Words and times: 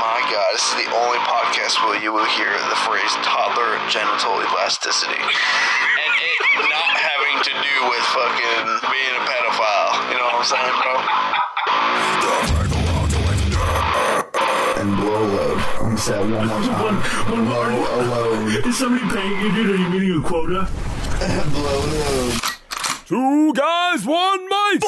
My 0.00 0.24
God, 0.32 0.48
this 0.56 0.64
is 0.64 0.74
the 0.80 0.88
only 0.96 1.20
podcast 1.28 1.76
where 1.84 2.00
you 2.00 2.10
will 2.10 2.24
hear 2.24 2.48
the 2.72 2.78
phrase 2.88 3.12
toddler 3.20 3.76
genital 3.92 4.40
elasticity. 4.40 5.12
And 5.12 6.12
it 6.24 6.72
not 6.72 6.96
having 6.96 7.36
to 7.44 7.52
do 7.52 7.76
with 7.84 8.00
fucking 8.16 8.64
being 8.88 9.12
a 9.12 9.22
pedophile. 9.28 9.92
You 10.08 10.16
know 10.16 10.24
what 10.32 10.40
I'm 10.40 10.48
saying, 10.48 10.72
bro? 10.80 10.96
and 14.80 14.96
blow 14.96 15.20
load. 15.20 15.60
I'm 15.82 15.98
set 15.98 16.20
one 16.22 16.30
more 16.30 16.62
time. 16.64 16.96
Blow 17.28 17.68
a 17.68 18.00
load. 18.08 18.66
Is 18.66 18.78
somebody 18.78 19.04
paying 19.14 19.38
you, 19.42 19.52
dude? 19.52 19.68
Are 19.68 19.76
you 19.76 19.88
meeting 19.90 20.24
a 20.24 20.26
quota? 20.26 20.66
blow 21.52 21.80
load. 21.80 22.40
Two 23.06 23.52
guys, 23.52 24.06
one 24.06 24.48
mic. 24.48 24.80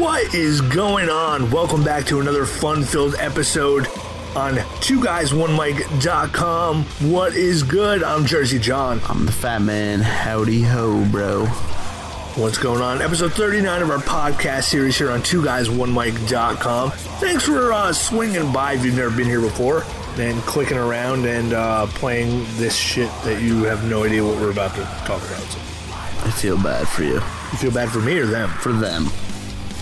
What 0.00 0.34
is 0.34 0.62
going 0.62 1.10
on? 1.10 1.50
Welcome 1.50 1.84
back 1.84 2.06
to 2.06 2.20
another 2.20 2.46
fun-filled 2.46 3.16
episode 3.16 3.86
on 4.34 4.58
two 4.80 5.04
guys 5.04 5.34
one 5.34 5.54
mic.com. 5.54 6.84
What 7.10 7.34
is 7.34 7.62
good? 7.62 8.02
I'm 8.02 8.24
Jersey 8.24 8.58
John. 8.58 9.02
I'm 9.10 9.26
the 9.26 9.32
fat 9.32 9.60
man. 9.60 10.00
Howdy 10.00 10.62
ho, 10.62 11.06
bro. 11.10 11.44
What's 11.44 12.56
going 12.56 12.80
on? 12.80 13.02
Episode 13.02 13.34
39 13.34 13.82
of 13.82 13.90
our 13.90 13.98
podcast 13.98 14.62
series 14.64 14.96
here 14.96 15.10
on 15.10 15.22
two 15.22 15.44
guys 15.44 15.68
one 15.68 15.92
mic.com. 15.92 16.92
Thanks 16.92 17.44
for 17.44 17.70
uh, 17.70 17.92
swinging 17.92 18.50
by 18.54 18.72
if 18.72 18.84
you've 18.86 18.96
never 18.96 19.14
been 19.14 19.26
here 19.26 19.42
before 19.42 19.84
and 20.16 20.40
clicking 20.44 20.78
around 20.78 21.26
and 21.26 21.52
uh, 21.52 21.86
playing 21.88 22.46
this 22.56 22.74
shit 22.74 23.10
that 23.24 23.42
you 23.42 23.64
have 23.64 23.84
no 23.84 24.04
idea 24.04 24.24
what 24.24 24.40
we're 24.40 24.50
about 24.50 24.74
to 24.76 24.82
talk 25.04 25.20
about. 25.28 25.42
So, 25.42 25.58
I 26.26 26.30
feel 26.30 26.56
bad 26.56 26.88
for 26.88 27.02
you. 27.02 27.16
you 27.16 27.58
feel 27.58 27.70
bad 27.70 27.90
for 27.90 28.00
me 28.00 28.18
or 28.18 28.24
them? 28.24 28.48
For 28.48 28.72
them. 28.72 29.10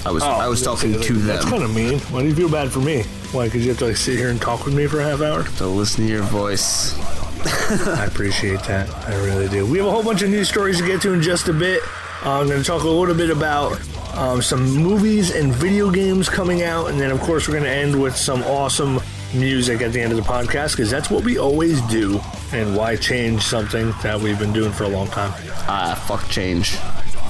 I 0.04 0.10
was 0.10 0.22
I 0.22 0.46
was 0.48 0.62
talking 0.62 0.92
to 1.00 1.12
them. 1.12 1.26
That's 1.26 1.44
kind 1.44 1.62
of 1.62 1.74
mean. 1.74 1.98
Why 2.00 2.22
do 2.22 2.28
you 2.28 2.34
feel 2.34 2.50
bad 2.50 2.70
for 2.70 2.80
me? 2.80 3.02
Why? 3.32 3.46
Because 3.46 3.64
you 3.64 3.70
have 3.70 3.78
to 3.80 3.86
like 3.86 3.96
sit 3.96 4.16
here 4.18 4.30
and 4.30 4.40
talk 4.40 4.64
with 4.64 4.74
me 4.74 4.86
for 4.86 5.00
a 5.00 5.04
half 5.04 5.20
hour? 5.20 5.44
to 5.58 5.66
listen 5.66 6.06
to 6.06 6.10
your 6.10 6.22
voice. 6.22 6.94
I 7.86 8.04
appreciate 8.06 8.60
that. 8.64 8.88
I 9.06 9.14
really 9.24 9.48
do. 9.48 9.66
We 9.66 9.78
have 9.78 9.86
a 9.86 9.90
whole 9.90 10.02
bunch 10.02 10.22
of 10.22 10.30
news 10.30 10.48
stories 10.48 10.78
to 10.78 10.86
get 10.86 11.02
to 11.02 11.12
in 11.12 11.22
just 11.22 11.48
a 11.48 11.52
bit. 11.52 11.82
Uh, 12.24 12.40
I'm 12.40 12.48
going 12.48 12.58
to 12.60 12.64
talk 12.66 12.82
a 12.82 12.88
little 12.88 13.14
bit 13.14 13.30
about 13.30 13.78
um, 14.16 14.42
some 14.42 14.64
movies 14.74 15.34
and 15.34 15.52
video 15.52 15.90
games 15.90 16.28
coming 16.28 16.62
out, 16.62 16.90
and 16.90 17.00
then 17.00 17.10
of 17.12 17.20
course 17.20 17.46
we're 17.46 17.54
going 17.54 17.64
to 17.64 17.70
end 17.70 18.00
with 18.00 18.16
some 18.16 18.42
awesome 18.42 18.98
music 19.34 19.82
at 19.82 19.92
the 19.92 20.00
end 20.00 20.10
of 20.10 20.16
the 20.16 20.24
podcast 20.24 20.72
because 20.72 20.90
that's 20.90 21.10
what 21.10 21.22
we 21.22 21.38
always 21.38 21.80
do. 21.82 22.20
And 22.52 22.74
why 22.74 22.96
change 22.96 23.42
something 23.42 23.92
that 24.02 24.18
we've 24.20 24.38
been 24.38 24.52
doing 24.52 24.72
for 24.72 24.84
a 24.84 24.88
long 24.88 25.06
time? 25.08 25.32
Ah, 25.68 25.94
fuck 26.08 26.28
change. 26.28 26.70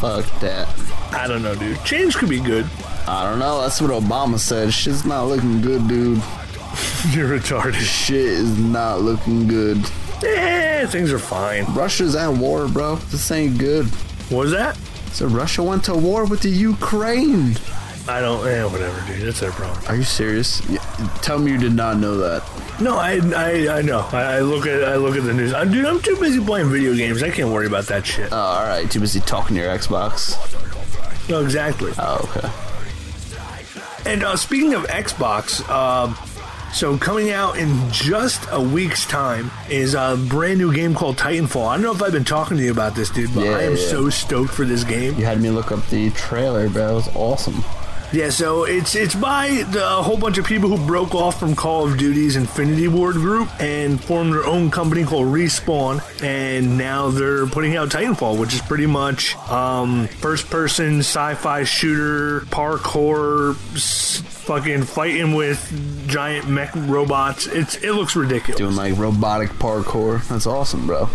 Fuck 0.01 0.25
that. 0.41 0.69
I 1.13 1.27
don't 1.27 1.43
know, 1.43 1.55
dude. 1.55 1.83
Change 1.85 2.17
could 2.17 2.29
be 2.29 2.41
good. 2.41 2.67
I 3.07 3.29
don't 3.29 3.39
know. 3.39 3.63
That's 3.63 3.81
what 3.81 3.91
Obama 3.91 4.39
said. 4.39 4.73
Shit's 4.73 5.05
not 5.05 5.25
looking 5.25 5.61
good, 5.61 5.89
dude. 5.89 6.19
You're 7.11 7.39
retarded. 7.39 7.75
Shit 7.75 8.17
is 8.17 8.59
not 8.59 9.01
looking 9.01 9.49
good. 9.49 9.79
Eh, 10.23 10.87
things 10.87 11.13
are 11.13 11.19
fine. 11.19 11.65
Russia's 11.75 12.15
at 12.15 12.29
war, 12.29 12.69
bro. 12.69 12.97
This 12.97 13.31
ain't 13.31 13.59
good. 13.59 13.87
What 14.31 14.41
was 14.41 14.51
that? 14.53 14.77
So 15.13 15.27
Russia 15.27 15.63
went 15.63 15.85
to 15.85 15.95
war 15.95 16.27
with 16.27 16.41
the 16.43 16.51
Ukraine. 16.51 17.57
I 18.09 18.21
don't. 18.21 18.47
Eh, 18.47 18.65
whatever, 18.65 19.01
dude. 19.07 19.27
That's 19.27 19.41
their 19.41 19.53
problem. 19.53 19.83
Are 19.87 19.97
you 19.97 20.03
serious? 20.03 20.67
Yeah, 20.69 20.79
tell 21.23 21.39
me 21.39 21.53
you 21.53 21.59
did 21.59 21.73
not 21.75 21.97
know 21.99 22.17
that. 22.19 22.43
No, 22.81 22.97
I, 22.97 23.21
I, 23.35 23.79
I 23.79 23.83
know. 23.83 24.01
I, 24.13 24.37
I 24.37 24.41
look 24.41 24.67
at, 24.67 24.85
I 24.85 24.97
look 24.97 25.17
at 25.17 25.25
the 25.25 25.35
news. 25.35 25.53
I'm, 25.53 25.71
dude, 25.71 25.85
I'm 25.85 26.01
too 26.01 26.17
busy 26.17 26.45
playing 26.45 26.71
video 26.71 26.95
games. 26.95 27.23
I 27.23 27.31
can't 27.31 27.49
worry 27.51 27.67
about 27.67 27.87
that 27.87 28.07
shit. 28.07 28.33
Oh, 28.33 28.37
all 28.37 28.65
right. 28.65 28.89
Too 28.91 29.01
busy 29.01 29.21
talking 29.21 29.57
to 29.57 29.63
your 29.63 29.77
Xbox. 29.77 30.37
No, 31.29 31.41
exactly. 31.43 31.93
Oh, 31.99 32.29
okay. 32.37 34.11
And 34.11 34.23
uh, 34.23 34.37
speaking 34.37 34.75
of 34.75 34.85
Xbox, 34.85 35.69
um, 35.69 36.17
so 36.73 36.97
coming 36.97 37.31
out 37.31 37.59
in 37.59 37.91
just 37.91 38.47
a 38.51 38.61
week's 38.61 39.05
time 39.07 39.51
is 39.69 39.95
a 39.95 40.17
brand 40.29 40.59
new 40.59 40.73
game 40.73 40.95
called 40.95 41.17
Titanfall. 41.17 41.67
I 41.69 41.75
don't 41.75 41.83
know 41.83 41.93
if 41.95 42.03
I've 42.03 42.13
been 42.13 42.25
talking 42.25 42.57
to 42.57 42.63
you 42.63 42.71
about 42.71 42.95
this, 42.95 43.11
dude, 43.11 43.35
but 43.35 43.45
Yeah, 43.45 43.51
I 43.57 43.63
am 43.63 43.77
yeah. 43.77 43.87
so 43.89 44.09
stoked 44.11 44.53
for 44.53 44.65
this 44.65 44.85
game. 44.85 45.15
You 45.19 45.25
had 45.27 45.41
me 45.41 45.51
look 45.51 45.73
up 45.73 45.87
the 45.89 46.11
trailer, 46.11 46.69
bro. 46.71 46.91
It 46.91 46.95
was 46.95 47.17
awesome. 47.17 47.63
Yeah, 48.11 48.31
so 48.31 48.65
it's 48.65 48.95
it's 48.95 49.15
by 49.15 49.65
the, 49.71 49.85
a 49.85 50.03
whole 50.03 50.17
bunch 50.17 50.39
of 50.39 50.47
people 50.47 50.75
who 50.75 50.87
broke 50.87 51.15
off 51.15 51.39
from 51.39 51.55
Call 51.55 51.87
of 51.87 51.99
Duty's 51.99 52.37
Infinity 52.37 52.89
Ward 52.89 53.17
group 53.17 53.51
and 53.61 54.03
formed 54.03 54.33
their 54.33 54.47
own 54.47 54.71
company 54.71 55.05
called 55.05 55.27
Respawn, 55.27 56.01
and 56.23 56.77
now 56.79 57.11
they're 57.11 57.47
putting 57.47 57.77
out 57.77 57.89
Titanfall, 57.91 58.39
which 58.39 58.55
is 58.55 58.61
pretty 58.63 58.87
much 58.87 59.37
um, 59.51 60.07
first-person 60.09 61.01
sci-fi 61.01 61.65
shooter 61.65 62.41
parkour, 62.47 63.57
s- 63.75 64.21
fucking 64.21 64.83
fighting 64.85 65.35
with 65.35 66.07
giant 66.09 66.49
mech 66.49 66.71
robots. 66.75 67.47
It's 67.47 67.77
it 67.77 67.93
looks 67.93 68.17
ridiculous. 68.17 68.59
Doing 68.59 68.77
like 68.77 68.97
robotic 68.99 69.51
parkour. 69.51 70.27
That's 70.29 70.47
awesome, 70.47 70.87
bro. 70.87 71.09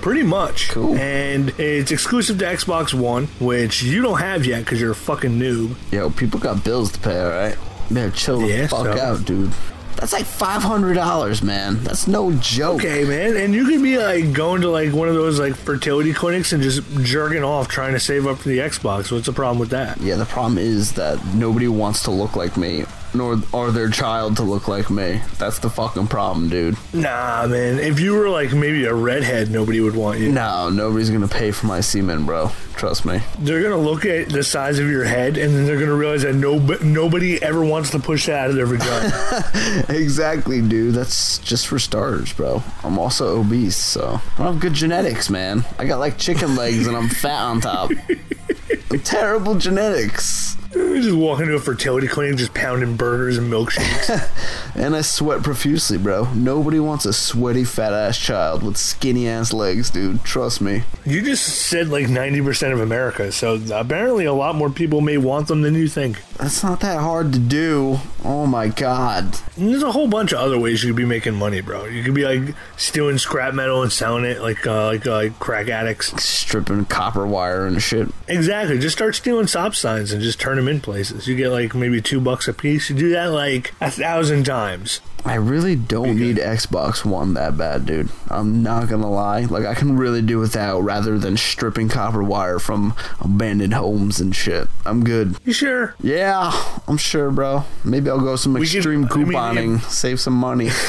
Pretty 0.00 0.24
much. 0.24 0.68
Cool. 0.70 0.96
And 0.98 1.50
it's 1.60 1.92
exclusive 1.92 2.38
to 2.38 2.44
Xbox 2.44 2.92
One, 2.92 3.26
which 3.38 3.82
you 3.84 4.02
don't 4.02 4.18
have 4.18 4.44
yet 4.44 4.64
because 4.64 4.80
you're 4.80 4.90
a 4.90 4.96
fucking 4.96 5.38
noob. 5.38 5.76
Yo, 5.92 6.10
people 6.10 6.40
got 6.40 6.64
bills 6.64 6.90
to 6.92 6.98
pay, 6.98 7.20
all 7.20 7.30
right? 7.30 7.56
Man, 7.88 8.10
chill 8.12 8.40
the 8.40 8.48
Yeah, 8.48 8.66
fuck 8.66 8.86
so- 8.86 8.98
out, 9.00 9.24
dude. 9.24 9.52
That's 9.96 10.12
like 10.12 10.24
five 10.24 10.62
hundred 10.62 10.94
dollars, 10.94 11.42
man. 11.42 11.82
That's 11.84 12.08
no 12.08 12.32
joke. 12.32 12.80
Okay, 12.80 13.04
man, 13.04 13.36
and 13.36 13.54
you 13.54 13.64
could 13.66 13.82
be 13.82 13.98
like 13.98 14.32
going 14.32 14.62
to 14.62 14.70
like 14.70 14.92
one 14.92 15.08
of 15.08 15.14
those 15.14 15.38
like 15.38 15.54
fertility 15.54 16.12
clinics 16.12 16.52
and 16.52 16.62
just 16.62 16.82
jerking 17.02 17.44
off 17.44 17.68
trying 17.68 17.92
to 17.92 18.00
save 18.00 18.26
up 18.26 18.38
for 18.38 18.48
the 18.48 18.58
Xbox. 18.58 19.12
What's 19.12 19.26
the 19.26 19.32
problem 19.32 19.58
with 19.58 19.70
that? 19.70 20.00
Yeah, 20.00 20.16
the 20.16 20.24
problem 20.24 20.58
is 20.58 20.92
that 20.92 21.24
nobody 21.34 21.68
wants 21.68 22.02
to 22.04 22.10
look 22.10 22.34
like 22.34 22.56
me, 22.56 22.84
nor 23.14 23.38
or 23.52 23.70
their 23.70 23.88
child 23.90 24.36
to 24.36 24.42
look 24.42 24.68
like 24.68 24.90
me. 24.90 25.20
That's 25.38 25.58
the 25.58 25.70
fucking 25.70 26.08
problem, 26.08 26.48
dude. 26.48 26.76
Nah, 26.92 27.46
man. 27.46 27.78
If 27.78 28.00
you 28.00 28.14
were 28.14 28.28
like 28.28 28.52
maybe 28.52 28.84
a 28.84 28.94
redhead, 28.94 29.50
nobody 29.50 29.80
would 29.80 29.94
want 29.96 30.20
you. 30.20 30.32
No, 30.32 30.70
nobody's 30.70 31.10
gonna 31.10 31.28
pay 31.28 31.50
for 31.50 31.66
my 31.66 31.80
semen, 31.80 32.24
bro. 32.24 32.50
Trust 32.74 33.04
me. 33.04 33.20
They're 33.38 33.62
gonna 33.62 33.76
look 33.76 34.04
at 34.06 34.28
the 34.30 34.42
size 34.42 34.78
of 34.78 34.88
your 34.88 35.04
head, 35.04 35.36
and 35.36 35.54
then 35.54 35.66
they're 35.66 35.78
gonna 35.78 35.94
realize 35.94 36.22
that 36.22 36.34
no, 36.34 36.58
nobody 36.82 37.40
ever 37.42 37.64
wants 37.64 37.90
to 37.90 37.98
push 37.98 38.26
that 38.26 38.44
out 38.44 38.50
of 38.50 38.56
their 38.56 38.66
vagina. 38.66 39.82
Exactly, 40.02 40.60
dude. 40.60 40.94
That's 40.94 41.38
just 41.38 41.66
for 41.66 41.78
starters, 41.78 42.32
bro. 42.32 42.62
I'm 42.82 42.98
also 42.98 43.40
obese, 43.40 43.76
so 43.76 44.20
I 44.34 44.38
don't 44.38 44.52
have 44.54 44.60
good 44.60 44.74
genetics, 44.74 45.30
man. 45.30 45.64
I 45.78 45.84
got 45.84 45.98
like 45.98 46.18
chicken 46.18 46.56
legs 46.56 46.86
and 46.86 46.96
I'm 46.96 47.08
fat 47.08 47.42
on 47.42 47.60
top. 47.60 47.90
Terrible 49.04 49.54
genetics. 49.54 50.56
just 51.02 51.16
walking 51.16 51.46
to 51.46 51.54
a 51.54 51.60
fertility 51.60 52.06
clinic, 52.06 52.36
just 52.36 52.54
pounding 52.54 52.96
burgers 52.96 53.38
and 53.38 53.52
milkshakes. 53.52 54.28
And 54.74 54.96
I 54.96 55.02
sweat 55.02 55.42
profusely, 55.42 55.98
bro. 55.98 56.32
Nobody 56.32 56.80
wants 56.80 57.04
a 57.04 57.12
sweaty 57.12 57.62
fat 57.62 57.92
ass 57.92 58.16
child 58.16 58.62
with 58.62 58.78
skinny 58.78 59.28
ass 59.28 59.52
legs, 59.52 59.90
dude. 59.90 60.24
Trust 60.24 60.62
me. 60.62 60.84
you 61.04 61.20
just 61.20 61.46
said 61.46 61.88
like 61.88 62.08
ninety 62.08 62.40
percent 62.40 62.72
of 62.72 62.80
America, 62.80 63.30
so 63.32 63.60
apparently 63.70 64.24
a 64.24 64.32
lot 64.32 64.54
more 64.54 64.70
people 64.70 65.02
may 65.02 65.18
want 65.18 65.48
them 65.48 65.60
than 65.60 65.74
you 65.74 65.88
think. 65.88 66.22
That's 66.38 66.62
not 66.62 66.80
that 66.80 67.00
hard 67.00 67.34
to 67.34 67.38
do. 67.38 67.98
Oh 68.24 68.46
my 68.46 68.68
god. 68.68 69.36
And 69.56 69.68
there's 69.68 69.82
a 69.82 69.92
whole 69.92 70.08
bunch 70.08 70.32
of 70.32 70.38
other 70.38 70.58
ways 70.58 70.82
you 70.82 70.90
could 70.90 70.96
be 70.96 71.04
making 71.04 71.34
money, 71.34 71.60
bro. 71.60 71.84
You 71.84 72.02
could 72.02 72.14
be 72.14 72.24
like 72.24 72.54
stealing 72.78 73.18
scrap 73.18 73.52
metal 73.52 73.82
and 73.82 73.92
selling 73.92 74.24
it 74.24 74.40
like 74.40 74.66
uh, 74.66 74.86
like 74.86 75.06
uh, 75.06 75.12
like 75.12 75.38
crack 75.38 75.68
addicts. 75.68 76.24
Stripping 76.24 76.86
copper 76.86 77.26
wire 77.26 77.66
and 77.66 77.80
shit. 77.82 78.08
Exactly. 78.26 78.78
Just 78.78 78.96
start 78.96 79.14
stealing 79.14 79.46
stop 79.46 79.74
signs 79.74 80.12
and 80.12 80.22
just 80.22 80.40
turn 80.40 80.58
them 80.64 80.74
in 80.74 80.80
places. 80.80 81.26
You 81.26 81.36
get 81.36 81.50
like 81.50 81.74
maybe 81.74 82.00
two 82.00 82.20
bucks 82.20 82.48
a 82.48 82.52
piece. 82.52 82.90
You 82.90 82.96
do 82.96 83.10
that 83.10 83.26
like 83.26 83.74
a 83.80 83.90
thousand 83.90 84.44
times. 84.44 85.00
I 85.24 85.34
really 85.34 85.76
don't 85.76 86.18
need 86.18 86.36
Xbox 86.36 87.04
One 87.04 87.34
that 87.34 87.56
bad, 87.56 87.86
dude. 87.86 88.08
I'm 88.28 88.62
not 88.62 88.88
gonna 88.88 89.10
lie. 89.10 89.42
Like, 89.42 89.64
I 89.64 89.74
can 89.74 89.96
really 89.96 90.20
do 90.20 90.38
without 90.38 90.80
rather 90.80 91.16
than 91.16 91.36
stripping 91.36 91.88
copper 91.88 92.24
wire 92.24 92.58
from 92.58 92.94
abandoned 93.20 93.74
homes 93.74 94.20
and 94.20 94.34
shit. 94.34 94.66
I'm 94.84 95.04
good. 95.04 95.36
You 95.44 95.52
sure? 95.52 95.94
Yeah, 96.00 96.50
I'm 96.88 96.96
sure, 96.96 97.30
bro. 97.30 97.64
Maybe 97.84 98.10
I'll 98.10 98.20
go 98.20 98.34
some 98.34 98.56
extreme 98.56 99.06
I 99.12 99.16
mean, 99.16 99.26
couponing, 99.26 99.80
save 99.82 100.20
some 100.20 100.34
money. 100.34 100.70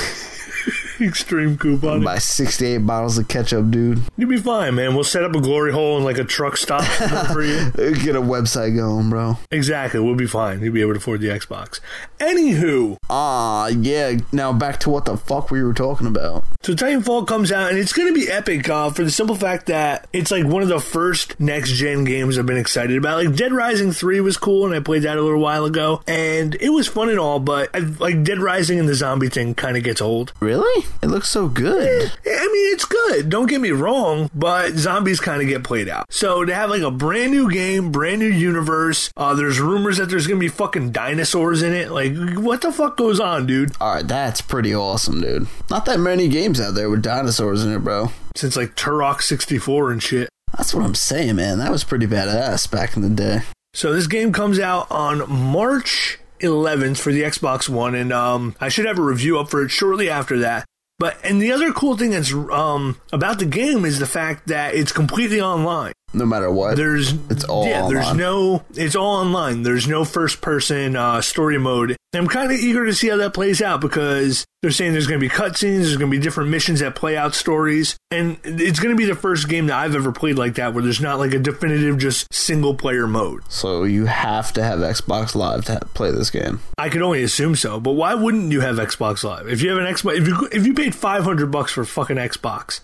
Extreme 1.08 1.58
coupon. 1.58 2.04
Buy 2.04 2.18
68 2.18 2.80
bottles 2.80 3.18
of 3.18 3.28
ketchup, 3.28 3.70
dude. 3.72 4.02
You'll 4.18 4.30
be 4.30 4.38
fine, 4.38 4.76
man. 4.76 4.96
We'll 4.96 5.04
set 5.04 5.24
up 5.24 5.36
a 5.36 5.42
glory 5.42 5.72
hole 5.72 5.98
in 5.98 6.04
like 6.04 6.18
a 6.18 6.24
truck 6.24 6.58
stop 6.58 6.84
for 7.32 7.42
you. 7.44 7.72
Get 7.76 8.16
a 8.16 8.22
website 8.22 8.76
going, 8.76 9.10
bro. 9.10 9.38
Exactly. 9.52 10.00
We'll 10.00 10.16
be 10.16 10.28
fine. 10.28 10.62
You'll 10.62 10.74
be 10.74 10.82
able 10.82 10.94
to 10.94 10.98
afford 10.98 11.22
the 11.22 11.28
Xbox. 11.28 11.80
Anywho, 12.20 12.98
Ah, 13.10 13.68
yeah. 13.68 14.18
Now 14.32 14.54
back 14.54 14.80
to 14.82 14.90
what 14.90 15.06
the 15.06 15.18
fuck 15.18 15.52
we 15.52 15.62
were 15.64 15.74
talking 15.74 16.08
about. 16.08 16.44
So 16.64 16.74
Titanfall 16.74 17.28
comes 17.28 17.52
out 17.52 17.70
and 17.70 17.78
it's 17.78 17.94
going 17.94 18.08
to 18.08 18.14
be 18.20 18.30
epic 18.32 18.70
uh, 18.70 18.90
for 18.92 19.04
the 19.04 19.12
simple 19.12 19.36
fact 19.36 19.66
that 19.68 20.08
it's 20.14 20.32
like 20.32 20.46
one 20.46 20.64
of 20.64 20.70
the 20.70 20.80
first 20.80 21.40
next 21.40 21.74
gen 21.74 22.06
games 22.06 22.40
I've 22.40 22.46
been 22.46 22.58
excited 22.58 22.98
about. 22.98 23.24
Like 23.26 23.36
Dead 23.36 23.52
Rising 23.52 23.92
3 23.92 24.22
was 24.22 24.38
cool 24.38 24.66
and 24.66 24.74
I 24.74 24.80
played 24.80 25.04
that 25.04 25.18
a 25.18 25.22
little 25.22 25.42
while 25.42 25.66
ago 25.66 26.02
and 26.08 26.56
it 26.56 26.70
was 26.70 26.88
fun 26.88 27.10
and 27.10 27.20
all, 27.20 27.40
but 27.40 27.70
I, 27.74 27.80
like 27.80 28.24
Dead 28.24 28.40
Rising 28.40 28.80
and 28.80 28.88
the 28.88 28.96
zombie 28.96 29.30
thing 29.30 29.54
kind 29.56 29.76
of 29.78 29.84
gets 29.84 30.02
old. 30.02 30.32
Really? 30.40 30.86
It 31.02 31.08
looks 31.08 31.30
so 31.30 31.48
good. 31.48 32.12
I 32.26 32.48
mean, 32.48 32.74
it's 32.74 32.86
good. 32.86 33.30
Don't 33.30 33.48
get 33.48 33.62
me 33.62 33.72
wrong, 33.72 34.30
but 34.34 34.74
zombies 34.74 35.20
kind 35.20 35.42
of 35.42 35.48
get 35.48 35.64
played 35.64 35.90
out. 35.90 36.06
So 36.10 36.46
to 36.46 36.54
have 36.54 36.70
like 36.70 36.82
a 36.82 36.92
brand 36.92 37.32
new 37.32 37.52
game, 37.52 37.92
brand 37.92 38.20
new 38.20 38.28
universe, 38.30 39.12
uh, 39.18 39.34
there's 39.34 39.60
rumors 39.60 39.98
that 39.98 40.10
there's 40.10 40.28
gonna 40.28 40.40
be 40.40 40.48
fucking 40.48 40.92
dinosaurs 40.92 41.62
in 41.62 41.74
it. 41.74 41.92
Like, 41.92 42.14
what 42.36 42.62
the 42.62 42.72
fuck 42.72 42.98
goes 42.98 43.20
on, 43.20 43.46
dude? 43.46 43.72
All 43.82 43.96
right, 43.96 44.08
that's 44.08 44.42
pretty 44.42 44.74
awesome, 44.74 45.22
dude. 45.22 45.48
Not 45.70 45.86
that 45.86 46.00
many 46.00 46.28
games 46.28 46.60
out 46.62 46.76
there 46.76 46.90
with 46.90 47.02
dinosaurs 47.02 47.64
in 47.64 47.74
it, 47.74 47.80
bro. 47.80 48.12
Since 48.36 48.56
like 48.56 48.76
Turok 48.76 49.22
64 49.22 49.92
and 49.92 50.02
shit. 50.02 50.30
That's 50.56 50.74
what 50.74 50.86
I'm 50.86 50.96
saying, 50.96 51.36
man. 51.36 51.58
That 51.60 51.72
was 51.72 51.84
pretty 51.84 52.06
badass 52.08 52.70
back 52.70 52.96
in 52.96 53.02
the 53.02 53.10
day. 53.10 53.42
So 53.74 53.92
this 53.92 54.06
game 54.08 54.32
comes 54.32 54.60
out 54.60 54.90
on 54.92 55.28
March 55.30 56.20
11th 56.42 56.98
for 57.00 57.12
the 57.12 57.24
Xbox 57.24 57.68
One, 57.68 57.96
and 57.96 58.14
um, 58.14 58.56
I 58.60 58.70
should 58.70 58.86
have 58.86 59.00
a 59.00 59.04
review 59.04 59.40
up 59.40 59.50
for 59.50 59.64
it 59.64 59.70
shortly 59.70 60.10
after 60.10 60.38
that. 60.40 60.66
But 61.04 61.18
and 61.26 61.42
the 61.42 61.52
other 61.52 61.74
cool 61.74 61.98
thing 61.98 62.12
that's 62.12 62.32
um, 62.32 62.96
about 63.12 63.40
the 63.40 63.46
game 63.46 63.84
is 63.84 64.00
the 64.00 64.06
fact 64.06 64.48
that 64.48 64.74
it's 64.74 64.94
completely 64.94 65.42
online. 65.42 65.92
No 66.14 66.26
matter 66.26 66.52
what. 66.52 66.78
There's 66.78 67.14
It's 67.30 67.44
all 67.44 67.68
yeah. 67.68 67.88
There's 67.88 68.14
no. 68.14 68.64
It's 68.76 68.96
all 68.96 69.18
online. 69.18 69.64
There's 69.64 69.88
no 69.88 70.06
first 70.06 70.42
person 70.42 70.96
uh, 70.96 71.22
story 71.22 71.58
mode. 71.58 71.96
I'm 72.16 72.28
kind 72.28 72.52
of 72.52 72.60
eager 72.60 72.86
to 72.86 72.94
see 72.94 73.10
how 73.10 73.18
that 73.18 73.34
plays 73.34 73.60
out 73.60 73.82
because 73.82 74.46
they're 74.62 74.70
saying 74.70 74.92
there's 74.94 75.08
going 75.08 75.20
to 75.20 75.28
be 75.28 75.34
cutscenes. 75.34 75.80
There's 75.80 75.98
going 75.98 76.12
to 76.12 76.16
be 76.18 76.22
different 76.22 76.52
missions 76.52 76.82
that 76.82 76.96
play 76.96 77.18
out 77.18 77.34
stories, 77.34 77.98
and 78.12 78.38
it's 78.44 78.80
going 78.80 78.96
to 78.96 78.98
be 78.98 79.06
the 79.06 79.16
first 79.16 79.50
game 79.50 79.66
that 79.68 79.78
I've 79.78 79.96
ever 79.96 80.12
played 80.12 80.38
like 80.38 80.56
that 80.56 80.76
where 80.76 80.84
there's 80.84 81.02
not 81.02 81.18
like 81.18 81.34
a 81.34 81.40
definitive 81.40 81.98
just 81.98 82.32
single 82.32 82.76
player 82.76 83.08
mode. 83.08 83.42
so 83.50 83.84
you 83.84 84.06
have 84.06 84.54
to 84.54 84.64
have 84.64 84.80
Xbox 84.80 85.34
Live 85.34 85.66
to 85.66 85.80
play 85.96 86.12
this 86.12 86.30
game. 86.30 86.60
I 86.78 86.90
could 86.90 87.02
only 87.02 87.24
assume 87.24 87.56
so, 87.56 87.80
but 87.80 87.94
why 87.94 88.14
wouldn't 88.14 88.52
you 88.52 88.62
have 88.62 88.76
Xbox 88.76 89.24
Live? 89.24 89.48
If 89.48 89.64
you 89.64 89.70
have 89.72 89.80
an 89.80 89.92
Xbox, 89.92 90.18
if 90.18 90.28
you 90.28 90.50
if 90.52 90.68
you 90.68 90.76
paid 90.76 90.94
500 90.94 91.50
bucks 91.50 91.72
for 91.72 91.84
fucking 91.84 92.18
Xbox, 92.18 92.82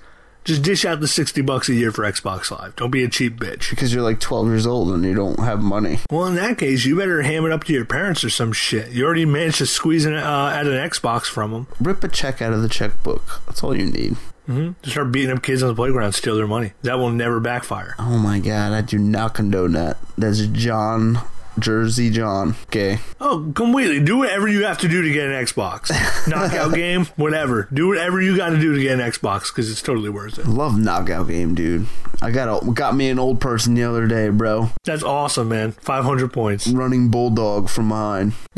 just 0.50 0.64
dish 0.64 0.84
out 0.84 1.00
the 1.00 1.08
60 1.08 1.42
bucks 1.44 1.70
a 1.70 1.74
year 1.76 1.92
for 1.92 2.04
Xbox 2.04 2.52
Live. 2.52 2.76
Don't 2.76 2.92
be 2.92 3.04
a 3.04 3.08
cheap 3.08 3.40
bitch. 3.40 3.70
Because 3.70 3.94
you're 3.94 4.04
like 4.04 4.20
12 4.20 4.48
years 4.48 4.68
old 4.68 4.90
and 4.90 5.06
you 5.06 5.14
don't 5.14 5.40
have 5.40 5.62
money. 5.62 6.00
Well, 6.12 6.26
in 6.26 6.36
that 6.36 6.58
case, 6.58 6.86
you 6.86 6.98
better 6.98 7.22
ham 7.22 7.46
it 7.46 7.52
up 7.52 7.64
to 7.66 7.74
your 7.74 7.86
parents 7.86 8.24
or 8.24 8.30
some 8.30 8.52
shit. 8.52 8.92
You 8.92 9.06
already 9.06 9.26
managed 9.26 9.60
to 9.60 9.68
squeeze 9.68 10.06
an, 10.06 10.16
uh, 10.16 10.52
at 10.54 10.66
an 10.66 10.74
Xbox 10.74 11.26
from 11.26 11.52
them. 11.52 11.68
Rip 11.80 12.04
a 12.04 12.08
check 12.08 12.42
out 12.42 12.52
of 12.52 12.62
the 12.64 12.70
checkbook. 12.70 13.42
That's 13.46 13.64
all 13.64 13.78
you 13.78 13.86
need. 13.86 14.18
Mm-hmm. 14.48 14.72
Just 14.82 14.96
start 14.96 15.12
beating 15.12 15.36
up 15.36 15.44
kids 15.44 15.62
on 15.62 15.70
the 15.70 15.76
playground, 15.76 16.14
steal 16.14 16.36
their 16.36 16.48
money. 16.48 16.74
That 16.82 16.98
will 16.98 17.12
never 17.12 17.40
backfire. 17.40 17.94
Oh 18.00 18.18
my 18.18 18.40
god, 18.40 18.74
I 18.74 18.82
do 18.82 18.98
not 18.98 19.36
condone 19.36 19.74
that. 19.74 19.98
That's 20.18 20.48
John, 20.48 21.20
Jersey 21.60 22.10
John. 22.10 22.56
Okay. 22.64 23.00
Oh, 23.20 23.52
completely. 23.56 24.00
Do 24.00 24.18
whatever 24.18 24.48
you 24.48 24.66
have 24.66 24.80
to 24.80 24.88
do 24.88 25.02
to 25.02 25.12
get 25.12 25.28
an 25.30 25.34
Xbox. 25.46 25.90
Knockout 26.28 26.74
game, 26.74 27.06
whatever. 27.16 27.68
Do 27.74 27.88
whatever 27.88 28.22
you 28.22 28.36
got 28.38 28.50
to 28.50 28.60
do 28.60 28.74
to 28.76 28.82
get 28.82 29.00
an 29.00 29.12
Xbox 29.12 29.50
because 29.50 29.70
it's 29.72 29.82
totally 29.82 30.10
worth 30.10 30.40
it. 30.40 30.48
Love 30.48 30.78
knockout 30.80 31.28
game, 31.28 31.56
dude. 31.56 31.88
I 32.22 32.32
got 32.32 32.64
a, 32.64 32.72
got 32.72 32.96
me 32.96 33.10
an 33.10 33.20
old 33.20 33.40
person 33.40 33.74
the 33.76 33.84
other 33.84 34.08
day, 34.08 34.30
bro. 34.30 34.70
That's 34.84 35.04
awesome, 35.04 35.50
man. 35.50 35.72
500 35.72 36.34
points. 36.34 36.68
Running 36.68 37.10
bulldog 37.10 37.70
from 37.70 37.90
behind, 37.90 38.34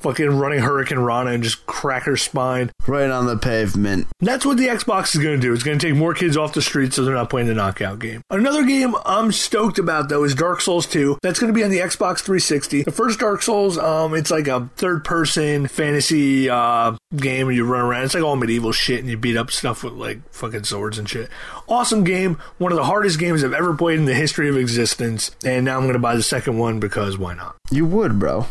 fucking 0.00 0.38
running 0.38 0.60
Hurricane 0.60 0.98
Rana 1.00 1.30
and 1.32 1.42
just 1.42 1.66
crack 1.66 2.04
her 2.04 2.16
spine. 2.16 2.70
right 2.86 3.10
on 3.10 3.26
the 3.26 3.36
pavement. 3.36 4.06
That's 4.20 4.46
what 4.46 4.56
the 4.58 4.68
Xbox 4.68 5.14
is 5.14 5.22
going 5.22 5.36
to 5.36 5.40
do. 5.40 5.52
It's 5.52 5.62
going 5.62 5.78
to 5.78 5.86
take 5.88 5.96
more 5.96 6.14
kids 6.14 6.36
off 6.36 6.54
the 6.54 6.62
street 6.62 6.92
so 6.92 7.04
they're 7.04 7.14
not 7.14 7.30
playing 7.30 7.48
the 7.48 7.54
knockout 7.54 7.98
game. 7.98 8.22
Another 8.30 8.64
game 8.64 8.94
I'm 9.04 9.32
stoked 9.32 9.78
about 9.78 10.08
though 10.08 10.24
is 10.24 10.34
Dark 10.34 10.60
Souls 10.60 10.86
2. 10.86 11.18
That's 11.22 11.38
going 11.40 11.52
to 11.52 11.56
be 11.56 11.64
on 11.64 11.70
the 11.70 11.78
Xbox 11.78 12.18
360. 12.20 12.84
The 12.84 12.92
first 12.92 13.18
Dark 13.18 13.42
Souls, 13.42 13.76
um, 13.78 14.14
it's 14.14 14.30
like 14.30 14.46
a 14.46 14.70
third 14.76 15.04
person 15.04 15.66
fantasy 15.66 16.48
uh, 16.48 16.96
game 17.16 17.46
where 17.46 17.54
you 17.54 17.64
run 17.64 17.80
around. 17.82 18.04
It's 18.04 18.14
like 18.14 18.22
all 18.22 18.36
medieval 18.36 18.72
shit 18.72 19.00
and 19.00 19.08
you 19.08 19.16
beat 19.16 19.36
up 19.36 19.50
stuff 19.50 19.82
with 19.82 19.94
like 19.94 20.18
fucking 20.32 20.64
swords 20.64 20.98
and 20.98 21.08
shit. 21.08 21.28
Awesome 21.70 22.02
game. 22.04 22.36
One 22.58 22.72
of 22.72 22.76
the 22.76 22.84
hardest 22.84 23.18
games 23.20 23.44
I've 23.44 23.52
ever 23.54 23.74
played 23.74 23.98
in 24.00 24.04
the 24.04 24.14
history 24.14 24.48
of 24.48 24.56
existence. 24.56 25.30
And 25.44 25.64
now 25.64 25.76
I'm 25.76 25.84
going 25.84 25.92
to 25.92 25.98
buy 26.00 26.16
the 26.16 26.22
second 26.22 26.58
one 26.58 26.80
because 26.80 27.16
why 27.16 27.34
not? 27.34 27.54
You 27.70 27.86
would, 27.86 28.18
bro. 28.18 28.46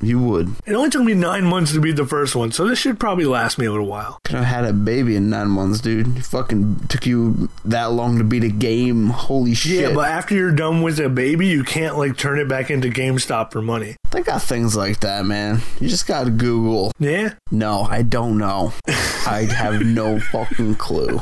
You 0.00 0.18
would. 0.20 0.54
It 0.66 0.74
only 0.74 0.90
took 0.90 1.02
me 1.04 1.14
nine 1.14 1.44
months 1.44 1.72
to 1.74 1.80
beat 1.80 1.94
the 1.94 2.04
first 2.06 2.34
one, 2.34 2.50
so 2.50 2.66
this 2.66 2.78
should 2.80 2.98
probably 2.98 3.24
last 3.24 3.56
me 3.56 3.66
a 3.66 3.70
little 3.70 3.86
while. 3.86 4.18
Could 4.24 4.34
have 4.34 4.44
had 4.46 4.64
a 4.64 4.72
baby 4.72 5.14
in 5.14 5.30
nine 5.30 5.48
months, 5.48 5.80
dude. 5.80 6.16
It 6.16 6.24
fucking 6.24 6.86
took 6.88 7.06
you 7.06 7.48
that 7.64 7.92
long 7.92 8.18
to 8.18 8.24
beat 8.24 8.42
a 8.42 8.48
game. 8.48 9.10
Holy 9.10 9.54
shit. 9.54 9.80
Yeah, 9.90 9.94
but 9.94 10.08
after 10.10 10.34
you're 10.34 10.50
done 10.50 10.82
with 10.82 10.98
a 10.98 11.08
baby, 11.08 11.46
you 11.46 11.62
can't 11.62 11.98
like 11.98 12.16
turn 12.16 12.40
it 12.40 12.48
back 12.48 12.68
into 12.68 12.88
GameStop 12.88 13.52
for 13.52 13.62
money. 13.62 13.94
they 14.10 14.22
got 14.22 14.42
things 14.42 14.74
like 14.76 14.98
that, 15.00 15.24
man. 15.24 15.60
You 15.80 15.88
just 15.88 16.08
gotta 16.08 16.30
Google. 16.30 16.90
Yeah, 16.98 17.34
No, 17.52 17.82
I 17.82 18.02
don't 18.02 18.38
know. 18.38 18.72
I 18.88 19.46
have 19.56 19.82
no 19.82 20.18
fucking 20.32 20.74
clue. 20.76 21.20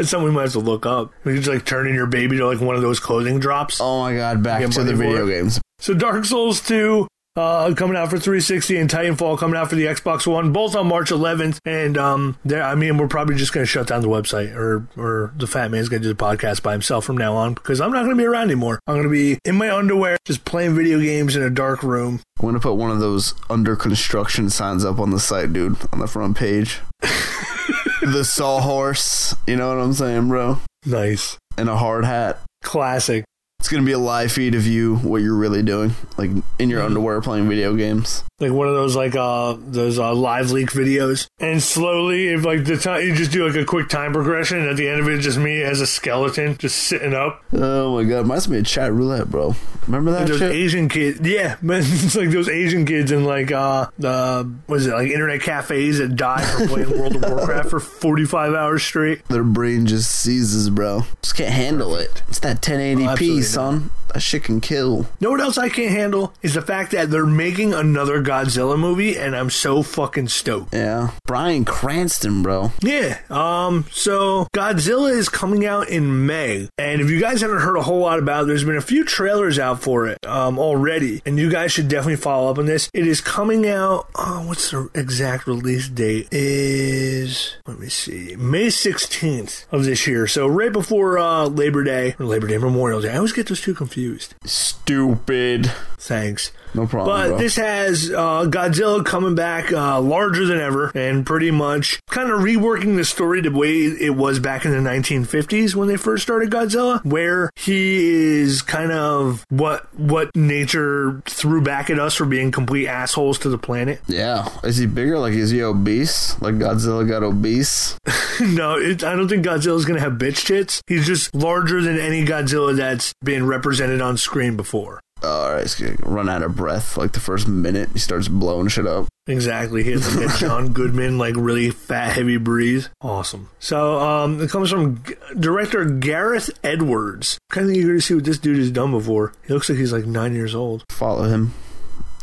it's 0.02 0.10
something 0.10 0.28
we 0.28 0.34
might 0.34 0.42
have 0.42 0.52
to 0.52 0.60
look 0.60 0.86
up. 0.86 1.12
You 1.24 1.36
just 1.36 1.48
like 1.48 1.64
turning 1.64 1.94
your 1.94 2.06
baby 2.06 2.38
to 2.38 2.46
like 2.46 2.60
one 2.60 2.74
of 2.76 2.82
those 2.82 2.98
clothing 2.98 3.38
drops. 3.38 3.80
Oh 3.80 4.00
my 4.00 4.14
god, 4.14 4.42
back 4.42 4.68
to 4.70 4.84
the 4.84 4.94
video 4.94 5.26
games. 5.26 5.60
So 5.78 5.94
Dark 5.94 6.24
Souls 6.24 6.60
2 6.60 7.06
uh, 7.36 7.72
coming 7.74 7.96
out 7.96 8.10
for 8.10 8.18
360 8.18 8.76
and 8.76 8.90
Titanfall 8.90 9.38
coming 9.38 9.56
out 9.56 9.70
for 9.70 9.76
the 9.76 9.84
Xbox 9.86 10.26
One, 10.26 10.52
both 10.52 10.74
on 10.74 10.88
March 10.88 11.10
11th. 11.10 11.58
And 11.64 11.96
um, 11.96 12.36
there, 12.44 12.62
I 12.62 12.74
mean, 12.74 12.98
we're 12.98 13.08
probably 13.08 13.36
just 13.36 13.52
going 13.52 13.62
to 13.62 13.70
shut 13.70 13.86
down 13.86 14.02
the 14.02 14.08
website, 14.08 14.54
or 14.54 14.88
or 14.96 15.32
the 15.36 15.46
Fat 15.46 15.70
Man's 15.70 15.88
going 15.88 16.02
to 16.02 16.08
do 16.08 16.14
the 16.14 16.22
podcast 16.22 16.62
by 16.62 16.72
himself 16.72 17.04
from 17.04 17.16
now 17.16 17.34
on 17.36 17.54
because 17.54 17.80
I'm 17.80 17.92
not 17.92 18.04
going 18.04 18.16
to 18.16 18.20
be 18.20 18.26
around 18.26 18.44
anymore. 18.44 18.80
I'm 18.86 18.94
going 18.94 19.04
to 19.04 19.10
be 19.10 19.38
in 19.44 19.56
my 19.56 19.74
underwear, 19.74 20.18
just 20.24 20.44
playing 20.44 20.74
video 20.74 20.98
games 21.00 21.36
in 21.36 21.42
a 21.42 21.50
dark 21.50 21.82
room. 21.82 22.20
I'm 22.40 22.46
gonna 22.46 22.58
put 22.58 22.74
one 22.74 22.90
of 22.90 23.00
those 23.00 23.34
under 23.50 23.76
construction 23.76 24.48
signs 24.48 24.82
up 24.82 24.98
on 24.98 25.10
the 25.10 25.20
site, 25.20 25.52
dude, 25.52 25.76
on 25.92 25.98
the 25.98 26.06
front 26.06 26.38
page. 26.38 26.80
the 28.02 28.24
sawhorse, 28.24 29.34
you 29.46 29.56
know 29.56 29.68
what 29.74 29.82
I'm 29.82 29.92
saying, 29.92 30.28
bro? 30.28 30.58
Nice, 30.86 31.36
And 31.58 31.68
a 31.68 31.76
hard 31.76 32.04
hat. 32.04 32.38
classic. 32.62 33.24
It's 33.58 33.68
gonna 33.68 33.84
be 33.84 33.92
a 33.92 33.98
live 33.98 34.32
feed 34.32 34.54
of 34.54 34.66
you, 34.66 34.96
what 34.96 35.20
you're 35.22 35.34
really 35.36 35.62
doing, 35.62 35.94
like 36.16 36.30
in 36.30 36.42
Mm-hmm. 36.42 36.70
your 36.70 36.82
underwear 36.82 37.20
playing 37.20 37.48
video 37.48 37.74
games. 37.74 38.24
Like 38.40 38.50
one 38.52 38.66
of 38.68 38.74
those 38.74 38.96
like 38.96 39.14
uh 39.14 39.54
those 39.58 39.98
uh 39.98 40.14
live 40.14 40.50
leak 40.50 40.70
videos 40.70 41.26
and 41.38 41.62
slowly 41.62 42.28
if 42.28 42.44
like 42.44 42.64
the 42.64 42.76
time 42.76 43.02
you 43.02 43.14
just 43.14 43.30
do 43.30 43.46
like 43.46 43.56
a 43.56 43.64
quick 43.64 43.88
time 43.88 44.12
progression 44.12 44.58
and 44.58 44.68
at 44.68 44.76
the 44.76 44.88
end 44.88 45.00
of 45.00 45.08
it 45.08 45.18
just 45.20 45.38
me 45.38 45.62
as 45.62 45.80
a 45.80 45.86
skeleton 45.86 46.56
just 46.56 46.76
sitting 46.76 47.14
up 47.14 47.42
Oh 47.52 47.96
my 47.96 48.04
god, 48.04 48.18
reminds 48.20 48.48
me 48.48 48.58
of 48.58 48.66
chat 48.66 48.92
roulette, 48.92 49.30
bro. 49.30 49.54
Remember 49.86 50.12
that 50.12 50.26
those 50.28 50.40
asian 50.42 50.88
kids 50.88 51.20
yeah 51.22 51.56
man 51.62 51.82
it's 51.84 52.14
like 52.16 52.30
those 52.30 52.48
asian 52.48 52.84
kids 52.86 53.12
in 53.12 53.24
like 53.24 53.52
uh 53.52 53.86
uh 54.02 54.44
what 54.66 54.76
is 54.76 54.86
it 54.86 54.94
like 54.94 55.08
internet 55.10 55.40
cafes 55.42 55.98
that 55.98 56.16
die 56.16 56.42
from 56.44 56.68
playing 56.68 56.90
world 56.98 57.16
of 57.16 57.22
warcraft 57.30 57.70
for 57.70 57.80
45 57.80 58.54
hours 58.54 58.82
straight 58.82 59.24
Their 59.28 59.44
brain 59.44 59.86
just 59.86 60.10
seizes, 60.10 60.70
bro. 60.70 61.02
Just 61.22 61.34
can't 61.36 61.52
handle 61.52 61.94
it. 61.96 62.22
It's 62.28 62.38
that 62.40 62.56
Oh, 62.68 62.72
1080p, 62.72 63.08
absolutely 63.10 63.42
son. 63.42 63.90
That 64.12 64.20
shit 64.20 64.44
can 64.44 64.60
kill. 64.60 65.06
know 65.20 65.30
what 65.30 65.40
else 65.40 65.56
i 65.58 65.68
can't 65.68 65.90
handle 65.92 66.32
is 66.42 66.54
the 66.54 66.62
fact 66.62 66.90
that 66.92 67.10
they're 67.10 67.26
making 67.26 67.72
another 67.74 68.22
godzilla 68.22 68.78
movie 68.78 69.16
and 69.16 69.36
i'm 69.36 69.50
so 69.50 69.82
fucking 69.82 70.28
stoked 70.28 70.74
Yeah. 70.74 71.10
Bryan 71.26 71.64
Cranston, 71.64 72.42
bro. 72.42 72.72
Yeah. 72.82 73.18
Um. 73.30 73.84
So 73.92 74.48
Godzilla 74.54 75.12
is 75.12 75.28
coming 75.28 75.64
out 75.64 75.88
in 75.88 76.26
May, 76.26 76.68
and 76.76 77.00
if 77.00 77.08
you 77.08 77.20
guys 77.20 77.40
haven't 77.40 77.60
heard 77.60 77.76
a 77.76 77.82
whole 77.82 78.00
lot 78.00 78.18
about 78.18 78.42
it, 78.44 78.46
there's 78.48 78.64
been 78.64 78.76
a 78.76 78.80
few 78.80 79.04
trailers 79.04 79.58
out 79.58 79.80
for 79.80 80.08
it 80.08 80.18
um 80.26 80.58
already, 80.58 81.22
and 81.24 81.38
you 81.38 81.48
guys 81.50 81.70
should 81.72 81.86
definitely 81.88 82.16
follow 82.16 82.50
up 82.50 82.58
on 82.58 82.66
this. 82.66 82.90
It 82.92 83.06
is 83.06 83.20
coming 83.20 83.68
out. 83.68 84.08
Oh, 84.16 84.44
what's 84.48 84.70
the 84.72 84.90
exact 84.94 85.46
release 85.46 85.88
date? 85.88 86.28
Is 86.32 87.56
let 87.66 87.78
me 87.78 87.88
see, 87.88 88.34
May 88.36 88.66
16th 88.68 89.66
of 89.70 89.84
this 89.84 90.06
year. 90.08 90.26
So 90.26 90.46
right 90.48 90.72
before 90.72 91.16
uh 91.18 91.46
Labor 91.46 91.84
Day 91.84 92.16
or 92.18 92.26
Labor 92.26 92.48
Day 92.48 92.58
Memorial 92.58 93.00
Day. 93.00 93.10
I 93.12 93.16
always 93.16 93.32
get 93.32 93.46
those 93.48 93.60
two 93.60 93.74
confused. 93.74 93.99
Stupid. 94.44 95.70
Thanks. 95.98 96.52
No 96.74 96.86
problem, 96.86 97.16
But 97.16 97.28
bro. 97.30 97.38
this 97.38 97.56
has 97.56 98.10
uh, 98.10 98.44
Godzilla 98.46 99.04
coming 99.04 99.34
back 99.34 99.72
uh, 99.72 100.00
larger 100.00 100.46
than 100.46 100.60
ever 100.60 100.90
and 100.94 101.24
pretty 101.26 101.50
much 101.50 102.00
kind 102.08 102.30
of 102.30 102.40
reworking 102.40 102.96
the 102.96 103.04
story 103.04 103.40
the 103.40 103.50
way 103.50 103.72
it 103.78 104.14
was 104.16 104.38
back 104.38 104.64
in 104.64 104.70
the 104.70 104.76
1950s 104.90 105.74
when 105.74 105.88
they 105.88 105.96
first 105.96 106.22
started 106.22 106.50
Godzilla, 106.50 107.04
where 107.04 107.50
he 107.56 108.40
is 108.40 108.62
kind 108.62 108.92
of 108.92 109.44
what 109.48 109.92
what 109.98 110.30
nature 110.36 111.22
threw 111.26 111.60
back 111.62 111.90
at 111.90 111.98
us 111.98 112.14
for 112.14 112.24
being 112.24 112.50
complete 112.50 112.86
assholes 112.88 113.38
to 113.40 113.48
the 113.48 113.58
planet. 113.58 114.00
yeah. 114.06 114.48
Is 114.64 114.76
he 114.76 114.86
bigger? 114.86 115.18
Like, 115.18 115.34
is 115.34 115.50
he 115.50 115.62
obese? 115.62 116.40
Like 116.40 116.54
Godzilla 116.56 117.06
got 117.08 117.22
obese? 117.22 117.98
no, 118.40 118.74
it, 118.78 119.02
I 119.04 119.14
don't 119.16 119.28
think 119.28 119.44
Godzilla's 119.44 119.84
going 119.84 119.98
to 119.98 120.04
have 120.04 120.14
bitch 120.14 120.46
tits. 120.46 120.82
He's 120.86 121.06
just 121.06 121.34
larger 121.34 121.80
than 121.82 121.98
any 121.98 122.24
Godzilla 122.24 122.76
that's 122.76 123.12
been 123.22 123.46
represented 123.46 124.00
on 124.00 124.16
screen 124.16 124.56
before. 124.56 125.00
Alright, 125.22 125.62
he's 125.62 125.74
gonna 125.74 125.96
run 126.02 126.28
out 126.28 126.42
of 126.42 126.56
breath 126.56 126.96
like 126.96 127.12
the 127.12 127.20
first 127.20 127.46
minute. 127.46 127.90
He 127.92 127.98
starts 127.98 128.28
blowing 128.28 128.68
shit 128.68 128.86
up. 128.86 129.06
Exactly. 129.26 129.82
He 129.84 129.92
has 129.92 130.16
like 130.16 130.34
a 130.34 130.38
John 130.38 130.72
Goodman, 130.72 131.18
like 131.18 131.34
really 131.36 131.70
fat, 131.70 132.12
heavy 132.14 132.36
breeze. 132.38 132.88
Awesome. 133.00 133.50
So 133.58 133.98
um, 134.00 134.40
it 134.42 134.50
comes 134.50 134.70
from 134.70 135.02
g- 135.04 135.14
director 135.38 135.84
Gareth 135.84 136.50
Edwards. 136.64 137.38
Kind 137.50 137.68
of 137.70 137.76
eager 137.76 137.94
to 137.94 138.00
see 138.00 138.14
what 138.14 138.24
this 138.24 138.38
dude 138.38 138.56
has 138.58 138.70
done 138.70 138.90
before. 138.90 139.32
He 139.46 139.52
looks 139.52 139.68
like 139.68 139.78
he's 139.78 139.92
like 139.92 140.06
nine 140.06 140.34
years 140.34 140.54
old. 140.54 140.84
Follow 140.90 141.24
him. 141.24 141.52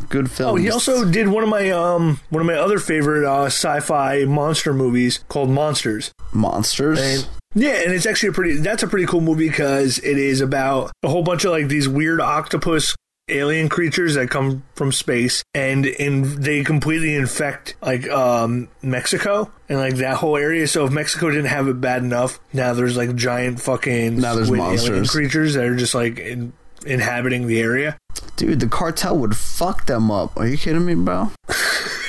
Good 0.09 0.29
film. 0.29 0.51
Oh, 0.51 0.55
he 0.55 0.69
also 0.69 1.09
did 1.09 1.27
one 1.27 1.43
of 1.43 1.49
my 1.49 1.71
um 1.71 2.19
one 2.29 2.41
of 2.41 2.45
my 2.45 2.53
other 2.55 2.77
favorite 2.77 3.25
uh, 3.25 3.45
sci-fi 3.45 4.25
monster 4.25 4.71
movies 4.73 5.23
called 5.27 5.49
Monsters. 5.49 6.11
monsters. 6.33 6.99
And 6.99 7.27
yeah, 7.55 7.81
and 7.83 7.93
it's 7.93 8.05
actually 8.05 8.29
a 8.29 8.33
pretty 8.33 8.57
that's 8.57 8.83
a 8.83 8.87
pretty 8.87 9.05
cool 9.05 9.21
movie 9.21 9.49
because 9.49 9.99
it 9.99 10.17
is 10.17 10.41
about 10.41 10.91
a 11.03 11.09
whole 11.09 11.23
bunch 11.23 11.45
of 11.45 11.51
like 11.51 11.67
these 11.67 11.87
weird 11.87 12.21
octopus 12.21 12.95
alien 13.29 13.67
creatures 13.67 14.15
that 14.15 14.29
come 14.29 14.63
from 14.73 14.89
space 14.89 15.43
and 15.53 15.85
in 15.85 16.39
they 16.39 16.63
completely 16.63 17.13
infect 17.13 17.75
like 17.81 18.07
um 18.09 18.69
Mexico 18.81 19.51
and 19.67 19.79
like 19.79 19.95
that 19.95 20.17
whole 20.17 20.37
area. 20.37 20.67
So 20.67 20.85
if 20.85 20.91
Mexico 20.91 21.29
didn't 21.29 21.47
have 21.47 21.67
it 21.67 21.81
bad 21.81 22.03
enough, 22.03 22.39
now 22.53 22.73
there's 22.73 22.95
like 22.95 23.15
giant 23.15 23.59
fucking 23.61 24.19
Now 24.19 24.35
there's 24.35 24.47
squid 24.47 24.61
alien 24.61 24.75
monsters. 24.75 25.11
creatures 25.11 25.53
that 25.55 25.65
are 25.65 25.75
just 25.75 25.93
like 25.93 26.19
in, 26.19 26.53
inhabiting 26.85 27.47
the 27.47 27.59
area. 27.59 27.97
Dude, 28.37 28.59
the 28.59 28.67
cartel 28.67 29.17
would 29.17 29.35
fuck 29.35 29.87
them 29.87 30.09
up. 30.09 30.37
Are 30.37 30.47
you 30.47 30.57
kidding 30.57 30.85
me, 30.85 30.95
bro? 30.95 31.31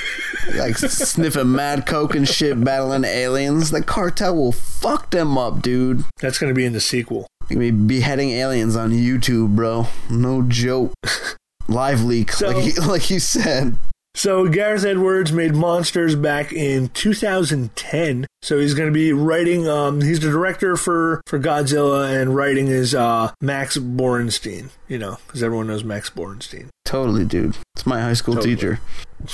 like 0.55 0.76
sniffing 0.78 1.52
mad 1.52 1.87
coke 1.87 2.14
and 2.14 2.28
shit, 2.28 2.62
battling 2.64 3.05
aliens. 3.05 3.71
The 3.71 3.83
cartel 3.83 4.37
will 4.37 4.52
fuck 4.52 5.11
them 5.11 5.37
up, 5.38 5.62
dude. 5.62 6.05
That's 6.21 6.38
going 6.38 6.50
to 6.50 6.55
be 6.55 6.64
in 6.64 6.73
the 6.73 6.81
sequel. 6.81 7.26
You'll 7.49 7.61
be 7.61 7.71
beheading 7.71 8.31
aliens 8.31 8.76
on 8.76 8.90
YouTube, 8.90 9.57
bro. 9.57 9.87
No 10.11 10.43
joke. 10.43 10.93
Live 11.69 12.02
leak, 12.02 12.33
So- 12.33 12.49
like 12.50 12.64
you, 12.76 12.83
like 12.87 13.11
you 13.11 13.21
said. 13.21 13.76
So 14.14 14.49
Gareth 14.49 14.85
Edwards 14.85 15.31
made 15.33 15.55
Monsters 15.55 16.17
back 16.17 16.52
in 16.52 16.88
2010. 16.88 18.26
So 18.43 18.59
he's 18.59 18.75
going 18.75 18.88
to 18.88 18.93
be 18.93 19.12
writing. 19.12 19.69
Um, 19.69 20.00
he's 20.00 20.19
the 20.19 20.31
director 20.31 20.76
for 20.76 21.21
for 21.26 21.38
Godzilla, 21.38 22.21
and 22.21 22.35
writing 22.35 22.67
is 22.67 22.97
uh, 22.97 23.31
Max 23.40 23.78
Borenstein. 23.78 24.71
You 24.88 24.99
know, 24.99 25.19
because 25.26 25.43
everyone 25.43 25.69
knows 25.69 25.85
Max 25.85 26.11
Borenstein. 26.11 26.67
Totally, 26.85 27.25
dude. 27.26 27.57
It's 27.76 27.87
my 27.87 28.00
high 28.00 28.14
school 28.14 28.35
Totally. 28.35 28.57
teacher, 28.57 28.81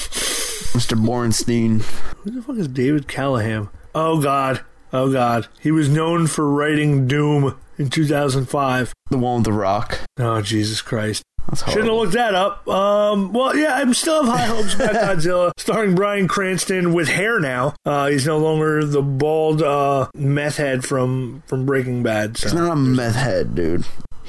Mr. 0.73 0.97
Borenstein. 0.97 1.83
Who 2.23 2.31
the 2.31 2.43
fuck 2.43 2.57
is 2.57 2.69
David 2.69 3.09
Callahan? 3.09 3.69
Oh 3.95 4.21
God, 4.21 4.61
oh 4.93 5.13
God. 5.13 5.47
He 5.61 5.71
was 5.71 5.89
known 5.89 6.27
for 6.27 6.49
writing 6.49 7.07
Doom 7.07 7.57
in 7.79 7.91
2005. 7.91 8.93
The 9.11 9.19
one 9.19 9.37
with 9.37 9.45
the 9.45 9.53
rock. 9.53 10.01
Oh 10.19 10.41
Jesus 10.41 10.83
Christ. 10.83 11.23
Shouldn't 11.55 11.85
have 11.85 11.95
looked 11.95 12.15
that 12.15 12.35
up. 12.35 12.67
Um, 12.67 13.33
well, 13.35 13.55
yeah, 13.55 13.75
I'm 13.75 13.93
still 13.93 14.25
have 14.25 14.35
high 14.39 14.47
hopes 14.47 14.75
about 14.75 14.95
Godzilla, 15.19 15.53
starring 15.59 15.95
Bryan 15.95 16.27
Cranston 16.27 16.95
with 16.95 17.09
hair 17.09 17.39
now. 17.39 17.75
Uh, 17.85 18.07
he's 18.09 18.27
no 18.27 18.39
longer 18.39 18.83
the 18.85 19.03
bald 19.03 19.61
uh, 19.63 20.09
meth 20.15 20.57
head 20.57 20.85
from 20.85 21.43
from 21.47 21.67
Breaking 21.67 22.03
Bad. 22.03 22.39
He's 22.39 22.55
not 22.55 22.73
a 22.73 22.77
meth 22.77 23.17
head, 23.17 23.55
dude. 23.55 23.85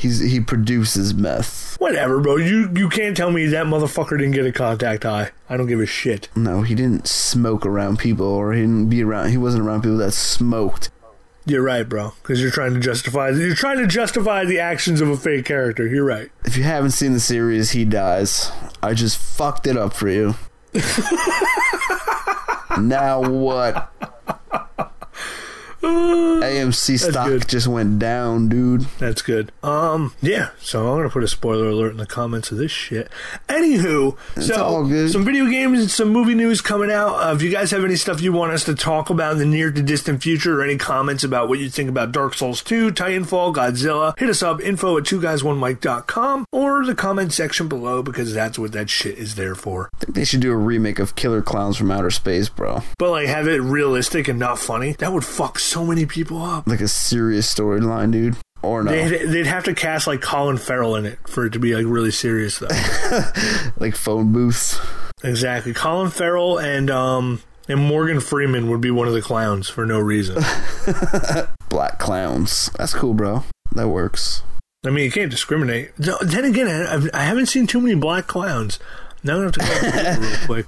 He's 0.05 0.19
he 0.19 0.39
produces 0.39 1.15
meth. 1.15 1.77
whatever, 1.79 2.19
bro. 2.19 2.35
You 2.35 2.69
you 2.75 2.89
can't 2.89 3.17
tell 3.17 3.31
me 3.31 3.47
that 3.47 3.65
motherfucker 3.65 4.19
didn't 4.19 4.33
get 4.33 4.45
a 4.45 4.51
contact 4.51 5.01
high. 5.01 5.31
I 5.49 5.57
don't 5.57 5.65
give 5.65 5.79
a 5.79 5.87
shit. 5.87 6.29
No, 6.35 6.61
he 6.61 6.75
didn't 6.75 7.07
smoke 7.07 7.65
around 7.65 7.97
people, 7.97 8.27
or 8.27 8.53
he 8.53 8.61
didn't 8.61 8.89
be 8.89 9.03
around. 9.03 9.31
He 9.31 9.37
wasn't 9.37 9.65
around 9.65 9.81
people 9.81 9.97
that 9.97 10.11
smoked. 10.11 10.91
You're 11.47 11.63
right, 11.63 11.89
bro. 11.89 12.13
Because 12.21 12.39
you're 12.39 12.51
trying 12.51 12.75
to 12.75 12.79
justify 12.79 13.29
you're 13.29 13.55
trying 13.55 13.79
to 13.79 13.87
justify 13.87 14.45
the 14.45 14.59
actions 14.59 15.01
of 15.01 15.09
a 15.09 15.17
fake 15.17 15.45
character. 15.45 15.87
You're 15.87 16.05
right. 16.05 16.29
If 16.43 16.55
you 16.55 16.61
haven't 16.61 16.91
seen 16.91 17.13
the 17.13 17.19
series, 17.19 17.71
he 17.71 17.83
dies. 17.83 18.51
I 18.83 18.93
just 18.93 19.17
fucked 19.17 19.65
it 19.65 19.75
up 19.75 19.93
for 19.93 20.07
you. 20.07 20.35
now 22.79 23.27
what? 23.27 23.91
AMC 25.85 26.99
stock 26.99 27.27
good. 27.27 27.47
just 27.47 27.67
went 27.67 27.99
down, 27.99 28.49
dude. 28.49 28.81
That's 28.99 29.21
good. 29.21 29.51
Um, 29.63 30.13
yeah. 30.21 30.49
So 30.59 30.91
I'm 30.91 30.97
gonna 30.97 31.09
put 31.09 31.23
a 31.23 31.27
spoiler 31.27 31.69
alert 31.69 31.91
in 31.91 31.97
the 31.97 32.05
comments 32.05 32.51
of 32.51 32.57
this 32.57 32.71
shit. 32.71 33.09
Anywho, 33.47 34.17
so 34.41 34.63
all 34.63 34.85
good. 34.85 35.11
some 35.11 35.25
video 35.25 35.45
games 35.47 35.79
and 35.79 35.89
some 35.89 36.09
movie 36.09 36.35
news 36.35 36.61
coming 36.61 36.91
out. 36.91 37.15
Uh, 37.15 37.33
if 37.33 37.41
you 37.41 37.51
guys 37.51 37.71
have 37.71 37.83
any 37.83 37.95
stuff 37.95 38.21
you 38.21 38.33
want 38.33 38.51
us 38.51 38.63
to 38.65 38.75
talk 38.75 39.09
about 39.09 39.33
in 39.33 39.39
the 39.39 39.45
near 39.45 39.71
to 39.71 39.81
distant 39.81 40.21
future, 40.21 40.59
or 40.59 40.63
any 40.63 40.77
comments 40.77 41.23
about 41.23 41.49
what 41.49 41.59
you 41.59 41.69
think 41.69 41.89
about 41.89 42.11
Dark 42.11 42.33
Souls 42.33 42.61
2, 42.63 42.91
Titanfall, 42.91 43.53
Godzilla, 43.55 44.17
hit 44.17 44.29
us 44.29 44.41
up 44.43 44.61
info 44.61 44.97
at 44.97 45.05
two 45.05 45.21
guys 45.21 45.43
one 45.43 45.59
mic.com 45.59 46.45
or 46.51 46.85
the 46.85 46.95
comment 46.95 47.33
section 47.33 47.67
below 47.67 48.01
because 48.01 48.33
that's 48.33 48.57
what 48.59 48.71
that 48.71 48.89
shit 48.89 49.17
is 49.17 49.35
there 49.35 49.55
for. 49.55 49.89
I 49.95 49.97
think 49.99 50.15
they 50.15 50.25
should 50.25 50.41
do 50.41 50.51
a 50.51 50.57
remake 50.57 50.99
of 50.99 51.15
Killer 51.15 51.41
Clowns 51.41 51.77
from 51.77 51.91
Outer 51.91 52.11
Space, 52.11 52.49
bro. 52.49 52.81
But 52.97 53.11
like 53.11 53.27
have 53.27 53.47
it 53.47 53.61
realistic 53.61 54.27
and 54.27 54.39
not 54.39 54.59
funny. 54.59 54.93
That 54.93 55.13
would 55.13 55.25
fuck 55.25 55.59
so 55.75 55.83
many 55.83 56.05
people 56.05 56.41
up. 56.41 56.65
Like 56.67 56.79
a 56.79 56.87
serious 56.87 57.53
storyline, 57.53 58.09
dude. 58.13 58.37
Or 58.61 58.81
no, 58.81 58.91
They'd, 58.91 59.27
they'd 59.27 59.45
have 59.45 59.65
to 59.65 59.73
cast 59.75 60.07
like 60.07 60.21
Colin 60.21 60.55
Farrell 60.57 60.95
in 60.95 61.05
it 61.05 61.19
for 61.27 61.45
it 61.45 61.51
to 61.51 61.59
be 61.59 61.75
like 61.75 61.85
really 61.85 62.11
serious 62.11 62.59
though. 62.59 62.67
like 63.77 63.93
phone 63.97 64.31
booths. 64.31 64.79
Exactly. 65.21 65.73
Colin 65.73 66.09
Farrell 66.11 66.57
and 66.59 66.89
um 66.89 67.41
and 67.67 67.79
Morgan 67.79 68.21
Freeman 68.21 68.69
would 68.69 68.79
be 68.79 68.89
one 68.89 69.07
of 69.09 69.13
the 69.13 69.21
clowns 69.21 69.67
for 69.67 69.85
no 69.85 69.99
reason. 69.99 70.35
Black 71.69 71.99
clowns. 71.99 72.71
That's 72.77 72.93
cool, 72.93 73.13
bro. 73.13 73.43
That 73.73 73.89
works. 73.89 74.43
I 74.85 74.91
mean, 74.91 75.03
you 75.03 75.11
can't 75.11 75.29
discriminate. 75.29 75.91
Then 75.97 76.45
again, 76.45 76.67
I, 76.67 76.93
I've- 76.95 77.09
I 77.13 77.23
haven't 77.23 77.47
seen 77.47 77.67
too 77.67 77.81
many 77.81 77.95
black 77.95 78.27
clowns. 78.27 78.79
Now 79.23 79.39
I 79.39 79.43
have 79.43 79.51
to 79.53 79.59
go 79.59 80.21
real 80.27 80.37
quick. 80.45 80.65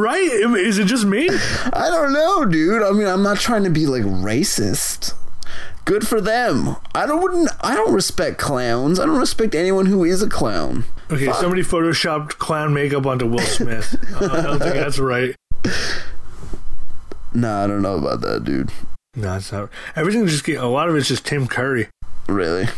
Right? 0.00 0.20
Is 0.22 0.78
it 0.78 0.86
just 0.86 1.04
me? 1.04 1.28
I 1.28 1.88
don't 1.90 2.12
know, 2.12 2.44
dude. 2.44 2.82
I 2.82 2.90
mean, 2.92 3.06
I'm 3.06 3.22
not 3.22 3.38
trying 3.38 3.64
to 3.64 3.70
be 3.70 3.86
like 3.86 4.02
racist. 4.02 5.14
Good 5.84 6.06
for 6.06 6.20
them. 6.20 6.76
I 6.94 7.06
don't 7.06 7.22
wouldn't. 7.22 7.50
I 7.60 7.74
don't 7.74 7.92
respect 7.92 8.38
clowns. 8.38 9.00
I 9.00 9.06
don't 9.06 9.18
respect 9.18 9.54
anyone 9.54 9.86
who 9.86 10.04
is 10.04 10.22
a 10.22 10.28
clown. 10.28 10.84
Okay, 11.10 11.32
somebody 11.32 11.62
photoshopped 11.62 12.38
clown 12.38 12.72
makeup 12.72 13.06
onto 13.06 13.26
Will 13.26 13.40
Smith. 13.40 13.96
Uh, 14.20 14.28
I 14.32 14.42
don't 14.42 14.58
think 14.58 14.74
that's 14.74 14.98
right. 14.98 15.34
Nah, 17.32 17.64
I 17.64 17.66
don't 17.66 17.82
know 17.82 17.96
about 17.96 18.20
that, 18.20 18.44
dude. 18.44 18.70
No, 19.16 19.36
it's 19.36 19.50
not. 19.50 19.70
Everything 19.96 20.26
just 20.26 20.44
get, 20.44 20.60
a 20.60 20.66
lot 20.66 20.88
of 20.88 20.96
it's 20.96 21.08
just 21.08 21.24
Tim 21.24 21.46
Curry. 21.46 21.88
Really? 22.28 22.68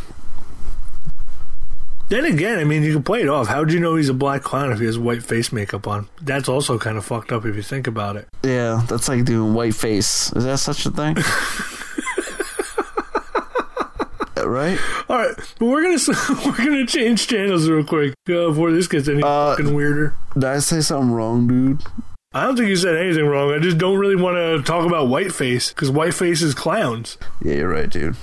Then 2.12 2.26
again, 2.26 2.58
I 2.58 2.64
mean, 2.64 2.82
you 2.82 2.92
can 2.92 3.02
play 3.02 3.22
it 3.22 3.28
off. 3.30 3.46
How 3.46 3.64
do 3.64 3.72
you 3.72 3.80
know 3.80 3.96
he's 3.96 4.10
a 4.10 4.12
black 4.12 4.42
clown 4.42 4.70
if 4.70 4.80
he 4.80 4.84
has 4.84 4.98
white 4.98 5.22
face 5.22 5.50
makeup 5.50 5.88
on? 5.88 6.10
That's 6.20 6.46
also 6.46 6.78
kind 6.78 6.98
of 6.98 7.06
fucked 7.06 7.32
up 7.32 7.46
if 7.46 7.56
you 7.56 7.62
think 7.62 7.86
about 7.86 8.16
it. 8.16 8.28
Yeah, 8.42 8.84
that's 8.86 9.08
like 9.08 9.24
doing 9.24 9.54
white 9.54 9.74
face. 9.74 10.30
Is 10.34 10.44
that 10.44 10.58
such 10.58 10.84
a 10.84 10.90
thing? 10.90 11.16
right? 14.46 14.78
All 15.08 15.16
right, 15.16 15.34
but 15.58 15.64
we're 15.64 15.82
gonna 15.84 15.96
we're 16.44 16.56
gonna 16.58 16.86
change 16.86 17.28
channels 17.28 17.66
real 17.66 17.82
quick 17.82 18.12
uh, 18.28 18.48
before 18.48 18.72
this 18.72 18.88
gets 18.88 19.08
any 19.08 19.22
Uh, 19.22 19.56
fucking 19.56 19.74
weirder. 19.74 20.14
Did 20.34 20.44
I 20.44 20.58
say 20.58 20.82
something 20.82 21.12
wrong, 21.12 21.48
dude? 21.48 21.82
I 22.34 22.44
don't 22.44 22.58
think 22.58 22.68
you 22.68 22.76
said 22.76 22.94
anything 22.94 23.24
wrong. 23.24 23.54
I 23.54 23.58
just 23.58 23.78
don't 23.78 23.98
really 23.98 24.16
want 24.16 24.36
to 24.36 24.62
talk 24.70 24.86
about 24.86 25.08
whiteface 25.08 25.70
because 25.70 25.90
whiteface 25.90 26.42
is 26.42 26.52
clowns. 26.52 27.16
Yeah, 27.40 27.54
you're 27.54 27.70
right, 27.70 27.88
dude. 27.88 28.16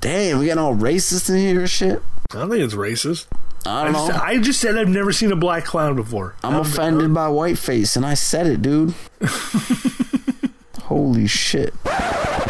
Damn, 0.00 0.40
we 0.40 0.46
got 0.46 0.58
all 0.58 0.74
racist 0.74 1.30
in 1.30 1.36
here 1.36 1.64
shit. 1.68 2.02
I 2.30 2.40
don't 2.40 2.50
think 2.50 2.62
it's 2.62 2.74
racist. 2.74 3.26
I 3.64 3.80
I 3.80 3.84
don't 3.84 3.94
just, 3.94 4.08
know. 4.10 4.20
I 4.22 4.38
just 4.38 4.60
said 4.60 4.76
I've 4.76 4.90
never 4.90 5.12
seen 5.12 5.32
a 5.32 5.36
black 5.36 5.64
clown 5.64 5.96
before. 5.96 6.34
I'm 6.44 6.56
offended 6.56 7.14
by 7.14 7.28
whiteface, 7.28 7.96
and 7.96 8.04
I 8.04 8.12
said 8.12 8.46
it, 8.46 8.60
dude. 8.60 8.92
Holy 10.82 11.26
shit. 11.26 11.72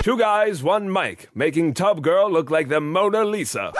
Two 0.03 0.19
guys, 0.19 0.65
one 0.65 0.93
mic, 0.93 1.29
making 1.33 1.75
Tub 1.75 2.03
Girl 2.03 2.29
look 2.29 2.51
like 2.51 2.69
the 2.69 2.81
Mona 2.81 3.25
Lisa. 3.25 3.73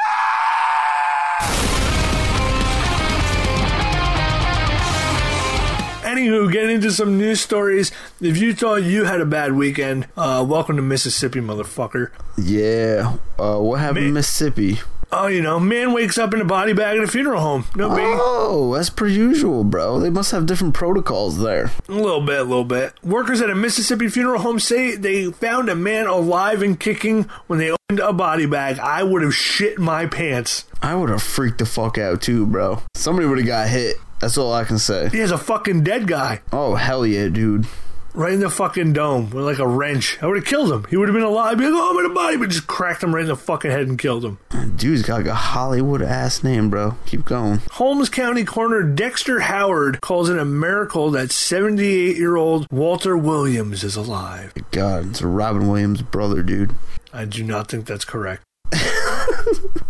Anywho, 6.03 6.53
getting 6.53 6.77
into 6.77 6.93
some 6.93 7.19
news 7.19 7.41
stories. 7.41 7.91
If 8.21 8.39
you 8.39 8.55
thought 8.55 8.85
you 8.85 9.03
had 9.03 9.21
a 9.21 9.27
bad 9.27 9.55
weekend, 9.55 10.07
uh, 10.17 10.47
welcome 10.49 10.77
to 10.77 10.83
Mississippi, 10.83 11.41
motherfucker. 11.41 12.11
Yeah. 12.37 13.17
Uh, 13.37 13.59
what 13.59 13.81
happened 13.81 14.07
in 14.07 14.13
Mississippi? 14.13 14.79
Oh, 15.11 15.27
you 15.27 15.41
know, 15.41 15.59
man 15.59 15.95
wakes 15.95 16.19
up 16.19 16.35
in 16.35 16.41
a 16.41 16.45
body 16.45 16.75
bag 16.75 16.99
at 16.99 17.05
a 17.05 17.07
funeral 17.09 17.41
home. 17.41 17.65
No 17.75 17.89
big. 17.89 18.05
Oh, 18.05 18.75
that's 18.75 18.91
per 18.91 19.07
usual, 19.07 19.65
bro. 19.65 19.99
They 20.01 20.11
must 20.11 20.33
have 20.33 20.45
different 20.45 20.75
protocols 20.75 21.39
there. 21.41 21.71
A 21.89 21.93
little 21.93 22.21
bit, 22.21 22.41
a 22.41 22.45
little 22.45 22.65
bit. 22.65 22.93
Workers 23.03 23.41
at 23.41 23.49
a 23.49 23.55
Mississippi 23.55 24.09
funeral 24.09 24.41
home 24.43 24.59
say 24.61 24.97
they 24.97 25.25
found 25.33 25.71
a 25.71 25.75
man 25.75 26.07
alive 26.07 26.61
and 26.63 26.79
kicking 26.79 27.23
when 27.47 27.59
they 27.59 27.71
opened 27.71 28.01
a 28.01 28.13
body 28.13 28.45
bag. 28.45 28.79
I 28.79 29.03
would 29.03 29.23
have 29.23 29.35
shit 29.35 29.79
my 29.79 30.05
pants. 30.05 30.67
I 30.83 30.95
would 30.95 31.09
have 31.09 31.23
freaked 31.23 31.59
the 31.59 31.67
fuck 31.67 31.97
out 31.97 32.21
too, 32.21 32.47
bro. 32.47 32.83
Somebody 32.95 33.27
would 33.27 33.39
have 33.39 33.47
got 33.47 33.69
hit. 33.69 33.97
That's 34.21 34.37
all 34.37 34.53
I 34.53 34.65
can 34.65 34.79
say. 34.79 35.09
He 35.09 35.19
has 35.19 35.31
a 35.31 35.39
fucking 35.39 35.85
dead 35.85 36.09
guy 36.09 36.41
Oh, 36.53 36.75
hell 36.75 37.07
yeah, 37.07 37.29
dude. 37.29 37.67
Right 38.15 38.33
in 38.33 38.41
the 38.41 38.51
fucking 38.51 38.93
dome 38.93 39.31
with 39.31 39.45
like 39.45 39.59
a 39.59 39.67
wrench. 39.67 40.19
I 40.23 40.27
would 40.27 40.37
have 40.37 40.47
killed 40.47 40.73
him. 40.73 40.87
He 40.91 40.97
would 40.97 41.09
have 41.09 41.15
been 41.15 41.23
alive. 41.23 41.59
Be 41.59 41.65
like, 41.65 41.75
oh, 41.75 41.91
I'm 41.93 42.05
in 42.05 42.11
a 42.11 42.15
body, 42.15 42.37
but 42.37 42.51
just 42.51 42.67
cracked 42.67 43.03
him 43.03 43.15
right 43.15 43.23
in 43.23 43.29
the 43.29 43.37
fucking 43.37 43.71
head 43.71 43.89
and 43.89 43.99
killed 43.99 44.25
him. 44.25 44.39
Dude's 44.77 45.03
got 45.03 45.19
like 45.19 45.27
a 45.27 45.35
Hollywood 45.35 46.03
ass 46.03 46.43
name, 46.43 46.71
bro. 46.71 46.97
Keep 47.07 47.25
going. 47.25 47.61
Holmes 47.73 48.09
County 48.09 48.45
coroner 48.45 48.83
Dexter 48.83 49.41
Howard 49.41 50.01
calls 50.01 50.29
it 50.29 50.39
a 50.39 50.45
miracle 50.45 51.11
that 51.11 51.31
78 51.31 52.17
year 52.17 52.37
old 52.37 52.67
Walter 52.71 53.17
Williams 53.17 53.85
is 53.85 53.97
alive. 53.97 54.53
God, 54.71 55.11
it's 55.11 55.23
Robin 55.23 55.69
Williams' 55.69 56.03
brother, 56.03 56.43
dude. 56.43 56.75
I 57.13 57.25
do 57.25 57.43
not 57.43 57.69
think 57.69 57.87
that's 57.87 58.05
correct. 58.05 58.43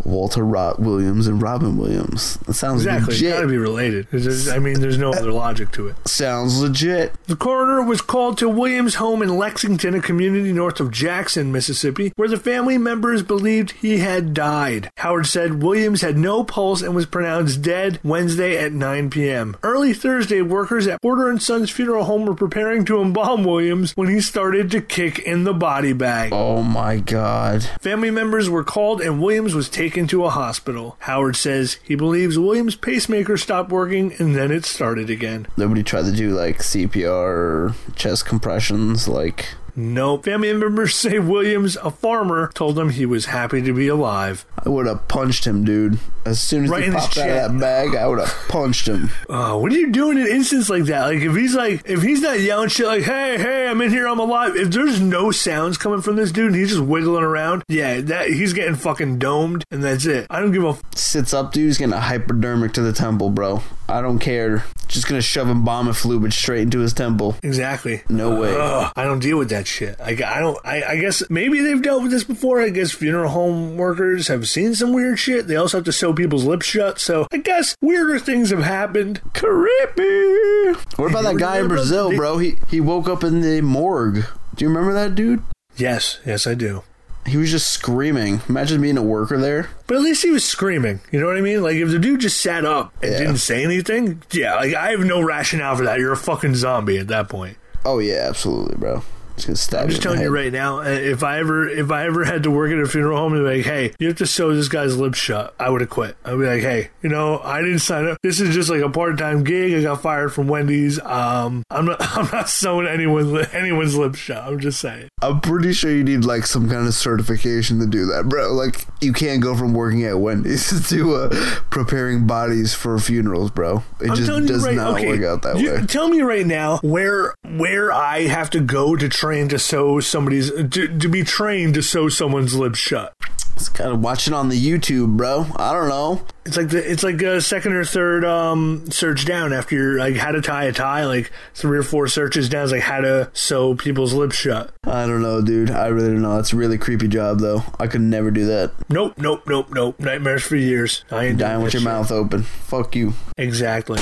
Walter 0.04 0.44
Rot 0.44 0.80
Williams 0.80 1.26
and 1.26 1.42
Robin 1.42 1.76
Williams. 1.76 2.38
That 2.46 2.54
sounds 2.54 2.82
Exactly. 2.82 3.14
Legit. 3.14 3.34
got 3.34 3.40
to 3.42 3.46
be 3.48 3.58
related. 3.58 4.06
Just- 4.10 4.50
I 4.50 4.58
mean, 4.58 4.80
there's 4.80 4.98
no 4.98 5.10
other 5.10 5.32
logic 5.32 5.70
to 5.72 5.88
it. 5.88 5.96
Sounds 6.08 6.60
legit. 6.60 7.12
The 7.26 7.36
coroner 7.36 7.82
was 7.82 8.00
called 8.00 8.38
to 8.38 8.48
Williams' 8.48 8.96
home 8.96 9.22
in 9.22 9.36
Lexington, 9.36 9.94
a 9.94 10.00
community 10.00 10.52
north 10.52 10.80
of 10.80 10.90
Jackson, 10.90 11.52
Mississippi, 11.52 12.12
where 12.16 12.28
the 12.28 12.36
family 12.38 12.78
members 12.78 13.22
believed 13.22 13.72
he 13.72 13.98
had 13.98 14.32
died. 14.34 14.90
Howard 14.98 15.26
said 15.26 15.62
Williams 15.62 16.00
had 16.00 16.16
no 16.16 16.44
pulse 16.44 16.80
and 16.82 16.94
was 16.94 17.06
pronounced 17.06 17.62
dead 17.62 17.98
Wednesday 18.02 18.56
at 18.56 18.72
9 18.72 19.10
p.m. 19.10 19.56
Early 19.62 19.92
Thursday, 19.92 20.40
workers 20.42 20.86
at 20.86 21.02
Porter 21.02 21.28
and 21.28 21.42
Sons 21.42 21.70
Funeral 21.70 22.04
Home 22.04 22.24
were 22.24 22.34
preparing 22.34 22.84
to 22.86 23.00
embalm 23.00 23.44
Williams 23.44 23.92
when 23.96 24.08
he 24.08 24.20
started 24.20 24.70
to 24.70 24.80
kick 24.80 25.18
in 25.18 25.44
the 25.44 25.54
body 25.54 25.92
bag. 25.92 26.32
Oh 26.32 26.62
my 26.62 26.98
god. 26.98 27.62
Family 27.80 28.10
members 28.10 28.48
were 28.48 28.64
called 28.64 29.00
and 29.00 29.20
Williams 29.20 29.47
was 29.54 29.68
taken 29.68 30.06
to 30.08 30.24
a 30.24 30.30
hospital. 30.30 30.96
Howard 31.00 31.36
says 31.36 31.78
he 31.82 31.94
believes 31.94 32.38
Williams' 32.38 32.76
pacemaker 32.76 33.36
stopped 33.36 33.70
working 33.70 34.14
and 34.18 34.34
then 34.34 34.50
it 34.50 34.64
started 34.64 35.10
again. 35.10 35.46
Nobody 35.56 35.82
tried 35.82 36.06
to 36.06 36.12
do 36.12 36.30
like 36.30 36.58
CPR 36.58 37.08
or 37.08 37.74
chest 37.96 38.26
compressions. 38.26 39.08
Like, 39.08 39.54
No. 39.78 40.18
Family 40.18 40.52
members 40.52 40.94
say 40.94 41.18
Williams, 41.18 41.76
a 41.76 41.90
farmer, 41.90 42.50
told 42.54 42.78
him 42.78 42.90
he 42.90 43.06
was 43.06 43.26
happy 43.26 43.62
to 43.62 43.72
be 43.72 43.88
alive. 43.88 44.44
I 44.64 44.68
would 44.68 44.86
have 44.86 45.06
punched 45.08 45.46
him, 45.46 45.64
dude. 45.64 45.98
As 46.26 46.40
soon 46.40 46.64
as 46.64 46.70
Right 46.70 46.84
he 46.84 46.90
popped 46.90 47.16
out 47.16 47.28
of 47.28 47.34
that 47.52 47.60
bag, 47.60 47.94
I 47.94 48.06
would 48.06 48.18
have 48.18 48.34
punched 48.48 48.86
him. 48.88 49.10
Uh, 49.30 49.56
what 49.56 49.72
are 49.72 49.76
you 49.78 49.90
doing 49.90 50.18
in 50.18 50.26
instances 50.26 50.68
like 50.68 50.84
that? 50.84 51.06
Like 51.06 51.20
if 51.22 51.34
he's 51.34 51.54
like, 51.54 51.82
if 51.88 52.02
he's 52.02 52.20
not 52.20 52.40
yelling 52.40 52.68
shit 52.68 52.86
like, 52.86 53.04
"Hey, 53.04 53.38
hey, 53.38 53.68
I'm 53.68 53.80
in 53.80 53.90
here, 53.90 54.06
I'm 54.08 54.18
alive." 54.18 54.56
If 54.56 54.70
there's 54.70 55.00
no 55.00 55.30
sounds 55.30 55.78
coming 55.78 56.02
from 56.02 56.16
this 56.16 56.32
dude, 56.32 56.48
and 56.48 56.56
he's 56.56 56.70
just 56.70 56.82
wiggling 56.82 57.22
around, 57.22 57.62
yeah, 57.68 58.00
that 58.02 58.28
he's 58.28 58.52
getting 58.52 58.74
fucking 58.74 59.18
domed, 59.18 59.64
and 59.70 59.82
that's 59.82 60.04
it. 60.04 60.26
I 60.28 60.40
don't 60.40 60.52
give 60.52 60.64
a. 60.64 60.70
F- 60.70 60.82
Sits 60.96 61.32
up, 61.32 61.52
dude. 61.52 61.64
He's 61.66 61.78
getting 61.78 61.94
a 61.94 62.00
hypodermic 62.00 62.72
to 62.74 62.82
the 62.82 62.92
temple, 62.92 63.30
bro. 63.30 63.62
I 63.88 64.02
don't 64.02 64.18
care. 64.18 64.64
Just 64.88 65.06
gonna 65.08 65.22
shove 65.22 65.48
embalming 65.48 65.94
fluid 65.94 66.32
straight 66.34 66.62
into 66.62 66.80
his 66.80 66.92
temple. 66.92 67.36
exactly. 67.42 68.02
No 68.08 68.38
way. 68.40 68.54
Ugh, 68.58 68.92
I 68.96 69.04
don't 69.04 69.20
deal 69.20 69.38
with 69.38 69.48
that 69.50 69.66
shit. 69.68 70.00
I, 70.00 70.10
I 70.10 70.40
don't. 70.40 70.58
I, 70.64 70.82
I 70.82 70.96
guess 70.96 71.22
maybe 71.30 71.60
they've 71.60 71.80
dealt 71.82 72.02
with 72.02 72.10
this 72.10 72.24
before. 72.24 72.60
I 72.60 72.70
guess 72.70 72.90
funeral 72.92 73.30
home 73.30 73.76
workers 73.76 74.28
have 74.28 74.48
seen 74.48 74.74
some 74.74 74.92
weird 74.92 75.18
shit. 75.18 75.46
They 75.46 75.56
also 75.56 75.78
have 75.78 75.84
to 75.84 75.92
sew 75.92 76.12
people's 76.12 76.44
lips 76.44 76.66
shut. 76.66 76.98
So 76.98 77.26
I 77.32 77.36
guess 77.38 77.76
weirder 77.80 78.18
things 78.18 78.50
have 78.50 78.62
happened. 78.62 79.20
Creepy. 79.34 80.72
What 80.96 81.10
about 81.10 81.24
that 81.24 81.36
guy 81.38 81.58
in 81.60 81.68
Brazil, 81.68 82.14
bro? 82.14 82.38
He 82.38 82.56
he 82.68 82.80
woke 82.80 83.08
up 83.08 83.22
in 83.24 83.40
the 83.40 83.60
morgue. 83.60 84.24
Do 84.54 84.64
you 84.64 84.68
remember 84.68 84.92
that 84.94 85.14
dude? 85.14 85.42
Yes, 85.76 86.18
yes, 86.26 86.46
I 86.46 86.54
do. 86.54 86.82
He 87.26 87.36
was 87.36 87.50
just 87.50 87.70
screaming. 87.70 88.40
Imagine 88.48 88.80
being 88.80 88.96
a 88.96 89.02
worker 89.02 89.36
there. 89.38 89.68
But 89.86 89.96
at 89.96 90.02
least 90.02 90.22
he 90.22 90.30
was 90.30 90.44
screaming. 90.44 91.00
You 91.12 91.20
know 91.20 91.26
what 91.26 91.36
I 91.36 91.42
mean? 91.42 91.62
Like 91.62 91.76
if 91.76 91.90
the 91.90 91.98
dude 91.98 92.20
just 92.20 92.40
sat 92.40 92.64
up 92.64 92.92
and 93.02 93.12
Yeah. 93.12 93.18
didn't 93.18 93.36
say 93.38 93.62
anything, 93.62 94.22
yeah, 94.32 94.54
like 94.56 94.74
I 94.74 94.90
have 94.92 95.04
no 95.04 95.20
rationale 95.20 95.76
for 95.76 95.84
that. 95.84 95.98
You're 95.98 96.12
a 96.12 96.16
fucking 96.16 96.54
zombie 96.54 96.96
at 96.98 97.08
that 97.08 97.28
point. 97.28 97.58
Oh 97.84 97.98
yeah, 97.98 98.26
absolutely, 98.28 98.76
bro. 98.76 99.02
Just 99.38 99.46
gonna 99.46 99.56
stab 99.56 99.82
I'm 99.84 99.88
just 99.90 100.02
telling 100.02 100.20
you 100.20 100.30
right 100.30 100.52
now, 100.52 100.80
uh, 100.80 100.84
if 100.84 101.22
I 101.22 101.38
ever 101.38 101.68
if 101.68 101.90
I 101.90 102.06
ever 102.06 102.24
had 102.24 102.42
to 102.42 102.50
work 102.50 102.72
at 102.72 102.78
a 102.78 102.86
funeral 102.86 103.16
home 103.18 103.34
and 103.34 103.44
be 103.46 103.56
like, 103.58 103.64
hey, 103.64 103.94
you 103.98 104.08
have 104.08 104.16
to 104.18 104.26
sew 104.26 104.54
this 104.54 104.68
guy's 104.68 104.96
lips 104.96 105.18
shut, 105.18 105.54
I 105.58 105.70
would 105.70 105.80
have 105.80 105.90
quit. 105.90 106.16
I'd 106.24 106.32
be 106.38 106.46
like, 106.46 106.62
hey, 106.62 106.90
you 107.02 107.08
know, 107.08 107.38
I 107.40 107.60
didn't 107.60 107.78
sign 107.80 108.06
up. 108.08 108.18
This 108.22 108.40
is 108.40 108.54
just 108.54 108.68
like 108.68 108.80
a 108.82 108.90
part 108.90 109.16
time 109.18 109.44
gig. 109.44 109.74
I 109.74 109.82
got 109.82 110.02
fired 110.02 110.32
from 110.32 110.48
Wendy's. 110.48 110.98
Um, 111.00 111.62
I'm 111.70 111.84
not 111.86 111.98
I'm 112.16 112.28
not 112.32 112.48
sewing 112.48 112.86
anyone's 112.86 113.48
anyone's 113.54 113.96
lips 113.96 114.18
shut. 114.18 114.42
I'm 114.42 114.58
just 114.60 114.80
saying. 114.80 115.08
I'm 115.22 115.40
pretty 115.40 115.72
sure 115.72 115.90
you 115.90 116.04
need 116.04 116.24
like 116.24 116.46
some 116.46 116.68
kind 116.68 116.86
of 116.86 116.94
certification 116.94 117.78
to 117.80 117.86
do 117.86 118.06
that, 118.06 118.28
bro. 118.28 118.52
Like 118.52 118.86
you 119.00 119.12
can't 119.12 119.40
go 119.42 119.56
from 119.56 119.72
working 119.74 120.04
at 120.04 120.18
Wendy's 120.18 120.88
to 120.90 121.14
uh, 121.14 121.28
preparing 121.70 122.26
bodies 122.26 122.74
for 122.74 122.98
funerals, 122.98 123.50
bro. 123.50 123.82
It 124.00 124.10
I'm 124.10 124.16
just 124.16 124.28
does 124.46 124.64
right, 124.66 124.74
not 124.74 124.94
okay, 124.94 125.08
work 125.08 125.22
out 125.22 125.42
that 125.42 125.58
you- 125.60 125.70
way. 125.72 125.86
Tell 125.86 126.08
me 126.08 126.22
right 126.22 126.46
now 126.46 126.78
where 126.78 127.34
where 127.56 127.92
I 127.92 128.22
have 128.22 128.50
to 128.50 128.60
go 128.60 128.96
to 128.96 129.08
train 129.28 129.48
to 129.48 129.58
sew 129.58 130.00
somebody's 130.00 130.50
to, 130.50 130.98
to 130.98 131.08
be 131.08 131.22
trained 131.22 131.74
to 131.74 131.82
sew 131.82 132.08
someone's 132.08 132.54
lips 132.54 132.78
shut. 132.78 133.12
It's 133.56 133.68
kind 133.68 133.90
of 133.90 134.00
watching 134.00 134.32
on 134.32 134.48
the 134.48 134.56
YouTube, 134.58 135.16
bro. 135.16 135.44
I 135.56 135.72
don't 135.74 135.88
know. 135.88 136.22
It's 136.46 136.56
like 136.56 136.68
the 136.70 136.90
it's 136.90 137.02
like 137.02 137.20
a 137.20 137.42
second 137.42 137.72
or 137.74 137.84
third 137.84 138.24
um 138.24 138.90
search 138.90 139.26
down 139.26 139.52
after 139.52 139.74
you're 139.74 139.98
like 139.98 140.14
how 140.16 140.30
to 140.30 140.40
tie 140.40 140.64
a 140.64 140.72
tie, 140.72 141.04
like 141.04 141.30
three 141.54 141.76
or 141.76 141.82
four 141.82 142.08
searches 142.08 142.48
down 142.48 142.64
is 142.64 142.72
like 142.72 142.80
how 142.82 143.00
to 143.00 143.30
sew 143.34 143.74
people's 143.74 144.14
lips 144.14 144.36
shut. 144.36 144.72
I 144.84 145.06
don't 145.06 145.20
know, 145.20 145.42
dude. 145.42 145.70
I 145.72 145.88
really 145.88 146.08
don't 146.12 146.22
know. 146.22 146.36
That's 146.36 146.52
a 146.54 146.56
really 146.56 146.78
creepy 146.78 147.08
job, 147.08 147.40
though. 147.40 147.64
I 147.78 147.86
could 147.88 148.00
never 148.00 148.30
do 148.30 148.46
that. 148.46 148.72
Nope, 148.88 149.14
nope, 149.18 149.42
nope, 149.46 149.66
nope. 149.74 149.98
Nightmares 150.00 150.44
for 150.44 150.56
years. 150.56 151.04
I 151.10 151.26
ain't 151.26 151.38
Dying 151.38 151.60
with 151.62 151.74
your 151.74 151.80
shit. 151.80 151.84
mouth 151.90 152.10
open. 152.10 152.44
Fuck 152.44 152.96
you. 152.96 153.12
Exactly. 153.36 153.98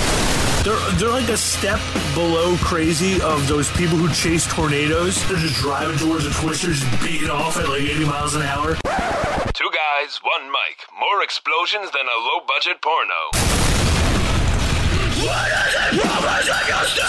They're, 0.66 0.90
they're 0.98 1.10
like 1.10 1.28
a 1.28 1.36
step 1.36 1.78
below 2.12 2.56
crazy 2.56 3.22
of 3.22 3.46
those 3.46 3.70
people 3.76 3.96
who 3.96 4.12
chase 4.12 4.52
tornadoes. 4.52 5.24
They're 5.28 5.38
just 5.38 5.54
driving 5.60 5.96
towards 5.96 6.24
the 6.24 6.30
twisters, 6.30 6.82
beating 7.04 7.30
off 7.30 7.56
at 7.56 7.68
like 7.68 7.82
80 7.82 8.04
miles 8.04 8.34
an 8.34 8.42
hour. 8.42 8.74
Two 9.54 9.70
guys, 9.70 10.18
one 10.24 10.50
mic. 10.50 10.82
More 10.98 11.22
explosions 11.22 11.92
than 11.92 12.02
a 12.02 12.18
low 12.18 12.40
budget 12.48 12.82
porno. 12.82 13.30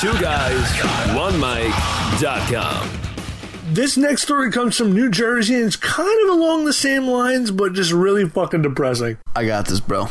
Two 0.01 0.21
guys, 0.21 1.15
one 1.15 1.39
mic.com. 1.39 2.96
This 3.69 3.97
next 3.97 4.21
story 4.21 4.49
comes 4.49 4.77
from 4.77 4.93
New 4.93 5.09
Jersey 5.09 5.55
and 5.55 5.65
it's 5.65 5.75
kind 5.75 6.29
of 6.29 6.37
along 6.37 6.63
the 6.65 6.71
same 6.73 7.05
lines, 7.05 7.51
but 7.51 7.73
just 7.73 7.91
really 7.91 8.27
fucking 8.27 8.61
depressing. 8.61 9.17
I 9.35 9.45
got 9.45 9.67
this, 9.67 9.81
bro. 9.81 10.07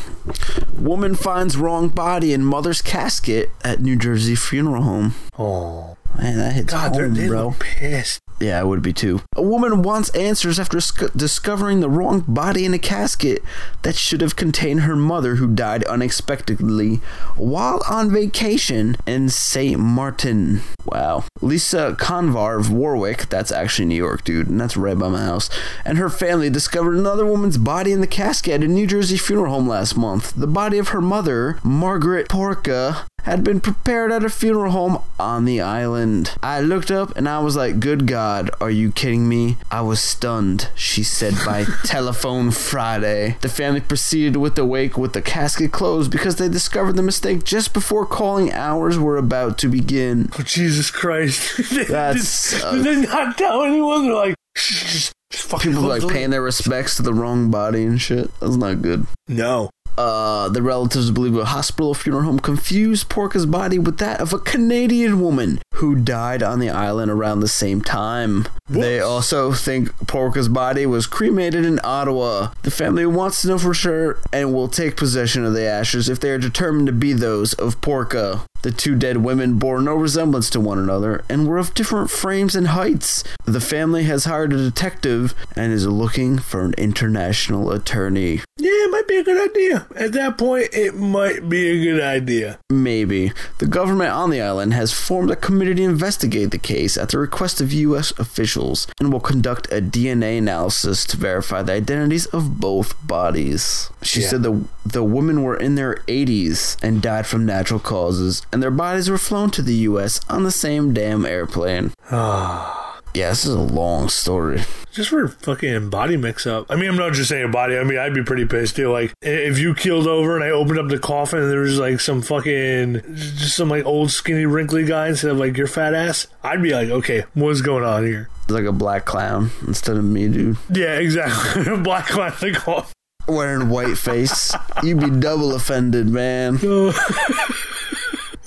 Woman 0.77 1.15
finds 1.15 1.57
wrong 1.57 1.89
body 1.89 2.33
in 2.33 2.43
mother's 2.45 2.83
casket 2.83 3.49
at 3.63 3.81
New 3.81 3.95
Jersey 3.95 4.35
funeral 4.35 4.83
home. 4.83 5.15
Oh, 5.39 5.97
Man, 6.17 6.37
that 6.37 6.53
hits 6.53 6.71
God, 6.71 6.93
they're, 6.93 7.05
home, 7.07 7.15
they 7.15 7.27
bro. 7.27 7.55
pissed. 7.59 8.21
Yeah, 8.39 8.59
I 8.59 8.63
would 8.63 8.81
be 8.83 8.93
too. 8.93 9.21
A 9.35 9.41
woman 9.41 9.81
wants 9.81 10.09
answers 10.11 10.59
after 10.59 10.79
sc- 10.79 11.11
discovering 11.15 11.79
the 11.79 11.89
wrong 11.89 12.23
body 12.27 12.65
in 12.65 12.73
a 12.73 12.79
casket 12.79 13.41
that 13.81 13.95
should 13.95 14.21
have 14.21 14.35
contained 14.35 14.81
her 14.81 14.95
mother 14.95 15.35
who 15.35 15.47
died 15.47 15.83
unexpectedly 15.85 16.97
while 17.35 17.81
on 17.89 18.11
vacation 18.11 18.95
in 19.07 19.29
St. 19.29 19.79
Martin. 19.79 20.61
Wow. 20.85 21.23
Lisa 21.41 21.95
Convar 21.97 22.59
of 22.59 22.71
Warwick, 22.71 23.27
that's 23.29 23.51
actually 23.51 23.85
New 23.85 23.95
York, 23.95 24.23
dude, 24.23 24.47
and 24.47 24.61
that's 24.61 24.77
right 24.77 24.97
by 24.97 25.09
my 25.09 25.25
house, 25.25 25.49
and 25.83 25.97
her 25.97 26.09
family 26.09 26.49
discovered 26.49 26.95
another 26.95 27.25
woman's 27.25 27.57
body 27.57 27.91
in 27.91 28.01
the 28.01 28.07
casket 28.07 28.53
at 28.53 28.63
a 28.63 28.67
New 28.67 28.85
Jersey 28.87 29.17
funeral 29.17 29.53
home 29.53 29.67
last 29.67 29.97
month. 29.97 30.33
The 30.35 30.47
body 30.47 30.77
of 30.77 30.89
her 30.89 31.01
mother, 31.01 31.59
Margaret 31.63 32.29
Porca, 32.29 33.05
had 33.23 33.43
been 33.43 33.59
prepared 33.59 34.11
at 34.11 34.23
a 34.23 34.29
funeral 34.29 34.71
home 34.71 35.01
on 35.19 35.43
the 35.45 35.59
island. 35.59 36.31
I 36.41 36.61
looked 36.61 36.89
up 36.91 37.15
and 37.17 37.27
I 37.27 37.39
was 37.39 37.55
like, 37.57 37.79
Good 37.79 38.07
God, 38.07 38.49
are 38.61 38.69
you 38.69 38.91
kidding 38.91 39.27
me? 39.27 39.57
I 39.69 39.81
was 39.81 39.99
stunned, 39.99 40.69
she 40.75 41.03
said 41.03 41.33
by 41.45 41.65
telephone 41.83 42.51
Friday. 42.51 43.35
The 43.41 43.49
family 43.49 43.81
proceeded 43.81 44.37
with 44.37 44.55
the 44.55 44.65
wake 44.65 44.97
with 44.97 45.11
the 45.13 45.21
casket 45.21 45.71
closed 45.73 46.09
because 46.11 46.37
they 46.37 46.47
discovered 46.47 46.93
the 46.93 47.03
mistake 47.03 47.43
just 47.43 47.73
before 47.73 48.05
calling 48.05 48.53
hours 48.53 48.97
were 48.97 49.17
about 49.17 49.57
to 49.59 49.67
begin. 49.67 50.29
Oh, 50.39 50.43
Jesus 50.43 50.89
Christ. 50.91 51.57
They- 51.77 51.83
That 51.85 52.15
did, 52.15 52.83
did 52.83 53.03
they 53.03 53.07
not 53.07 53.37
tell 53.37 53.63
anyone? 53.63 54.05
They're 54.05 54.13
like, 54.15 54.35
"Shh, 54.55 54.81
just, 54.93 55.13
just 55.31 55.43
fucking 55.49 55.71
People 55.73 55.87
like 55.89 56.07
paying 56.07 56.29
their 56.29 56.41
respects 56.41 56.95
to 56.95 57.01
the 57.01 57.13
wrong 57.13 57.51
body 57.51 57.83
and 57.83 57.99
shit. 58.01 58.31
That's 58.39 58.55
not 58.55 58.81
good. 58.81 59.05
No. 59.27 59.69
Uh, 59.97 60.47
the 60.49 60.61
relatives 60.61 61.11
believe 61.11 61.35
a 61.35 61.45
hospital 61.45 61.93
funeral 61.93 62.23
home 62.23 62.39
confused 62.39 63.09
Porca's 63.09 63.45
body 63.45 63.79
with 63.79 63.97
that 63.97 64.21
of 64.21 64.31
a 64.31 64.39
Canadian 64.39 65.19
woman 65.19 65.59
who 65.75 65.95
died 65.95 66.43
on 66.43 66.59
the 66.59 66.69
island 66.69 67.11
around 67.11 67.39
the 67.39 67.47
same 67.47 67.81
time. 67.81 68.47
They 68.69 68.99
also 68.99 69.53
think 69.53 69.89
Porca's 70.05 70.49
body 70.49 70.85
was 70.85 71.07
cremated 71.07 71.65
in 71.65 71.79
Ottawa. 71.83 72.51
The 72.63 72.71
family 72.71 73.05
wants 73.05 73.41
to 73.41 73.47
know 73.47 73.57
for 73.57 73.73
sure 73.73 74.19
and 74.33 74.53
will 74.53 74.67
take 74.67 74.97
possession 74.97 75.45
of 75.45 75.53
the 75.53 75.63
ashes 75.63 76.09
if 76.09 76.19
they 76.19 76.29
are 76.31 76.37
determined 76.37 76.87
to 76.87 76.93
be 76.93 77.13
those 77.13 77.53
of 77.53 77.79
Porca. 77.81 78.41
The 78.67 78.73
two 78.73 78.95
dead 78.95 79.17
women 79.23 79.53
bore 79.59 79.81
no 79.81 79.95
resemblance 79.95 80.49
to 80.49 80.59
one 80.59 80.77
another 80.77 81.23
and 81.29 81.47
were 81.47 81.57
of 81.57 81.73
different 81.73 82.09
frames 82.11 82.53
and 82.53 82.67
heights. 82.67 83.23
The 83.45 83.61
family 83.61 84.03
has 84.03 84.25
hired 84.25 84.51
a 84.51 84.57
detective 84.57 85.33
and 85.55 85.71
is 85.71 85.87
looking 85.87 86.37
for 86.37 86.65
an 86.65 86.73
international 86.77 87.71
attorney. 87.71 88.41
Yeah, 88.57 88.71
it 88.71 88.91
might 88.91 89.07
be 89.07 89.15
a 89.15 89.23
good 89.23 89.49
idea. 89.49 89.87
At 89.95 90.11
that 90.13 90.37
point, 90.37 90.67
it 90.73 90.95
might 90.95 91.47
be 91.47 91.69
a 91.69 91.81
good 91.81 92.01
idea. 92.03 92.59
Maybe. 92.69 93.31
The 93.59 93.67
government 93.67 94.09
on 94.11 94.31
the 94.31 94.41
island 94.41 94.73
has 94.73 94.91
formed 94.91 95.31
a 95.31 95.37
committee 95.37 95.75
to 95.75 95.83
investigate 95.83 96.51
the 96.51 96.57
case 96.57 96.97
at 96.97 97.07
the 97.09 97.19
request 97.19 97.61
of 97.61 97.71
U.S. 97.71 98.11
officials 98.19 98.85
and 98.99 99.13
will 99.13 99.21
conduct 99.21 99.71
a 99.71 99.79
DNA 99.81 100.39
analysis 100.39 101.05
to 101.05 101.15
verify 101.15 101.61
the 101.61 101.71
identities 101.73 102.25
of 102.27 102.59
both 102.59 102.95
bodies. 103.07 103.89
She 104.01 104.21
Yeah. 104.21 104.27
said 104.27 104.43
the, 104.43 104.65
the 104.85 105.03
women 105.05 105.43
were 105.43 105.55
in 105.55 105.75
their 105.75 105.97
80s 106.09 106.75
and 106.83 107.01
died 107.01 107.27
from 107.27 107.45
natural 107.45 107.79
causes, 107.79 108.41
and 108.57 108.63
their 108.63 108.71
bodies 108.71 109.07
were 109.07 109.19
flown 109.19 109.51
to 109.51 109.61
the 109.61 109.75
U.S. 109.75 110.19
on 110.29 110.43
the 110.43 110.49
same 110.49 110.91
damn 110.91 111.27
airplane. 111.27 111.93
Yeah, 113.13 113.29
this 113.29 113.45
is 113.45 113.53
a 113.55 113.59
long 113.59 114.09
story. 114.09 114.61
Just 114.91 115.09
for 115.09 115.27
fucking 115.27 115.89
body 115.89 116.17
mix 116.17 116.45
up. 116.45 116.67
I 116.69 116.75
mean, 116.75 116.89
I'm 116.89 116.97
not 116.97 117.13
just 117.13 117.29
saying 117.29 117.49
body. 117.49 117.75
I 117.75 117.83
mean, 117.83 117.97
I'd 117.97 118.13
be 118.13 118.21
pretty 118.21 118.45
pissed 118.45 118.75
too. 118.75 118.91
Like, 118.91 119.11
if 119.23 119.57
you 119.57 119.73
keeled 119.73 120.05
over 120.05 120.35
and 120.35 120.43
I 120.43 120.51
opened 120.51 120.77
up 120.77 120.89
the 120.89 120.99
coffin 120.99 121.39
and 121.39 121.49
there 121.49 121.61
was 121.61 121.79
like 121.79 121.99
some 121.99 122.21
fucking, 122.21 123.01
just 123.15 123.55
some 123.55 123.69
like 123.69 123.85
old 123.85 124.11
skinny 124.11 124.45
wrinkly 124.45 124.83
guy 124.85 125.07
instead 125.07 125.31
of 125.31 125.37
like 125.37 125.57
your 125.57 125.65
fat 125.65 125.95
ass, 125.95 126.27
I'd 126.43 126.61
be 126.61 126.73
like, 126.73 126.89
okay, 126.89 127.23
what's 127.33 127.61
going 127.61 127.83
on 127.83 128.05
here? 128.05 128.29
It's 128.43 128.51
like 128.51 128.65
a 128.65 128.71
black 128.71 129.05
clown 129.05 129.49
instead 129.65 129.97
of 129.97 130.03
me, 130.03 130.27
dude. 130.27 130.57
Yeah, 130.69 130.99
exactly. 130.99 131.75
Black 131.83 132.05
clown 132.07 132.33
in 132.41 132.53
the 132.53 132.59
coffin. 132.59 132.93
Wearing 133.27 133.69
white 133.69 133.97
face. 133.97 134.53
You'd 134.83 134.99
be 134.99 135.09
double 135.09 135.55
offended, 135.55 136.07
man. 136.07 136.59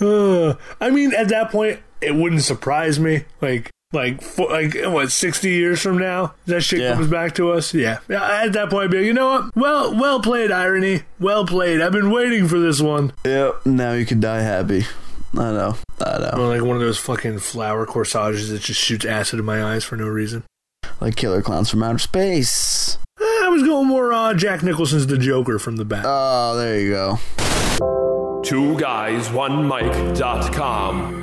Uh, 0.00 0.54
I 0.80 0.90
mean, 0.90 1.12
at 1.14 1.28
that 1.28 1.50
point, 1.50 1.80
it 2.00 2.14
wouldn't 2.14 2.42
surprise 2.42 2.98
me. 2.98 3.24
Like, 3.40 3.70
like, 3.92 4.22
like 4.38 4.76
what? 4.84 5.10
Sixty 5.12 5.50
years 5.50 5.80
from 5.82 5.98
now, 5.98 6.34
that 6.46 6.62
shit 6.62 6.80
Yeah. 6.80 6.94
comes 6.94 7.08
back 7.08 7.34
to 7.36 7.50
us. 7.52 7.74
Yeah. 7.74 7.98
yeah. 8.08 8.44
At 8.44 8.52
that 8.54 8.70
point, 8.70 8.84
I'd 8.84 8.90
be 8.92 8.98
like, 8.98 9.06
you 9.06 9.12
know 9.12 9.28
what? 9.28 9.56
Well, 9.56 9.94
well 9.98 10.20
played, 10.20 10.50
irony. 10.52 11.02
Well 11.18 11.44
played. 11.44 11.80
I've 11.80 11.92
been 11.92 12.10
waiting 12.10 12.46
for 12.48 12.58
this 12.58 12.80
one. 12.80 13.12
Yep. 13.24 13.66
Now 13.66 13.92
you 13.92 14.06
can 14.06 14.20
die 14.20 14.40
happy. 14.42 14.84
I 15.34 15.52
know. 15.52 15.76
I 16.04 16.18
know. 16.18 16.30
Or 16.36 16.48
like 16.56 16.62
one 16.62 16.76
of 16.76 16.82
those 16.82 16.98
fucking 16.98 17.38
flower 17.40 17.84
corsages 17.86 18.48
that 18.50 18.62
just 18.62 18.80
shoots 18.80 19.04
acid 19.04 19.38
in 19.38 19.44
my 19.44 19.62
eyes 19.62 19.84
for 19.84 19.96
no 19.96 20.06
reason. 20.08 20.44
Like 21.00 21.16
killer 21.16 21.42
clowns 21.42 21.68
from 21.70 21.82
outer 21.82 21.98
space. 21.98 22.96
Eh, 23.20 23.24
I 23.24 23.48
was 23.48 23.62
going 23.62 23.86
more 23.88 24.12
uh, 24.12 24.34
Jack 24.34 24.62
Nicholson's 24.62 25.06
The 25.06 25.18
Joker 25.18 25.58
from 25.58 25.76
the 25.76 25.84
back. 25.84 26.04
Oh, 26.06 26.56
there 26.56 26.80
you 26.80 26.90
go. 26.90 27.18
Two 28.42 28.76
guys, 28.79 29.31
one 29.31 29.68
mic.com. 29.68 31.14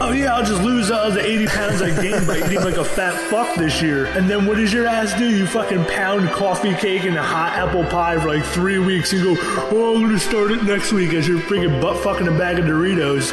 oh 0.00 0.12
yeah, 0.12 0.34
I'll 0.34 0.44
just 0.44 0.62
lose 0.62 0.90
uh, 0.90 1.10
the 1.10 1.24
80 1.24 1.46
pounds 1.46 1.82
I 1.82 1.90
gained 2.02 2.26
by 2.26 2.38
eating 2.38 2.62
like 2.64 2.76
a 2.78 2.84
fat 2.84 3.14
fuck 3.30 3.54
this 3.56 3.82
year. 3.82 4.06
And 4.06 4.28
then 4.28 4.46
what 4.46 4.56
does 4.56 4.72
your 4.72 4.86
ass 4.86 5.16
do? 5.18 5.28
You 5.28 5.46
fucking 5.46 5.84
pound 5.84 6.30
coffee 6.30 6.74
cake 6.74 7.04
and 7.04 7.16
a 7.16 7.22
hot 7.22 7.52
apple 7.52 7.84
pie 7.84 8.18
for 8.18 8.28
like 8.28 8.44
three 8.46 8.78
weeks 8.78 9.12
and 9.12 9.22
go, 9.22 9.36
oh, 9.72 9.94
I'm 9.94 10.02
gonna 10.02 10.18
start 10.18 10.50
it 10.52 10.64
next 10.64 10.92
week 10.92 11.12
as 11.12 11.28
you're 11.28 11.38
freaking 11.40 11.80
butt 11.82 12.02
fucking 12.02 12.26
a 12.26 12.32
bag 12.38 12.58
of 12.58 12.64
Doritos. 12.64 13.32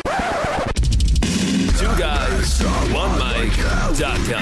Two 1.80 1.98
guys, 2.00 2.62
one 2.94 3.18
mic.com. 3.18 4.36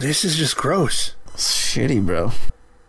This 0.00 0.24
is 0.24 0.36
just 0.36 0.56
gross. 0.56 1.14
It's 1.34 1.54
shitty, 1.54 2.04
bro. 2.04 2.32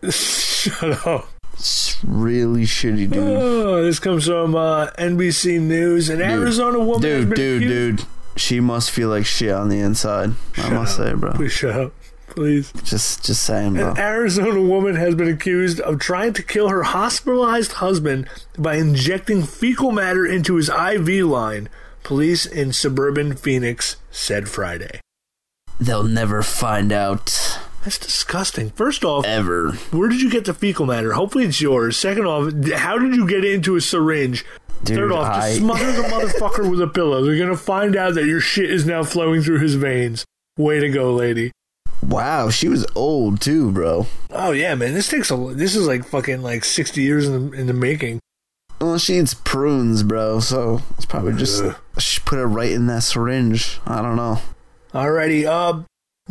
Shut 0.10 1.06
up. 1.06 1.28
It's 1.54 1.98
really 2.04 2.62
shitty, 2.64 3.10
dude. 3.10 3.18
Oh, 3.18 3.82
this 3.84 3.98
comes 3.98 4.26
from 4.26 4.54
uh, 4.54 4.88
NBC 4.98 5.60
News. 5.60 6.08
An 6.08 6.20
Arizona 6.20 6.78
woman 6.78 7.02
has 7.02 7.24
Dude, 7.24 7.28
been 7.30 7.36
dude, 7.36 7.62
accused- 7.62 7.98
dude. 7.98 8.06
She 8.34 8.60
must 8.60 8.90
feel 8.90 9.10
like 9.10 9.26
shit 9.26 9.50
on 9.52 9.68
the 9.68 9.78
inside. 9.80 10.30
I 10.56 10.70
must 10.70 10.96
say, 10.96 11.12
bro. 11.12 11.32
Please 11.32 11.52
shut 11.52 11.78
up, 11.78 11.92
please. 12.28 12.72
Just, 12.82 13.24
just 13.26 13.42
saying, 13.42 13.74
bro. 13.74 13.90
An 13.90 13.98
Arizona 13.98 14.60
woman 14.62 14.96
has 14.96 15.14
been 15.14 15.28
accused 15.28 15.80
of 15.80 15.98
trying 15.98 16.32
to 16.32 16.42
kill 16.42 16.68
her 16.70 16.82
hospitalized 16.82 17.72
husband 17.72 18.26
by 18.56 18.76
injecting 18.76 19.42
fecal 19.42 19.92
matter 19.92 20.24
into 20.24 20.56
his 20.56 20.70
IV 20.70 21.26
line. 21.26 21.68
Police 22.04 22.46
in 22.46 22.72
suburban 22.72 23.36
Phoenix 23.36 23.96
said 24.10 24.48
Friday. 24.48 25.00
They'll 25.78 26.02
never 26.02 26.42
find 26.42 26.90
out 26.90 27.58
That's 27.84 27.98
disgusting. 27.98 28.70
First 28.70 29.04
off, 29.04 29.24
ever. 29.24 29.72
where 29.90 30.08
did 30.08 30.22
you 30.22 30.30
get 30.30 30.44
the 30.44 30.54
fecal 30.54 30.86
matter? 30.86 31.12
Hopefully 31.12 31.44
it's 31.44 31.60
yours. 31.60 31.96
Second 31.96 32.26
off, 32.26 32.52
how 32.74 32.96
did 32.98 33.14
you 33.16 33.26
get 33.26 33.44
it 33.44 33.52
into 33.52 33.74
a 33.76 33.80
syringe? 33.80 34.44
Dude, 34.84 34.96
Third 34.96 35.12
off, 35.12 35.26
I- 35.26 35.40
just 35.48 35.58
smother 35.58 35.92
the 35.92 36.02
motherfucker 36.02 36.68
with 36.70 36.80
a 36.80 36.86
pillow. 36.88 37.24
They're 37.24 37.38
gonna 37.38 37.56
find 37.56 37.96
out 37.96 38.14
that 38.14 38.26
your 38.26 38.40
shit 38.40 38.70
is 38.70 38.86
now 38.86 39.02
flowing 39.04 39.42
through 39.42 39.58
his 39.60 39.74
veins. 39.74 40.24
Way 40.56 40.80
to 40.80 40.88
go, 40.90 41.12
lady. 41.14 41.50
Wow, 42.02 42.50
she 42.50 42.68
was 42.68 42.84
old 42.96 43.40
too, 43.40 43.70
bro. 43.70 44.06
Oh 44.30 44.50
yeah, 44.50 44.74
man. 44.74 44.92
This 44.94 45.08
takes 45.08 45.30
a. 45.30 45.36
This 45.54 45.76
is 45.76 45.86
like 45.86 46.04
fucking 46.04 46.42
like 46.42 46.64
sixty 46.64 47.02
years 47.02 47.28
in 47.28 47.50
the, 47.50 47.56
in 47.56 47.66
the 47.68 47.72
making. 47.72 48.18
Well, 48.80 48.98
she 48.98 49.14
eats 49.18 49.34
prunes, 49.34 50.02
bro. 50.02 50.40
So 50.40 50.82
it's 50.96 51.06
probably 51.06 51.34
just 51.34 51.62
Ugh. 51.62 51.76
she 51.98 52.20
put 52.24 52.40
it 52.40 52.46
right 52.46 52.72
in 52.72 52.86
that 52.88 53.02
syringe. 53.04 53.78
I 53.86 54.02
don't 54.02 54.16
know. 54.16 54.40
Alrighty, 54.92 55.44
uh, 55.46 55.84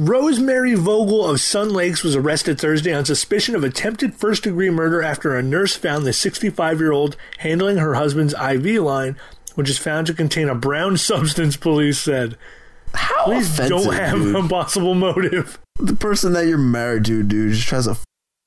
Rosemary 0.04 0.74
Vogel 0.74 1.24
of 1.30 1.40
Sun 1.40 1.76
Lakes 1.76 2.02
was 2.04 2.16
arrested 2.16 2.60
Thursday 2.60 2.92
on 2.92 3.06
suspicion 3.06 3.54
of 3.54 3.64
attempted 3.64 4.16
first 4.16 4.42
degree 4.42 4.72
murder 4.72 5.00
after 5.04 5.38
a 5.38 5.44
nurse 5.44 5.76
found 5.76 6.08
the 6.08 6.12
65 6.12 6.80
year 6.80 6.92
old 6.92 7.16
handling 7.38 7.78
her 7.78 7.94
husband's 7.94 8.34
IV 8.34 8.82
line, 8.82 9.16
which 9.54 9.70
is 9.70 9.78
found 9.78 10.08
to 10.08 10.16
contain 10.16 10.50
a 10.50 10.56
brown 10.56 10.98
substance, 10.98 11.56
police 11.56 12.00
said. 12.00 12.36
How 12.96 13.26
offensive, 13.26 13.70
don't 13.70 13.94
have 13.94 14.18
dude. 14.18 14.36
a 14.36 14.48
possible 14.48 14.96
motive. 14.96 15.60
the 15.78 15.96
person 15.96 16.34
that 16.34 16.48
you're 16.48 16.58
married 16.58 17.06
to, 17.06 17.22
dude, 17.22 17.54
just 17.54 17.68
tries 17.68 17.86
to 17.86 17.92
f- 17.92 18.04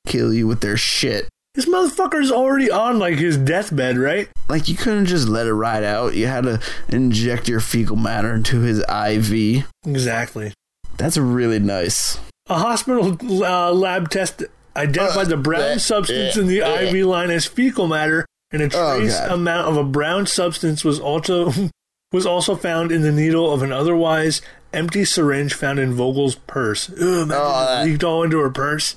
kill 0.09 0.35
you 0.35 0.49
with 0.49 0.61
their 0.61 0.77
shit. 0.77 1.29
This 1.55 1.69
motherfucker's 1.69 2.33
already 2.33 2.69
on 2.69 2.99
like 2.99 3.15
his 3.15 3.37
deathbed, 3.37 3.97
right? 3.97 4.29
Like 4.49 4.67
you 4.67 4.75
couldn't 4.75 5.07
just 5.07 5.29
let 5.29 5.47
it 5.47 5.55
ride 5.55 5.85
out. 5.85 6.15
You 6.15 6.27
had 6.27 6.43
to 6.45 6.61
inject 6.89 7.49
your 7.49 7.61
fecal 7.61 7.95
matter 7.95 8.35
into 8.35 8.63
his 8.63 8.81
IV. 8.81 9.65
Exactly. 9.87 10.53
That's 10.97 11.17
really 11.17 11.59
nice. 11.59 12.19
A 12.49 12.59
hospital 12.59 13.17
uh, 13.45 13.73
lab 13.73 14.11
test 14.11 14.43
identified 14.77 15.29
the 15.29 15.37
brown 15.37 15.79
substance 15.79 16.37
in 16.37 16.47
the 16.47 16.59
IV 16.59 17.07
line 17.07 17.31
as 17.31 17.47
fecal 17.47 17.87
matter, 17.87 18.27
and 18.53 18.63
a 18.63 18.67
Oh, 18.75 18.99
trace 18.99 19.19
God. 19.19 19.33
amount 19.33 19.69
of 19.69 19.77
a 19.77 19.85
brown 19.85 20.27
substance 20.27 20.85
was 20.85 21.01
also 21.01 21.53
was 22.13 22.27
also 22.27 22.55
found 22.55 22.93
in 22.93 23.03
the 23.03 23.11
needle 23.13 23.53
of 23.53 23.63
an 23.63 23.73
otherwise 23.73 24.41
empty 24.73 25.05
syringe 25.05 25.55
found 25.55 25.79
in 25.79 25.93
Vogel's 25.95 26.35
purse. 26.35 26.89
Ugh, 26.91 26.99
Oh, 27.01 27.23
it 27.23 27.29
that- 27.29 27.85
leaked 27.87 28.05
all 28.05 28.23
into 28.23 28.39
her 28.41 28.51
purse. 28.51 28.97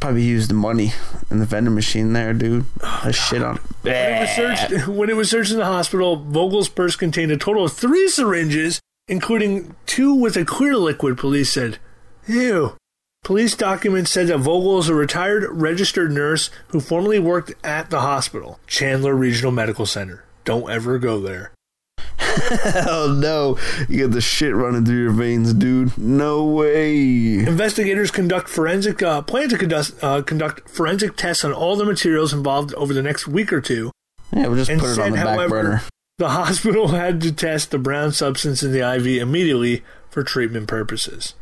Probably 0.00 0.22
used 0.22 0.50
the 0.50 0.54
money 0.54 0.92
in 1.30 1.38
the 1.38 1.46
vending 1.46 1.74
machine 1.74 2.12
there, 2.12 2.32
dude. 2.32 2.64
I 2.82 3.10
shit 3.10 3.42
on. 3.42 3.56
When 3.82 3.94
it, 3.94 4.20
was 4.20 4.30
searched, 4.36 4.86
when 4.88 5.10
it 5.10 5.16
was 5.16 5.30
searched 5.30 5.50
in 5.52 5.58
the 5.58 5.64
hospital, 5.64 6.16
Vogel's 6.16 6.68
purse 6.68 6.96
contained 6.96 7.32
a 7.32 7.36
total 7.36 7.64
of 7.64 7.72
three 7.72 8.08
syringes, 8.08 8.80
including 9.08 9.74
two 9.86 10.14
with 10.14 10.36
a 10.36 10.44
clear 10.44 10.76
liquid, 10.76 11.18
police 11.18 11.50
said. 11.50 11.78
Ew. 12.26 12.76
Police 13.24 13.56
documents 13.56 14.10
said 14.10 14.28
that 14.28 14.38
Vogel 14.38 14.78
is 14.78 14.88
a 14.88 14.94
retired 14.94 15.44
registered 15.50 16.12
nurse 16.12 16.50
who 16.68 16.80
formerly 16.80 17.18
worked 17.18 17.52
at 17.64 17.90
the 17.90 18.00
hospital, 18.00 18.60
Chandler 18.66 19.14
Regional 19.14 19.50
Medical 19.50 19.86
Center. 19.86 20.24
Don't 20.44 20.70
ever 20.70 20.98
go 20.98 21.20
there. 21.20 21.52
Hell 21.98 23.08
no. 23.14 23.58
You 23.88 23.98
get 23.98 24.12
the 24.12 24.20
shit 24.20 24.54
running 24.54 24.84
through 24.84 25.02
your 25.02 25.12
veins, 25.12 25.52
dude. 25.52 25.98
No 25.98 26.44
way. 26.44 27.38
Investigators 27.38 28.10
conduct 28.10 28.48
forensic 28.48 29.02
uh, 29.02 29.22
plan 29.22 29.48
to 29.48 29.58
conduct, 29.58 29.92
uh, 30.00 30.22
conduct 30.22 30.68
forensic 30.68 31.16
tests 31.16 31.44
on 31.44 31.52
all 31.52 31.76
the 31.76 31.84
materials 31.84 32.32
involved 32.32 32.72
over 32.74 32.94
the 32.94 33.02
next 33.02 33.26
week 33.26 33.52
or 33.52 33.60
two. 33.60 33.90
Yeah, 34.32 34.46
we'll 34.46 34.64
just 34.64 34.70
put 34.70 34.90
it 34.90 34.98
on 34.98 35.10
the 35.10 35.16
back 35.16 35.26
however, 35.26 35.48
burner. 35.48 35.82
The 36.18 36.30
hospital 36.30 36.88
had 36.88 37.20
to 37.22 37.32
test 37.32 37.70
the 37.70 37.78
brown 37.78 38.12
substance 38.12 38.62
in 38.62 38.72
the 38.72 38.80
IV 38.94 39.06
immediately 39.06 39.82
for 40.10 40.22
treatment 40.22 40.68
purposes. 40.68 41.34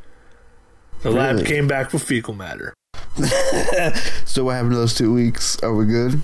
The 1.03 1.11
lab 1.11 1.45
came 1.45 1.67
back 1.67 1.93
with 1.93 2.03
fecal 2.03 2.35
matter. 2.35 2.75
So 4.27 4.45
what 4.45 4.55
happened 4.57 4.73
to 4.73 4.77
those 4.77 4.95
two 4.95 5.15
weeks? 5.15 5.59
Are 5.63 5.75
we 5.75 5.87
good? 5.87 6.23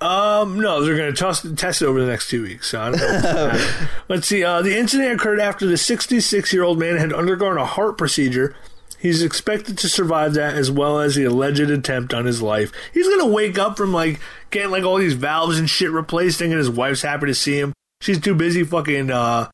Um, 0.00 0.58
no, 0.60 0.82
they're 0.82 0.96
going 0.96 1.12
to 1.14 1.16
test, 1.16 1.56
test 1.56 1.82
it 1.82 1.86
over 1.86 2.00
the 2.00 2.06
next 2.10 2.28
two 2.30 2.42
weeks. 2.42 2.70
So 2.70 2.80
I 2.80 2.90
don't 2.90 2.98
know. 2.98 3.06
what's 3.06 3.22
gonna 3.22 3.58
happen. 3.58 3.88
Let's 4.08 4.26
see. 4.26 4.42
Uh, 4.42 4.62
the 4.62 4.76
incident 4.76 5.12
occurred 5.12 5.38
after 5.38 5.66
the 5.66 5.76
66 5.76 6.52
year 6.52 6.64
old 6.64 6.78
man 6.78 6.96
had 6.96 7.12
undergone 7.12 7.58
a 7.58 7.64
heart 7.66 7.96
procedure. 7.98 8.56
He's 8.98 9.22
expected 9.22 9.78
to 9.78 9.88
survive 9.88 10.34
that 10.34 10.54
as 10.54 10.70
well 10.70 10.98
as 10.98 11.14
the 11.14 11.24
alleged 11.24 11.70
attempt 11.70 12.12
on 12.12 12.24
his 12.24 12.42
life. 12.42 12.72
He's 12.92 13.06
to 13.06 13.26
wake 13.26 13.58
up 13.58 13.76
from 13.76 13.92
like 13.92 14.20
getting 14.50 14.70
like 14.70 14.84
all 14.84 14.96
these 14.96 15.14
valves 15.14 15.58
and 15.58 15.70
shit 15.70 15.90
replaced, 15.90 16.38
thinking 16.38 16.58
his 16.58 16.70
wife's 16.70 17.02
happy 17.02 17.26
to 17.26 17.34
see 17.34 17.58
him. 17.58 17.72
She's 18.00 18.20
too 18.20 18.34
busy 18.34 18.64
fucking 18.64 19.10
uh, 19.10 19.50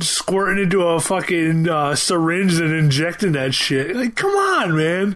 squirting 0.00 0.64
into 0.64 0.82
a 0.82 1.00
fucking 1.00 1.68
uh, 1.68 1.94
syringe 1.94 2.54
and 2.54 2.72
injecting 2.72 3.32
that 3.32 3.54
shit. 3.54 3.96
Like, 3.96 4.14
come 4.14 4.30
on, 4.30 4.76
man. 4.76 5.14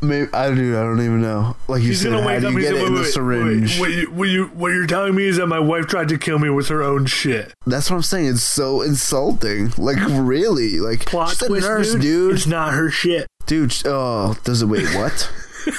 Maybe 0.00 0.32
I 0.32 0.54
do. 0.54 0.78
I 0.78 0.82
don't 0.82 1.00
even 1.00 1.20
know. 1.20 1.56
Like 1.66 1.82
you 1.82 1.88
He's 1.88 2.02
said, 2.02 2.10
gonna 2.12 2.26
wake 2.26 2.44
up 2.44 2.52
he's 2.52 2.62
get 2.62 2.74
like, 2.74 2.82
it 2.82 2.86
in 2.86 2.94
wait, 2.94 2.98
the 3.00 3.04
syringe? 3.06 3.80
wait, 3.80 3.80
what, 3.80 3.90
you, 3.90 4.10
what, 4.12 4.28
you, 4.28 4.44
what 4.54 4.68
you're 4.68 4.86
telling 4.86 5.14
me 5.14 5.24
is 5.26 5.36
that 5.38 5.46
my 5.48 5.58
wife 5.58 5.86
tried 5.86 6.08
to 6.08 6.18
kill 6.18 6.38
me 6.38 6.50
with 6.50 6.68
her 6.68 6.82
own 6.82 7.06
shit. 7.06 7.52
That's 7.66 7.90
what 7.90 7.96
I'm 7.96 8.02
saying. 8.02 8.26
It's 8.28 8.42
so 8.42 8.82
insulting. 8.82 9.72
Like 9.76 9.98
really, 10.08 10.78
like 10.80 11.06
Plot 11.06 11.30
she's 11.30 11.38
twist, 11.38 11.66
nurse, 11.66 11.92
dude. 11.92 12.00
dude. 12.02 12.34
It's 12.36 12.46
not 12.46 12.74
her 12.74 12.90
shit. 12.90 13.26
Dude, 13.46 13.74
oh, 13.86 14.36
does 14.44 14.62
it 14.62 14.66
wait? 14.66 14.86
What? 14.94 15.30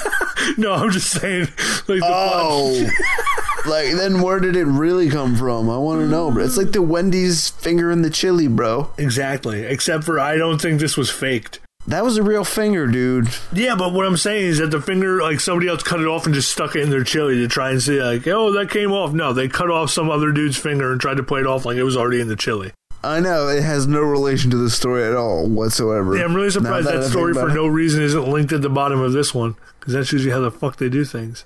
No, 0.56 0.72
I'm 0.72 0.90
just 0.90 1.10
saying. 1.10 1.42
Like 1.86 2.00
the 2.00 2.02
oh, 2.04 2.88
like 3.68 3.92
then 3.92 4.22
where 4.22 4.40
did 4.40 4.56
it 4.56 4.64
really 4.64 5.10
come 5.10 5.36
from? 5.36 5.68
I 5.68 5.76
want 5.76 6.00
to 6.00 6.06
know, 6.06 6.30
bro. 6.30 6.44
It's 6.44 6.56
like 6.56 6.72
the 6.72 6.80
Wendy's 6.82 7.50
finger 7.50 7.90
in 7.90 8.02
the 8.02 8.08
chili, 8.10 8.48
bro. 8.48 8.90
exactly. 8.96 9.64
Except 9.64 10.04
for 10.04 10.18
I 10.18 10.36
don't 10.36 10.60
think 10.60 10.80
this 10.80 10.96
was 10.96 11.10
faked. 11.10 11.60
That 11.90 12.04
was 12.04 12.16
a 12.16 12.22
real 12.22 12.44
finger, 12.44 12.86
dude. 12.86 13.28
Yeah, 13.52 13.74
but 13.74 13.92
what 13.92 14.06
I'm 14.06 14.16
saying 14.16 14.46
is 14.46 14.58
that 14.58 14.70
the 14.70 14.80
finger, 14.80 15.20
like 15.20 15.40
somebody 15.40 15.66
else 15.66 15.82
cut 15.82 15.98
it 15.98 16.06
off 16.06 16.24
and 16.24 16.32
just 16.32 16.52
stuck 16.52 16.76
it 16.76 16.82
in 16.82 16.90
their 16.90 17.02
chili 17.02 17.34
to 17.38 17.48
try 17.48 17.70
and 17.70 17.82
see, 17.82 18.00
like, 18.00 18.28
oh, 18.28 18.52
that 18.52 18.70
came 18.70 18.92
off. 18.92 19.12
No, 19.12 19.32
they 19.32 19.48
cut 19.48 19.70
off 19.70 19.90
some 19.90 20.08
other 20.08 20.30
dude's 20.30 20.56
finger 20.56 20.92
and 20.92 21.00
tried 21.00 21.16
to 21.16 21.24
play 21.24 21.40
it 21.40 21.48
off 21.48 21.64
like 21.64 21.76
it 21.76 21.82
was 21.82 21.96
already 21.96 22.20
in 22.20 22.28
the 22.28 22.36
chili. 22.36 22.70
I 23.02 23.18
know 23.18 23.48
it 23.48 23.64
has 23.64 23.88
no 23.88 24.02
relation 24.02 24.52
to 24.52 24.56
the 24.56 24.70
story 24.70 25.02
at 25.02 25.16
all 25.16 25.48
whatsoever. 25.48 26.16
Yeah, 26.16 26.24
I'm 26.24 26.34
really 26.34 26.50
surprised 26.50 26.86
Now 26.86 27.00
that, 27.00 27.10
story 27.10 27.34
for 27.34 27.48
no 27.48 27.66
reason 27.66 28.02
isn't 28.02 28.28
linked 28.28 28.52
at 28.52 28.62
the 28.62 28.68
bottom 28.70 29.00
of 29.00 29.12
this 29.12 29.34
one 29.34 29.56
because 29.80 29.94
that's 29.94 30.12
usually 30.12 30.30
how 30.30 30.40
the 30.40 30.52
fuck 30.52 30.76
they 30.76 30.88
do 30.90 31.04
things. 31.04 31.44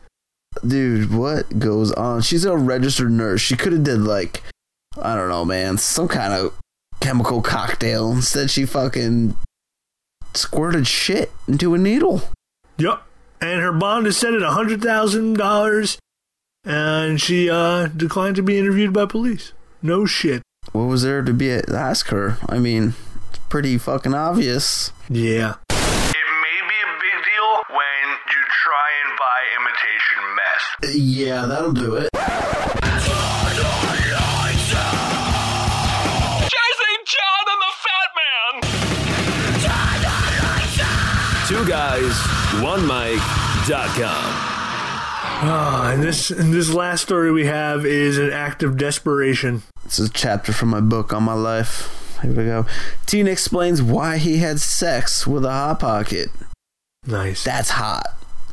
dude, 0.66 1.10
what 1.10 1.58
goes 1.58 1.90
on? 1.92 2.20
She's 2.20 2.44
a 2.44 2.54
registered 2.54 3.12
nurse. 3.12 3.40
She 3.40 3.56
could 3.56 3.72
have 3.72 3.84
did 3.84 4.00
like, 4.00 4.42
I 5.00 5.14
don't 5.14 5.30
know, 5.30 5.46
man, 5.46 5.78
some 5.78 6.08
kind 6.08 6.34
of 6.34 6.54
chemical 7.00 7.40
cocktail. 7.40 8.12
Instead, 8.12 8.50
she 8.50 8.66
fucking 8.66 9.36
squirted 10.36 10.86
shit 10.86 11.30
into 11.46 11.74
a 11.74 11.78
needle. 11.78 12.22
Yep. 12.78 13.02
And 13.40 13.60
her 13.60 13.72
bond 13.72 14.06
is 14.06 14.16
set 14.16 14.34
at 14.34 14.42
hundred 14.42 14.82
thousand 14.82 15.34
dollars, 15.34 15.98
and 16.64 17.20
she 17.20 17.50
uh, 17.50 17.88
declined 17.88 18.36
to 18.36 18.42
be 18.42 18.58
interviewed 18.58 18.92
by 18.92 19.06
police. 19.06 19.52
No 19.82 20.06
shit. 20.06 20.42
What 20.72 20.84
was 20.84 21.02
there 21.02 21.22
to 21.22 21.32
be 21.32 21.52
ask 21.52 22.08
her? 22.08 22.38
I 22.48 22.58
mean, 22.58 22.94
it's 23.28 23.38
pretty 23.50 23.76
fucking 23.76 24.14
obvious. 24.14 24.92
Yeah. 25.10 25.54
It 25.70 26.26
may 26.42 26.60
be 26.68 26.78
a 26.80 26.94
big 27.00 27.24
deal 27.24 27.50
when 27.68 28.06
you 28.30 28.40
try 28.62 28.88
and 29.04 29.18
buy 29.18 29.40
imitation 29.58 30.20
meth. 30.36 30.96
Yeah, 30.96 31.46
that'll 31.46 31.72
do 31.72 31.96
it. 31.96 32.08
Guys, 41.94 42.18
one 42.62 42.80
mic.com. 42.86 44.32
Ah, 45.46 45.90
and 45.92 46.02
this 46.02 46.30
and 46.30 46.52
this 46.52 46.72
last 46.72 47.02
story 47.02 47.30
we 47.30 47.46
have 47.46 47.86
is 47.86 48.18
an 48.18 48.32
act 48.32 48.62
of 48.64 48.76
desperation. 48.76 49.62
This 49.84 49.98
is 50.00 50.08
a 50.08 50.12
chapter 50.12 50.52
from 50.52 50.70
my 50.70 50.80
book 50.80 51.12
on 51.12 51.22
my 51.22 51.34
life. 51.34 52.18
Here 52.22 52.32
we 52.32 52.44
go. 52.46 52.66
Teen 53.06 53.28
explains 53.28 53.80
why 53.80 54.18
he 54.18 54.38
had 54.38 54.60
sex 54.60 55.24
with 55.26 55.44
a 55.44 55.50
hot 55.50 55.80
pocket. 55.80 56.30
Nice. 57.06 57.44
That's 57.44 57.70
hot. 57.70 58.06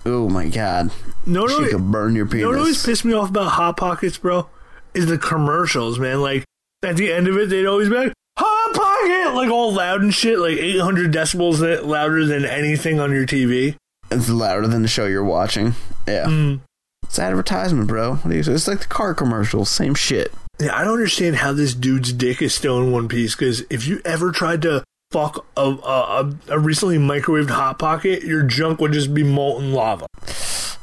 Oh 0.05 0.29
my 0.29 0.47
god. 0.47 0.91
No, 1.25 1.45
no, 1.45 1.63
she 1.63 1.71
could 1.71 1.91
burn 1.91 2.15
your 2.15 2.27
You 2.27 2.41
know 2.43 2.49
what 2.49 2.57
always 2.59 2.77
penis. 2.77 2.85
pissed 2.85 3.05
me 3.05 3.13
off 3.13 3.29
about 3.29 3.51
Hot 3.53 3.77
Pockets, 3.77 4.17
bro? 4.17 4.49
Is 4.93 5.05
the 5.07 5.17
commercials, 5.17 5.97
man. 5.99 6.21
Like, 6.21 6.43
at 6.83 6.97
the 6.97 7.11
end 7.11 7.27
of 7.27 7.37
it, 7.37 7.49
they'd 7.49 7.65
always 7.67 7.89
be 7.89 7.95
like, 7.95 8.13
Hot 8.37 8.75
Pocket! 8.75 8.90
Like, 9.33 9.49
all 9.49 9.73
loud 9.73 10.01
and 10.01 10.13
shit, 10.13 10.39
like 10.39 10.57
800 10.57 11.11
decibels 11.11 11.59
that- 11.59 11.85
louder 11.85 12.25
than 12.25 12.45
anything 12.45 12.99
on 12.99 13.11
your 13.11 13.25
TV. 13.25 13.75
It's 14.09 14.29
louder 14.29 14.67
than 14.67 14.81
the 14.81 14.87
show 14.87 15.05
you're 15.05 15.23
watching. 15.23 15.73
Yeah. 16.07 16.25
Mm. 16.25 16.59
It's 17.03 17.17
advertisement, 17.19 17.87
bro. 17.87 18.15
What 18.15 18.29
do 18.29 18.35
you 18.35 18.53
It's 18.53 18.67
like 18.67 18.79
the 18.79 18.85
car 18.87 19.13
commercials. 19.13 19.69
Same 19.69 19.95
shit. 19.95 20.33
Yeah, 20.59 20.75
I 20.77 20.83
don't 20.83 20.93
understand 20.93 21.37
how 21.37 21.53
this 21.53 21.73
dude's 21.73 22.13
dick 22.13 22.41
is 22.41 22.53
still 22.53 22.77
in 22.79 22.91
one 22.91 23.07
piece, 23.07 23.35
because 23.35 23.63
if 23.69 23.87
you 23.87 24.01
ever 24.05 24.31
tried 24.31 24.61
to 24.63 24.83
fuck 25.11 25.45
a, 25.57 25.61
a, 25.61 26.31
a 26.49 26.59
recently 26.59 26.97
microwaved 26.97 27.49
Hot 27.49 27.79
Pocket, 27.79 28.23
your 28.23 28.43
junk 28.43 28.79
would 28.79 28.91
just 28.93 29.13
be 29.13 29.23
molten 29.23 29.73
lava. 29.73 30.07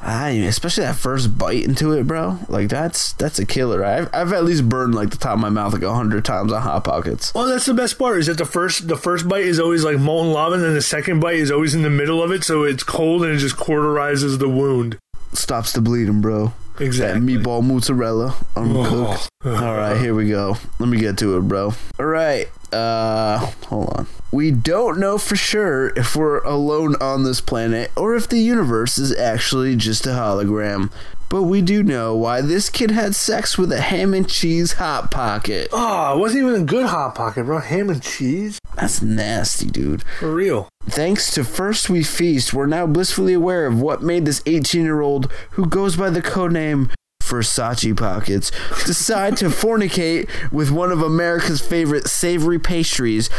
I 0.01 0.29
especially 0.29 0.85
that 0.85 0.95
first 0.95 1.37
bite 1.37 1.65
into 1.65 1.91
it, 1.91 2.07
bro. 2.07 2.39
Like 2.47 2.69
that's 2.69 3.13
that's 3.13 3.37
a 3.37 3.45
killer. 3.45 3.83
I've 3.83 4.09
I've 4.13 4.31
at 4.31 4.45
least 4.45 4.69
burned 4.69 4.95
like 4.95 5.09
the 5.09 5.17
top 5.17 5.33
of 5.33 5.39
my 5.39 5.49
mouth 5.49 5.73
like 5.73 5.81
a 5.81 5.93
hundred 5.93 6.23
times 6.23 6.53
on 6.53 6.61
hot 6.61 6.85
pockets. 6.85 7.33
Well, 7.33 7.47
that's 7.47 7.65
the 7.65 7.73
best 7.73 7.99
part 7.99 8.19
is 8.19 8.27
that 8.27 8.37
the 8.37 8.45
first 8.45 8.87
the 8.87 8.95
first 8.95 9.27
bite 9.27 9.43
is 9.43 9.59
always 9.59 9.83
like 9.83 9.99
molten 9.99 10.31
lava, 10.31 10.55
and 10.55 10.63
then 10.63 10.73
the 10.73 10.81
second 10.81 11.19
bite 11.19 11.35
is 11.35 11.51
always 11.51 11.75
in 11.75 11.81
the 11.81 11.89
middle 11.89 12.23
of 12.23 12.31
it, 12.31 12.43
so 12.43 12.63
it's 12.63 12.83
cold 12.83 13.23
and 13.23 13.33
it 13.33 13.39
just 13.39 13.57
cauterizes 13.57 14.39
the 14.39 14.49
wound. 14.49 14.97
Stops 15.33 15.73
the 15.73 15.81
bleeding, 15.81 16.21
bro. 16.21 16.53
Exactly. 16.79 17.35
That 17.35 17.43
meatball 17.43 17.63
mozzarella 17.63 18.35
uncooked. 18.55 19.29
Oh. 19.43 19.65
All 19.65 19.75
right, 19.75 19.99
here 19.99 20.13
we 20.15 20.29
go. 20.29 20.57
Let 20.79 20.89
me 20.89 20.99
get 20.99 21.17
to 21.19 21.37
it, 21.37 21.41
bro. 21.41 21.73
All 21.99 22.05
right. 22.05 22.47
Uh, 22.73 23.39
hold 23.67 23.89
on. 23.97 24.07
We 24.31 24.51
don't 24.51 24.99
know 24.99 25.17
for 25.17 25.35
sure 25.35 25.89
if 25.97 26.15
we're 26.15 26.39
alone 26.39 26.95
on 27.01 27.23
this 27.23 27.41
planet 27.41 27.91
or 27.95 28.15
if 28.15 28.29
the 28.29 28.37
universe 28.39 28.97
is 28.97 29.15
actually 29.17 29.75
just 29.75 30.05
a 30.05 30.11
hologram. 30.11 30.91
But 31.29 31.43
we 31.43 31.61
do 31.61 31.83
know 31.83 32.15
why 32.15 32.41
this 32.41 32.69
kid 32.69 32.91
had 32.91 33.15
sex 33.15 33.57
with 33.57 33.71
a 33.71 33.81
ham 33.81 34.13
and 34.15 34.27
cheese 34.27 34.73
hot 34.73 35.11
pocket. 35.11 35.69
Oh, 35.71 36.15
it 36.15 36.19
wasn't 36.19 36.43
even 36.47 36.61
a 36.61 36.65
good 36.65 36.87
hot 36.87 37.13
pocket, 37.15 37.43
bro. 37.45 37.59
Ham 37.59 37.89
and 37.89 38.01
cheese 38.01 38.59
That's 38.75 39.01
nasty, 39.01 39.67
dude. 39.67 40.03
for 40.19 40.33
real. 40.33 40.67
Thanks 40.87 41.31
to 41.35 41.43
First 41.43 41.89
We 41.89 42.01
Feast, 42.03 42.53
we're 42.53 42.65
now 42.65 42.87
blissfully 42.87 43.33
aware 43.33 43.67
of 43.67 43.79
what 43.79 44.01
made 44.01 44.25
this 44.25 44.41
18 44.47 44.83
year 44.83 45.01
old 45.01 45.31
who 45.51 45.67
goes 45.67 45.95
by 45.95 46.09
the 46.09 46.21
codename 46.21 46.89
Versace 47.21 47.95
Pockets 47.95 48.51
decide 48.87 49.37
to 49.37 49.45
fornicate 49.49 50.27
with 50.51 50.71
one 50.71 50.91
of 50.91 51.03
America's 51.03 51.61
favorite 51.61 52.07
savory 52.07 52.57
pastries, 52.57 53.29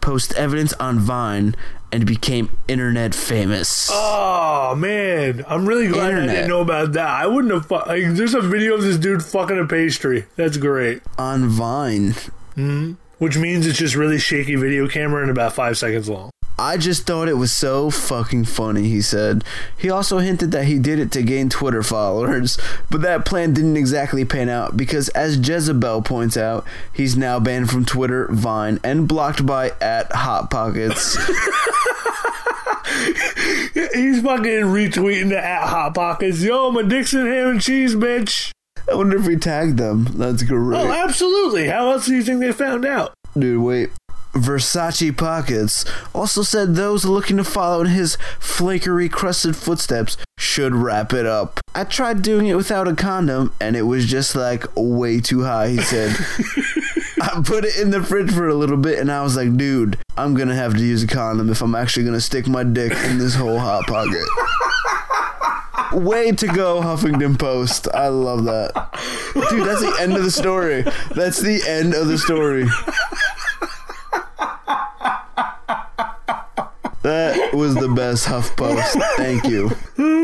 post 0.00 0.34
evidence 0.34 0.72
on 0.74 0.98
Vine, 0.98 1.54
and 1.92 2.06
became 2.06 2.56
internet 2.68 3.14
famous. 3.14 3.88
Oh 3.92 4.74
man, 4.76 5.44
I'm 5.48 5.66
really 5.66 5.88
glad 5.88 6.14
I 6.14 6.26
didn't 6.26 6.48
know 6.48 6.60
about 6.60 6.92
that. 6.92 7.08
I 7.08 7.26
wouldn't 7.26 7.52
have. 7.52 7.66
Fu- 7.66 7.74
like, 7.74 8.14
there's 8.14 8.34
a 8.34 8.40
video 8.40 8.74
of 8.74 8.82
this 8.82 8.98
dude 8.98 9.24
fucking 9.24 9.58
a 9.58 9.66
pastry. 9.66 10.26
That's 10.36 10.56
great. 10.56 11.02
On 11.18 11.48
Vine. 11.48 12.14
Hmm. 12.54 12.92
Which 13.18 13.36
means 13.36 13.66
it's 13.66 13.78
just 13.78 13.96
really 13.96 14.18
shaky 14.18 14.54
video 14.54 14.88
camera 14.88 15.22
and 15.22 15.30
about 15.30 15.52
five 15.52 15.76
seconds 15.76 16.08
long. 16.08 16.30
I 16.60 16.76
just 16.76 17.06
thought 17.06 17.26
it 17.26 17.38
was 17.38 17.52
so 17.52 17.88
fucking 17.88 18.44
funny, 18.44 18.82
he 18.82 19.00
said. 19.00 19.44
He 19.78 19.88
also 19.88 20.18
hinted 20.18 20.52
that 20.52 20.66
he 20.66 20.78
did 20.78 20.98
it 20.98 21.10
to 21.12 21.22
gain 21.22 21.48
Twitter 21.48 21.82
followers, 21.82 22.58
but 22.90 23.00
that 23.00 23.24
plan 23.24 23.54
didn't 23.54 23.78
exactly 23.78 24.26
pan 24.26 24.50
out 24.50 24.76
because, 24.76 25.08
as 25.10 25.38
Jezebel 25.38 26.02
points 26.02 26.36
out, 26.36 26.66
he's 26.92 27.16
now 27.16 27.40
banned 27.40 27.70
from 27.70 27.86
Twitter, 27.86 28.28
Vine, 28.30 28.78
and 28.84 29.08
blocked 29.08 29.46
by 29.46 29.72
at 29.80 30.12
Hot 30.12 30.50
Pockets. 30.50 31.16
He's 33.72 34.20
fucking 34.20 34.66
retweeting 34.66 35.28
the 35.30 35.38
at 35.38 35.66
hot 35.68 35.94
pockets. 35.94 36.42
Yo, 36.42 36.70
my 36.70 36.82
Dixon 36.82 37.26
ham 37.26 37.48
and 37.50 37.60
cheese, 37.60 37.94
bitch. 37.94 38.50
I 38.90 38.94
wonder 38.94 39.16
if 39.16 39.26
he 39.26 39.36
tagged 39.36 39.78
them. 39.78 40.04
That's 40.16 40.42
great. 40.42 40.80
Oh, 40.80 40.92
absolutely. 40.92 41.68
How 41.68 41.90
else 41.92 42.06
do 42.06 42.14
you 42.14 42.22
think 42.22 42.40
they 42.40 42.52
found 42.52 42.84
out? 42.84 43.14
Dude, 43.38 43.62
wait. 43.62 43.90
Versace 44.32 45.16
Pockets 45.16 45.84
also 46.14 46.42
said 46.42 46.74
those 46.74 47.04
looking 47.04 47.36
to 47.36 47.44
follow 47.44 47.80
in 47.80 47.88
his 47.88 48.16
flakery 48.38 49.08
crusted 49.08 49.56
footsteps 49.56 50.16
should 50.38 50.74
wrap 50.74 51.12
it 51.12 51.26
up. 51.26 51.60
I 51.74 51.84
tried 51.84 52.22
doing 52.22 52.46
it 52.46 52.54
without 52.54 52.88
a 52.88 52.94
condom 52.94 53.52
and 53.60 53.76
it 53.76 53.82
was 53.82 54.06
just 54.06 54.34
like 54.34 54.64
way 54.76 55.20
too 55.20 55.42
high, 55.42 55.68
he 55.68 55.78
said. 55.78 56.10
I 57.22 57.42
put 57.44 57.64
it 57.64 57.76
in 57.78 57.90
the 57.90 58.02
fridge 58.02 58.32
for 58.32 58.48
a 58.48 58.54
little 58.54 58.76
bit 58.76 58.98
and 58.98 59.10
I 59.10 59.22
was 59.22 59.36
like, 59.36 59.56
dude, 59.56 59.98
I'm 60.16 60.34
gonna 60.34 60.54
have 60.54 60.74
to 60.74 60.80
use 60.84 61.02
a 61.02 61.06
condom 61.06 61.50
if 61.50 61.60
I'm 61.60 61.74
actually 61.74 62.04
gonna 62.04 62.20
stick 62.20 62.46
my 62.46 62.64
dick 62.64 62.92
in 62.92 63.18
this 63.18 63.34
whole 63.34 63.58
hot 63.58 63.86
pocket. 63.86 64.24
Way 65.92 66.30
to 66.32 66.46
go, 66.46 66.80
Huffington 66.80 67.36
Post. 67.36 67.88
I 67.92 68.08
love 68.08 68.44
that. 68.44 68.72
Dude, 69.34 69.66
that's 69.66 69.80
the 69.80 69.96
end 70.00 70.16
of 70.16 70.22
the 70.22 70.30
story. 70.30 70.82
That's 71.14 71.40
the 71.40 71.62
end 71.66 71.94
of 71.94 72.06
the 72.06 72.16
story. 72.16 72.64
That 77.02 77.54
was 77.54 77.74
the 77.74 77.88
best 77.88 78.26
HuffPost. 78.26 79.00
Thank 79.16 79.44
you. 79.44 79.70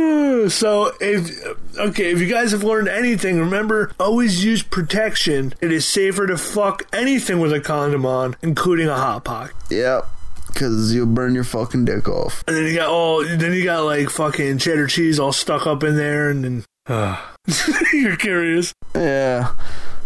So, 0.48 0.92
if 1.00 1.30
okay, 1.76 2.12
if 2.12 2.20
you 2.20 2.28
guys 2.28 2.52
have 2.52 2.62
learned 2.62 2.86
anything, 2.88 3.40
remember 3.40 3.90
always 3.98 4.44
use 4.44 4.62
protection. 4.62 5.54
It 5.60 5.72
is 5.72 5.88
safer 5.88 6.26
to 6.28 6.36
fuck 6.36 6.84
anything 6.92 7.40
with 7.40 7.52
a 7.52 7.58
condom 7.58 8.06
on, 8.06 8.36
including 8.42 8.86
a 8.88 8.94
hot 8.94 9.24
pocket. 9.24 9.56
Yep. 9.70 10.06
Because 10.46 10.94
you'll 10.94 11.06
burn 11.06 11.34
your 11.34 11.42
fucking 11.42 11.86
dick 11.86 12.08
off. 12.08 12.44
And 12.46 12.56
then 12.56 12.64
you 12.66 12.74
got 12.76 12.88
all, 12.90 13.24
then 13.24 13.52
you 13.54 13.64
got 13.64 13.80
like 13.86 14.08
fucking 14.08 14.58
cheddar 14.58 14.86
cheese 14.86 15.18
all 15.18 15.32
stuck 15.32 15.66
up 15.66 15.82
in 15.82 15.96
there, 15.96 16.28
and 16.30 16.44
then 16.44 16.64
uh, 16.86 17.20
you're 17.92 18.16
curious. 18.16 18.72
Yeah. 18.94 19.52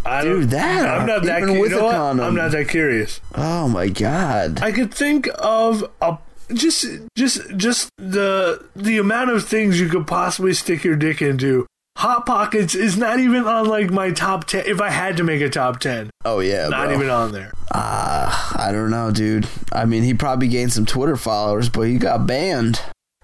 I 0.07 0.23
Dude, 0.23 0.41
don't- 0.43 0.51
that, 0.51 0.89
I'm 1.01 1.07
not 1.07 1.23
that. 1.25 1.43
even 1.43 1.55
cu- 1.57 1.61
with 1.61 1.73
you 1.73 1.77
know 1.79 1.89
a 1.89 1.93
condom. 1.93 2.25
I'm 2.27 2.35
not 2.35 2.53
that 2.53 2.69
curious. 2.69 3.21
Oh 3.35 3.69
my 3.69 3.89
god. 3.89 4.63
I 4.63 4.73
could 4.73 4.95
think 4.95 5.29
of 5.39 5.85
a 6.01 6.17
just 6.55 6.85
just 7.17 7.57
just 7.57 7.91
the 7.99 8.65
the 8.77 8.99
amount 8.99 9.31
of 9.31 9.47
things 9.47 9.81
you 9.81 9.89
could 9.89 10.07
possibly 10.07 10.53
stick 10.55 10.85
your 10.85 10.97
dick 10.97 11.21
into. 11.23 11.67
Hot 11.99 12.25
pockets 12.25 12.75
is 12.75 12.97
not 12.97 13.19
even 13.21 13.45
on 13.47 13.67
like 13.67 13.91
my 13.91 14.11
top 14.11 14.45
ten. 14.47 14.65
If 14.67 14.81
I 14.81 14.91
had 14.91 15.17
to 15.19 15.25
make 15.25 15.41
a 15.43 15.51
top 15.51 15.81
ten, 15.81 16.09
Oh 16.25 16.41
yeah, 16.41 16.69
not 16.69 16.87
bro. 16.87 16.95
even 16.97 17.11
on 17.11 17.33
there. 17.33 17.53
Ah, 17.75 18.53
I 18.57 18.73
don't 18.73 18.91
know, 18.91 19.11
dude. 19.11 19.47
I 19.73 19.85
mean, 19.85 20.03
he 20.05 20.15
probably 20.15 20.49
gained 20.49 20.73
some 20.73 20.87
Twitter 20.87 21.17
followers, 21.17 21.69
but 21.69 21.83
he 21.83 21.99
got 21.99 22.27
banned. 22.27 22.81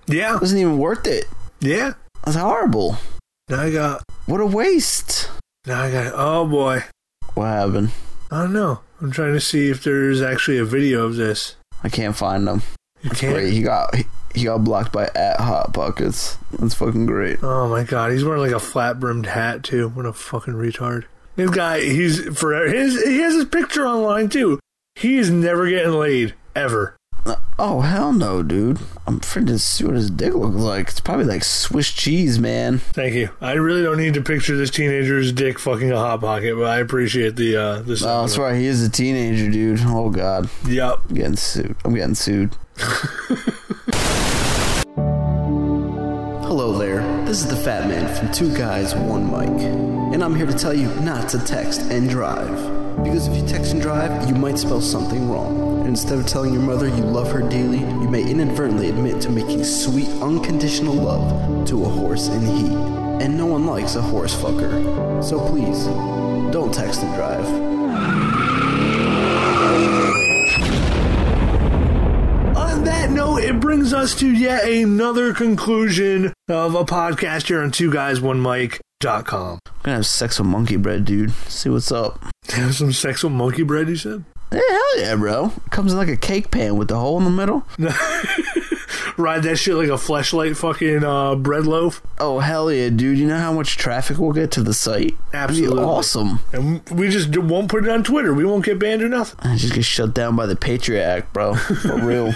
Yeah, 0.07 0.35
it 0.37 0.41
wasn't 0.41 0.61
even 0.61 0.79
worth 0.79 1.07
it. 1.07 1.25
yeah. 1.61 1.95
That's 2.25 2.37
horrible. 2.37 2.99
Now 3.49 3.61
I 3.63 3.71
got. 3.71 4.03
What 4.27 4.41
a 4.41 4.47
waste. 4.47 5.31
Now 5.65 5.83
I 5.85 5.91
got. 5.93 6.13
Oh 6.15 6.45
boy. 6.47 6.83
What 7.35 7.47
happened? 7.47 7.91
I 8.31 8.43
don't 8.43 8.53
know. 8.53 8.81
I'm 9.01 9.13
trying 9.13 9.35
to 9.35 9.41
see 9.41 9.71
if 9.71 9.85
there's 9.85 10.21
actually 10.21 10.59
a 10.59 10.65
video 10.65 11.05
of 11.05 11.15
this. 11.17 11.55
I 11.85 11.89
can't 11.89 12.17
find 12.17 12.49
him. 12.49 12.63
You 13.03 13.11
can't. 13.11 13.35
great. 13.35 13.53
He 13.53 13.63
got 13.63 13.95
he, 13.95 14.05
he 14.35 14.45
got 14.45 14.65
blocked 14.65 14.93
by 14.93 15.09
at 15.15 15.41
Hot 15.41 15.73
Pockets. 15.73 16.37
That's 16.59 16.75
fucking 16.75 17.07
great. 17.07 17.43
Oh 17.43 17.69
my 17.69 17.85
god, 17.85 18.13
he's 18.13 18.25
wearing 18.25 18.43
like 18.43 18.53
a 18.53 18.61
flat 18.61 18.99
brimmed 19.01 19.27
hat 19.27 19.63
too. 19.63 19.89
What 19.91 20.07
a 20.07 20.13
fucking 20.13 20.55
retard. 20.55 21.05
This 21.37 21.51
guy, 21.51 21.81
he's 21.81 22.27
for 22.39 22.55
his 22.67 23.03
he 23.05 23.19
has 23.19 23.35
his 23.35 23.45
picture 23.45 23.87
online 23.87 24.29
too. 24.29 24.59
He 24.95 25.17
is 25.19 25.31
never 25.31 25.69
getting 25.69 25.93
laid 25.93 26.35
ever. 26.55 26.97
Oh 27.59 27.81
hell 27.81 28.13
no, 28.13 28.43
dude! 28.43 28.79
I'm 29.07 29.17
afraid 29.17 29.47
to 29.49 29.59
see 29.59 29.85
what 29.85 29.95
his 29.97 30.11
dick 30.11 30.35
looks 30.35 30.57
like. 30.57 30.89
It's 30.89 31.01
probably 31.01 31.25
like 31.25 31.43
Swiss 31.43 31.91
cheese, 31.91 32.39
man. 32.39 32.79
Thank 32.79 33.15
you. 33.15 33.31
I 33.41 33.53
really 33.55 33.83
don't 33.83 33.97
need 33.97 34.15
to 34.15 34.21
picture 34.23 34.57
this 34.57 34.71
teenager's 34.71 35.33
dick 35.33 35.59
fucking 35.59 35.91
a 35.91 35.97
hot 35.99 36.21
pocket, 36.21 36.55
but 36.57 36.65
I 36.67 36.79
appreciate 36.79 37.35
the 37.37 37.57
uh 37.57 37.83
this. 37.83 38.03
Oh, 38.03 38.21
that's 38.23 38.37
right. 38.39 38.55
He 38.57 38.67
is 38.67 38.83
a 38.83 38.91
teenager, 38.91 39.51
dude. 39.51 39.81
Oh 39.85 40.11
god, 40.11 40.49
Yep. 40.67 40.99
I'm 41.09 41.15
getting 41.15 41.37
sued. 41.37 41.77
I'm 41.85 41.95
getting 41.95 42.15
sued. 42.15 42.55
Hello 46.47 46.77
there. 46.79 47.01
This 47.25 47.41
is 47.43 47.49
the 47.49 47.57
Fat 47.57 47.89
Man 47.89 48.15
from 48.15 48.31
Two 48.33 48.55
Guys 48.55 48.95
One 48.95 49.31
Mic, 49.31 49.63
and 50.13 50.23
I'm 50.23 50.35
here 50.35 50.47
to 50.47 50.53
tell 50.53 50.75
you 50.75 50.89
not 51.01 51.29
to 51.31 51.39
text 51.39 51.81
and 51.83 52.09
drive. 52.09 52.57
Because 53.03 53.29
if 53.29 53.37
you 53.37 53.47
text 53.47 53.73
and 53.73 53.81
drive, 53.81 54.29
you 54.29 54.35
might 54.35 54.59
spell 54.59 54.81
something 54.81 55.31
wrong. 55.31 55.81
And 55.81 55.89
instead 55.89 56.19
of 56.19 56.27
telling 56.27 56.53
your 56.53 56.63
mother 56.63 56.89
you 56.89 57.03
love 57.03 57.33
her 57.33 57.41
dearly, 57.41 57.79
you 57.79 58.09
may 58.09 58.29
inadvertently 58.29 58.91
admit 58.91 59.23
to 59.23 59.31
making 59.31 59.65
sweet, 59.65 60.09
unconditional 60.21 60.95
love 60.95 61.67
to 61.69 61.85
a 61.85 61.89
horse 61.89 62.29
in 62.29 62.43
heat. 62.43 62.73
And 63.23 63.39
no 63.39 63.47
one 63.47 63.67
likes 63.67 63.97
a 63.97 64.03
horse 64.03 64.35
fucker. 64.35 65.25
So 65.25 65.39
please, 65.49 65.87
don't 66.53 66.75
text 66.75 67.03
and 67.03 67.15
drive. 67.15 68.26
Brings 73.87 73.95
us 73.95 74.19
to 74.19 74.29
yet 74.29 74.65
another 74.69 75.33
conclusion 75.33 76.33
of 76.49 76.75
a 76.75 76.85
podcast 76.85 77.47
here 77.47 77.63
on 77.63 77.71
Two 77.71 77.89
Guys 77.93 78.21
One 78.21 78.43
Mic.com. 78.43 79.61
I'm 79.65 79.83
gonna 79.85 79.97
have 79.99 80.07
sex 80.07 80.41
with 80.41 80.49
monkey 80.49 80.75
bread, 80.75 81.05
dude. 81.05 81.31
See 81.47 81.69
what's 81.69 81.93
up. 81.93 82.21
Have 82.49 82.75
some 82.75 82.91
sex 82.91 83.23
with 83.23 83.33
monkey 83.33 83.63
bread, 83.63 83.89
you 83.89 83.95
said? 83.95 84.25
Yeah, 84.51 84.59
hell 84.69 84.99
yeah, 84.99 85.15
bro. 85.15 85.53
Comes 85.71 85.93
in 85.93 85.99
like 85.99 86.09
a 86.09 86.17
cake 86.17 86.51
pan 86.51 86.77
with 86.77 86.89
the 86.89 86.99
hole 86.99 87.17
in 87.19 87.23
the 87.23 87.31
middle. 87.31 87.65
Ride 89.17 89.43
that 89.45 89.57
shit 89.57 89.75
like 89.75 89.89
a 89.89 89.93
fleshlight 89.93 90.57
fucking 90.57 91.03
uh, 91.03 91.35
bread 91.37 91.67
loaf. 91.67 92.03
Oh 92.19 92.39
hell 92.41 92.71
yeah, 92.71 92.91
dude! 92.91 93.19
You 93.19 93.27
know 93.27 93.39
how 93.39 93.53
much 93.53 93.77
traffic 93.77 94.19
we'll 94.19 94.33
get 94.33 94.51
to 94.53 94.63
the 94.63 94.75
site? 94.75 95.15
Absolutely. 95.33 95.83
awesome. 95.83 96.41
And 96.53 96.87
we 96.91 97.09
just 97.09 97.37
won't 97.37 97.71
put 97.71 97.85
it 97.85 97.91
on 97.91 98.05
Twitter. 98.05 98.35
We 98.35 98.45
won't 98.45 98.65
get 98.65 98.79
banned 98.79 99.03
or 99.03 99.09
nothing. 99.09 99.39
I 99.43 99.57
just 99.57 99.73
get 99.75 99.85
shut 99.85 100.13
down 100.15 100.37
by 100.37 100.47
the 100.47 100.57
Patriot 100.57 101.03
Act, 101.03 101.33
bro. 101.33 101.55
For 101.55 101.97
real. 102.05 102.35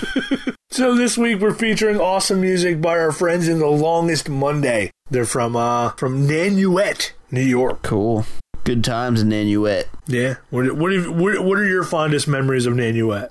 So 0.71 0.95
this 0.95 1.19
week 1.19 1.41
we're 1.41 1.53
featuring 1.55 1.99
awesome 2.01 2.41
music 2.41 2.81
by 2.81 2.99
our 2.99 3.13
friends 3.13 3.49
in 3.49 3.59
the 3.59 3.67
Longest 3.67 4.29
Monday. 4.29 4.91
They're 5.11 5.25
from 5.27 5.57
uh 5.57 5.91
from 5.93 6.27
Nanuet, 6.29 7.13
New 7.31 7.41
York. 7.43 7.83
cool. 7.83 8.25
Good 8.65 8.85
times 8.85 9.23
in 9.23 9.29
Nanuet. 9.31 9.85
Yeah. 10.07 10.37
What 10.51 10.77
what, 10.77 10.93
what 11.11 11.45
what 11.45 11.59
are 11.59 11.67
your 11.67 11.83
fondest 11.85 12.29
memories 12.29 12.67
of 12.67 12.75
Nanuet? 12.75 13.31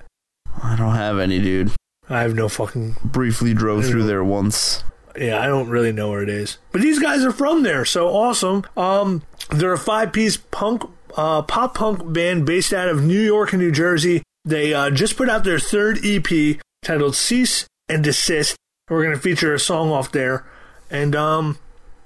I 0.62 0.76
don't 0.76 0.96
have 0.96 1.18
any, 1.20 1.40
dude. 1.40 1.72
I 2.10 2.22
have 2.22 2.36
no 2.36 2.50
fucking 2.50 2.96
Briefly 3.04 3.54
drove 3.54 3.86
through 3.86 4.04
there 4.04 4.24
once. 4.24 4.84
yeah, 5.18 5.40
I 5.40 5.46
don't 5.48 5.70
really 5.70 5.92
know 5.92 6.10
where 6.10 6.24
it 6.24 6.30
is. 6.30 6.58
But 6.72 6.82
these 6.82 7.00
guys 7.00 7.24
are 7.24 7.32
from 7.32 7.64
there, 7.64 7.86
so 7.86 8.10
awesome. 8.10 8.64
Um 8.76 9.24
they're 9.52 9.74
a 9.74 9.78
five-piece 9.78 10.38
punk 10.38 10.84
uh 11.18 11.42
pop 11.44 11.76
punk 11.76 12.12
band 12.14 12.46
based 12.46 12.74
out 12.74 12.88
of 12.90 13.04
New 13.04 13.20
York 13.22 13.54
and 13.54 13.62
New 13.62 13.72
Jersey. 13.72 14.24
They 14.46 14.74
uh, 14.74 14.90
just 14.90 15.18
put 15.18 15.30
out 15.30 15.44
their 15.44 15.60
third 15.60 16.00
EP 16.04 16.60
titled 16.84 17.16
Cease 17.16 17.68
and 17.88 18.04
Desist. 18.04 18.56
We're 18.90 19.04
going 19.04 19.14
to 19.16 19.22
feature 19.22 19.54
a 19.54 19.60
song 19.60 19.92
off 19.92 20.12
there. 20.12 20.46
And 20.90 21.16
um 21.16 21.60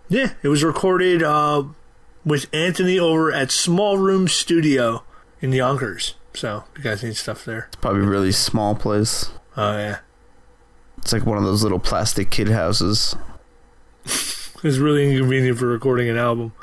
yeah, 0.09 0.33
it 0.41 0.47
was 0.49 0.63
recorded 0.63 1.23
uh 1.23 1.63
with 2.25 2.47
Anthony 2.53 2.97
over 2.99 3.31
at 3.31 3.51
Small 3.51 3.97
Room 3.97 4.27
Studio 4.27 5.03
in 5.41 5.51
Yonkers. 5.51 6.15
So, 6.33 6.63
you 6.77 6.83
guys 6.83 7.03
need 7.03 7.15
stuff 7.17 7.45
there. 7.45 7.65
It's 7.67 7.75
probably 7.75 8.01
a 8.01 8.05
really 8.05 8.31
small 8.31 8.73
place. 8.75 9.29
Oh 9.57 9.77
yeah. 9.77 9.99
It's 10.99 11.11
like 11.13 11.25
one 11.25 11.37
of 11.37 11.43
those 11.43 11.63
little 11.63 11.79
plastic 11.79 12.29
kid 12.29 12.49
houses. 12.49 13.15
It's 14.65 14.77
really 14.77 15.11
inconvenient 15.11 15.57
for 15.57 15.67
recording 15.67 16.07
an 16.07 16.15
album. 16.15 16.53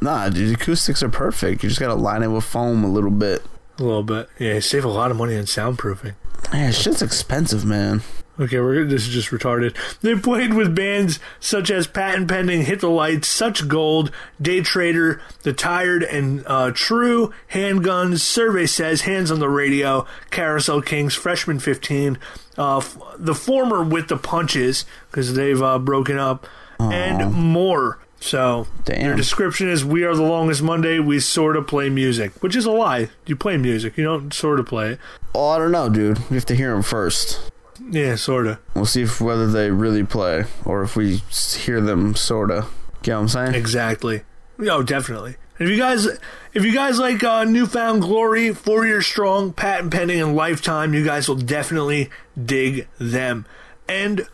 Nah, 0.00 0.28
dude, 0.28 0.54
acoustics 0.54 1.02
are 1.02 1.08
perfect. 1.08 1.64
You 1.64 1.68
just 1.68 1.80
gotta 1.80 1.96
line 1.96 2.22
it 2.22 2.28
with 2.28 2.44
foam 2.44 2.84
a 2.84 2.88
little 2.88 3.10
bit. 3.10 3.42
A 3.78 3.82
little 3.82 4.04
bit. 4.04 4.28
Yeah, 4.38 4.54
you 4.54 4.60
save 4.60 4.84
a 4.84 4.88
lot 4.88 5.10
of 5.10 5.16
money 5.16 5.36
on 5.36 5.42
soundproofing. 5.42 6.14
Yeah, 6.52 6.70
shit's 6.70 7.02
expensive, 7.02 7.64
man. 7.64 8.02
Okay, 8.40 8.60
we're 8.60 8.84
this 8.84 9.08
is 9.08 9.12
just 9.12 9.30
retarded. 9.30 9.74
They 10.00 10.14
played 10.14 10.54
with 10.54 10.74
bands 10.74 11.18
such 11.40 11.70
as 11.72 11.88
Patent 11.88 12.28
Pending, 12.28 12.62
Hit 12.66 12.80
the 12.80 12.88
Lights, 12.88 13.26
Such 13.26 13.66
Gold, 13.66 14.12
Day 14.40 14.60
Trader, 14.60 15.20
The 15.42 15.52
Tired 15.52 16.04
and 16.04 16.44
uh, 16.46 16.70
True, 16.72 17.32
Handguns, 17.52 18.20
Survey 18.20 18.66
Says, 18.66 19.00
Hands 19.02 19.30
on 19.32 19.40
the 19.40 19.48
Radio, 19.48 20.06
Carousel 20.30 20.82
Kings, 20.82 21.14
Freshman 21.14 21.58
15, 21.58 22.16
uh, 22.56 22.78
f- 22.78 22.96
the 23.18 23.34
former 23.34 23.82
with 23.82 24.06
the 24.06 24.16
Punches 24.16 24.84
because 25.10 25.34
they've 25.34 25.60
uh, 25.60 25.78
broken 25.80 26.16
up, 26.18 26.46
and 26.78 27.32
more. 27.32 27.98
So 28.20 28.66
Damn. 28.84 29.00
their 29.02 29.16
description 29.16 29.68
is: 29.68 29.84
We 29.84 30.04
are 30.04 30.14
the 30.14 30.22
longest 30.22 30.62
Monday. 30.62 30.98
We 31.00 31.18
sort 31.20 31.56
of 31.56 31.66
play 31.66 31.88
music, 31.88 32.32
which 32.42 32.54
is 32.56 32.66
a 32.66 32.70
lie. 32.70 33.10
You 33.26 33.36
play 33.36 33.56
music. 33.56 33.96
You 33.96 34.04
don't 34.04 34.32
sort 34.32 34.58
of 34.60 34.66
play 34.66 34.92
it. 34.92 35.00
Oh, 35.34 35.50
I 35.50 35.58
don't 35.58 35.72
know, 35.72 35.88
dude. 35.88 36.18
We 36.30 36.36
have 36.36 36.46
to 36.46 36.56
hear 36.56 36.72
them 36.72 36.82
first. 36.82 37.50
Yeah, 37.90 38.16
sort 38.16 38.46
of. 38.46 38.58
We'll 38.74 38.86
see 38.86 39.02
if 39.02 39.20
whether 39.20 39.46
they 39.46 39.70
really 39.70 40.04
play 40.04 40.44
or 40.64 40.82
if 40.82 40.96
we 40.96 41.16
hear 41.56 41.80
them 41.80 42.14
sorta. 42.14 42.66
Get 43.02 43.14
what 43.14 43.20
I'm 43.20 43.28
saying? 43.28 43.54
Exactly. 43.54 44.22
No, 44.56 44.82
definitely. 44.82 45.36
If 45.58 45.68
you 45.68 45.76
guys, 45.76 46.06
if 46.54 46.64
you 46.64 46.72
guys 46.72 46.98
like 46.98 47.22
uh, 47.22 47.44
New 47.44 47.66
Found 47.66 48.02
Glory, 48.02 48.52
Four 48.52 48.86
Year 48.86 49.02
Strong, 49.02 49.54
Patent 49.54 49.92
Pending, 49.92 50.20
and 50.20 50.36
Lifetime, 50.36 50.94
you 50.94 51.04
guys 51.04 51.28
will 51.28 51.36
definitely 51.36 52.10
dig 52.42 52.86
them. 52.98 53.46
And 53.88 54.26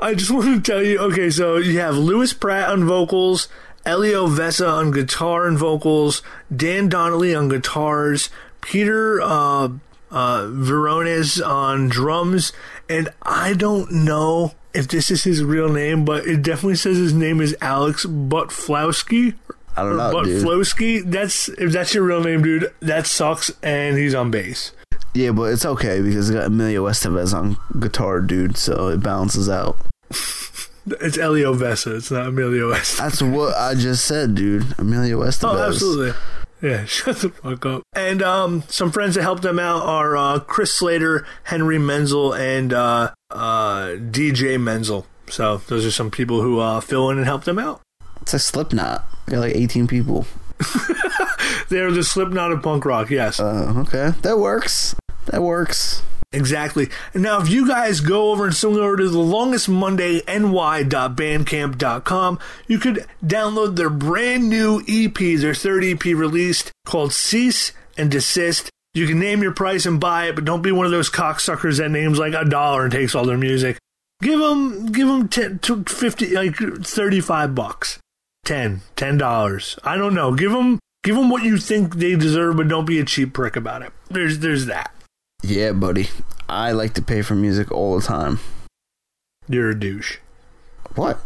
I 0.00 0.14
just 0.14 0.30
want 0.30 0.64
to 0.64 0.72
tell 0.72 0.82
you, 0.82 0.98
okay, 0.98 1.30
so 1.30 1.56
you 1.56 1.80
have 1.80 1.96
Lewis 1.96 2.32
Pratt 2.32 2.68
on 2.68 2.84
vocals, 2.84 3.48
Elio 3.84 4.26
Vessa 4.26 4.68
on 4.68 4.90
guitar 4.90 5.46
and 5.46 5.58
vocals, 5.58 6.22
Dan 6.54 6.88
Donnelly 6.88 7.34
on 7.34 7.48
guitars, 7.48 8.30
Peter 8.60 9.20
uh, 9.20 9.68
uh, 10.16 10.46
Verones 10.46 11.46
on 11.46 11.88
drums, 11.88 12.52
and 12.88 13.10
I 13.20 13.52
don't 13.52 13.92
know 13.92 14.52
if 14.72 14.88
this 14.88 15.10
is 15.10 15.24
his 15.24 15.44
real 15.44 15.68
name, 15.68 16.06
but 16.06 16.26
it 16.26 16.40
definitely 16.40 16.76
says 16.76 16.96
his 16.96 17.12
name 17.12 17.42
is 17.42 17.54
Alex 17.60 18.06
Butflowski. 18.06 19.34
I 19.76 19.82
don't 19.82 19.98
know, 19.98 20.24
dude. 20.24 20.42
Butflowski. 20.42 21.02
That's 21.04 21.50
if 21.50 21.70
that's 21.70 21.92
your 21.92 22.04
real 22.04 22.22
name, 22.22 22.42
dude. 22.42 22.72
That 22.80 23.06
sucks, 23.06 23.50
and 23.62 23.98
he's 23.98 24.14
on 24.14 24.30
bass. 24.30 24.72
Yeah, 25.12 25.32
but 25.32 25.52
it's 25.52 25.66
okay 25.66 26.00
because 26.00 26.30
got 26.30 26.46
Emilio 26.46 26.86
Estevez 26.86 27.34
on 27.34 27.58
guitar, 27.78 28.22
dude, 28.22 28.56
so 28.56 28.88
it 28.88 29.02
balances 29.02 29.48
out. 29.48 29.76
It's 31.00 31.18
Elio 31.18 31.52
Vessa. 31.52 31.96
It's 31.96 32.12
not 32.12 32.28
Emilio 32.28 32.72
Estevez. 32.72 32.98
That's 32.98 33.20
what 33.20 33.56
I 33.56 33.74
just 33.74 34.06
said, 34.06 34.36
dude. 34.36 34.78
Emilio 34.78 35.18
Estevez. 35.18 35.52
Oh, 35.52 35.66
absolutely. 35.66 36.12
Yeah, 36.62 36.84
shut 36.86 37.16
the 37.18 37.28
fuck 37.30 37.66
up. 37.66 37.82
And 37.94 38.22
um, 38.22 38.62
some 38.68 38.90
friends 38.90 39.14
that 39.14 39.22
helped 39.22 39.42
them 39.42 39.58
out 39.58 39.82
are 39.82 40.16
uh, 40.16 40.38
Chris 40.40 40.72
Slater, 40.74 41.26
Henry 41.44 41.78
Menzel, 41.78 42.32
and 42.34 42.72
uh, 42.72 43.12
uh, 43.30 43.88
DJ 43.98 44.60
Menzel. 44.60 45.06
So 45.28 45.58
those 45.68 45.84
are 45.84 45.90
some 45.90 46.10
people 46.10 46.40
who 46.42 46.58
uh, 46.60 46.80
fill 46.80 47.10
in 47.10 47.18
and 47.18 47.26
help 47.26 47.44
them 47.44 47.58
out. 47.58 47.80
It's 48.22 48.32
like 48.32 48.42
Slipknot. 48.42 49.04
Got 49.26 49.40
like 49.40 49.54
18 49.56 49.86
people. 49.86 50.26
They're 51.68 51.90
the 51.90 52.02
Slipknot 52.04 52.52
of 52.52 52.62
punk 52.62 52.84
rock. 52.84 53.10
Yes, 53.10 53.38
Uh, 53.40 53.74
okay. 53.86 54.12
That 54.22 54.38
works. 54.38 54.94
That 55.26 55.42
works. 55.42 56.02
Exactly. 56.36 56.88
Now, 57.14 57.40
if 57.40 57.48
you 57.48 57.66
guys 57.66 58.00
go 58.00 58.30
over 58.30 58.46
and 58.46 58.64
over 58.64 58.96
to 58.96 59.08
the 59.08 59.18
longest 59.18 59.68
Monday 59.68 60.22
ny.bandcamp.com, 60.26 62.38
you 62.68 62.78
could 62.78 63.04
download 63.24 63.74
their 63.76 63.90
brand 63.90 64.48
new 64.48 64.82
EP, 64.88 65.14
their 65.14 65.54
third 65.54 65.84
EP 65.84 66.04
released 66.04 66.70
called 66.84 67.12
Cease 67.12 67.72
and 67.96 68.12
Desist. 68.12 68.68
You 68.94 69.06
can 69.06 69.18
name 69.18 69.42
your 69.42 69.52
price 69.52 69.84
and 69.84 70.00
buy 70.00 70.28
it, 70.28 70.34
but 70.34 70.44
don't 70.44 70.62
be 70.62 70.72
one 70.72 70.86
of 70.86 70.92
those 70.92 71.10
cocksuckers 71.10 71.78
that 71.78 71.90
names 71.90 72.18
like 72.18 72.34
a 72.34 72.44
dollar 72.44 72.84
and 72.84 72.92
takes 72.92 73.14
all 73.14 73.26
their 73.26 73.36
music. 73.36 73.78
Give 74.22 74.40
them, 74.40 74.86
give 74.86 75.06
them 75.06 75.28
10, 75.28 75.58
50, 75.58 76.34
like 76.34 76.56
35 76.56 77.54
bucks. 77.54 77.98
10, 78.46 78.80
10 78.94 79.18
dollars. 79.18 79.78
I 79.84 79.96
don't 79.96 80.14
know. 80.14 80.32
Give 80.32 80.52
them, 80.52 80.78
give 81.02 81.16
them 81.16 81.28
what 81.28 81.42
you 81.42 81.58
think 81.58 81.96
they 81.96 82.14
deserve, 82.14 82.56
but 82.56 82.68
don't 82.68 82.86
be 82.86 82.98
a 82.98 83.04
cheap 83.04 83.34
prick 83.34 83.56
about 83.56 83.82
it. 83.82 83.92
There's, 84.08 84.38
there's 84.38 84.66
that. 84.66 84.94
Yeah, 85.46 85.72
buddy. 85.72 86.08
I 86.48 86.72
like 86.72 86.94
to 86.94 87.02
pay 87.02 87.22
for 87.22 87.34
music 87.36 87.70
all 87.70 87.98
the 87.98 88.04
time. 88.04 88.40
You're 89.48 89.70
a 89.70 89.78
douche. 89.78 90.18
What? 90.96 91.20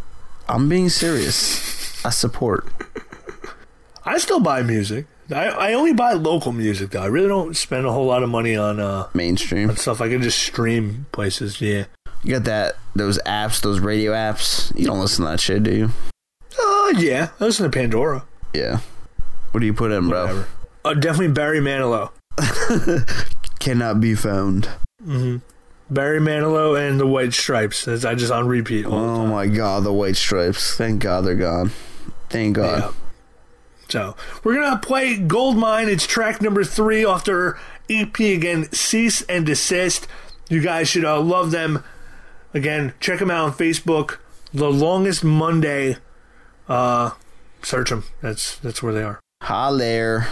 I'm 0.47 0.69
being 0.69 0.91
serious. 0.91 2.05
I 2.05 2.11
support. 2.11 2.67
I 4.05 4.19
still 4.19 4.41
buy 4.41 4.63
music. 4.63 5.07
I, 5.31 5.47
I 5.47 5.73
only 5.75 5.95
buy 5.95 6.13
local 6.13 6.53
music 6.53 6.91
though. 6.91 7.03
I 7.03 7.07
really 7.07 7.29
don't 7.29 7.57
spend 7.57 7.87
a 7.87 7.93
whole 7.93 8.07
lot 8.07 8.23
of 8.23 8.29
money 8.29 8.57
on 8.57 8.79
uh 8.81 9.09
Mainstream. 9.15 9.71
on 9.71 9.77
stuff 9.77 10.01
I 10.01 10.09
can 10.09 10.21
just 10.23 10.39
stream 10.39 11.07
places. 11.13 11.61
Yeah. 11.61 11.85
You 12.23 12.33
got 12.35 12.45
that 12.45 12.77
those 12.95 13.19
apps, 13.25 13.63
those 13.63 13.79
radio 13.81 14.13
apps. 14.13 14.77
You 14.79 14.87
don't 14.87 15.01
listen 15.01 15.25
to 15.25 15.31
that 15.31 15.41
shit, 15.41 15.63
do 15.63 15.73
you? 15.75 15.91
Oh 16.59 16.93
yeah. 16.99 17.29
I 17.39 17.45
listen 17.45 17.65
to 17.65 17.71
Pandora. 17.71 18.25
Yeah. 18.53 18.81
What 19.53 19.61
do 19.61 19.67
you 19.67 19.75
put 19.75 19.93
in, 19.93 20.09
bro? 20.09 20.45
Uh, 20.85 20.95
definitely 20.95 21.29
Barry 21.29 21.61
Manilow. 21.61 22.11
Cannot 23.61 24.01
be 24.01 24.15
found. 24.15 24.69
Barry 25.91 26.21
Manilow 26.21 26.79
and 26.81 26.99
the 26.99 27.07
White 27.07 27.33
Stripes. 27.33 27.85
That's 27.85 28.05
I 28.05 28.15
just 28.15 28.33
on 28.33 28.49
repeat. 28.49 28.87
Oh 28.87 29.27
my 29.27 29.47
god, 29.47 29.85
the 29.85 29.93
white 29.93 30.17
stripes. 30.17 30.77
Thank 30.77 31.03
God 31.03 31.25
they're 31.25 31.35
gone. 31.35 31.71
Thank 32.29 32.57
God. 32.57 32.81
Yeah. 32.81 32.93
So 33.89 34.17
we're 34.45 34.55
gonna 34.55 34.79
play 34.79 35.17
Goldmine. 35.17 35.89
It's 35.89 36.07
track 36.07 36.41
number 36.41 36.63
three 36.65 37.05
off 37.05 37.25
their 37.25 37.59
EP 37.89 38.19
again. 38.19 38.71
Cease 38.73 39.23
and 39.23 39.45
desist. 39.45 40.07
You 40.49 40.61
guys 40.61 40.89
should 40.89 41.05
uh, 41.05 41.21
love 41.21 41.51
them. 41.51 41.83
Again, 42.55 42.95
check 43.01 43.19
them 43.19 43.31
out 43.31 43.45
on 43.45 43.53
Facebook. 43.53 44.19
The 44.55 44.71
longest 44.71 45.23
Monday. 45.25 45.97
Uh, 46.69 47.11
search 47.63 47.91
them. 47.91 48.05
That's 48.23 48.57
that's 48.59 48.83
where 48.83 48.93
they 48.93 49.03
are. 49.03 49.21
Holler. 49.43 50.27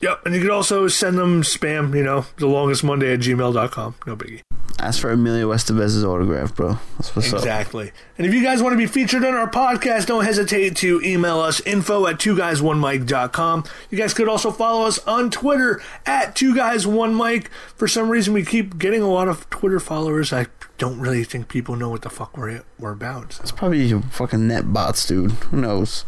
Yep, 0.00 0.26
and 0.26 0.34
you 0.34 0.42
can 0.42 0.50
also 0.50 0.88
send 0.88 1.16
them 1.16 1.42
spam. 1.42 1.96
You 1.96 2.02
know, 2.02 2.26
the 2.36 2.46
longest 2.46 2.84
Monday 2.84 3.14
at 3.14 3.20
gmail.com. 3.20 3.94
No 4.06 4.16
biggie. 4.16 4.42
Ask 4.78 5.00
for 5.00 5.10
Emilio 5.10 5.48
Estevez's 5.52 6.04
autograph, 6.04 6.54
bro. 6.54 6.78
That's 6.98 7.16
what's 7.16 7.32
up. 7.32 7.38
Exactly. 7.38 7.92
And 8.18 8.26
if 8.26 8.34
you 8.34 8.42
guys 8.42 8.62
want 8.62 8.74
to 8.74 8.76
be 8.76 8.86
featured 8.86 9.24
on 9.24 9.32
our 9.32 9.50
podcast, 9.50 10.04
don't 10.04 10.24
hesitate 10.24 10.76
to 10.76 11.00
email 11.00 11.40
us 11.40 11.60
info 11.60 12.06
at 12.06 12.20
two 12.20 12.36
guys 12.36 12.60
one 12.60 12.78
mic.com. 12.78 13.64
You 13.88 13.96
guys 13.96 14.12
could 14.12 14.28
also 14.28 14.50
follow 14.50 14.86
us 14.86 14.98
on 15.06 15.30
Twitter 15.30 15.80
at 16.04 16.36
two 16.36 16.54
guys 16.54 16.86
one 16.86 17.16
mic. 17.16 17.48
For 17.74 17.88
some 17.88 18.10
reason, 18.10 18.34
we 18.34 18.44
keep 18.44 18.76
getting 18.76 19.00
a 19.00 19.08
lot 19.10 19.28
of 19.28 19.48
Twitter 19.48 19.80
followers. 19.80 20.30
I 20.30 20.46
don't 20.76 21.00
really 21.00 21.24
think 21.24 21.48
people 21.48 21.74
know 21.74 21.88
what 21.88 22.02
the 22.02 22.10
fuck 22.10 22.36
we're, 22.36 22.62
we're 22.78 22.92
about. 22.92 23.32
So. 23.32 23.42
It's 23.42 23.52
probably 23.52 23.90
fucking 23.98 24.46
net 24.46 24.74
bots, 24.74 25.06
dude. 25.06 25.30
Who 25.30 25.56
knows? 25.56 26.04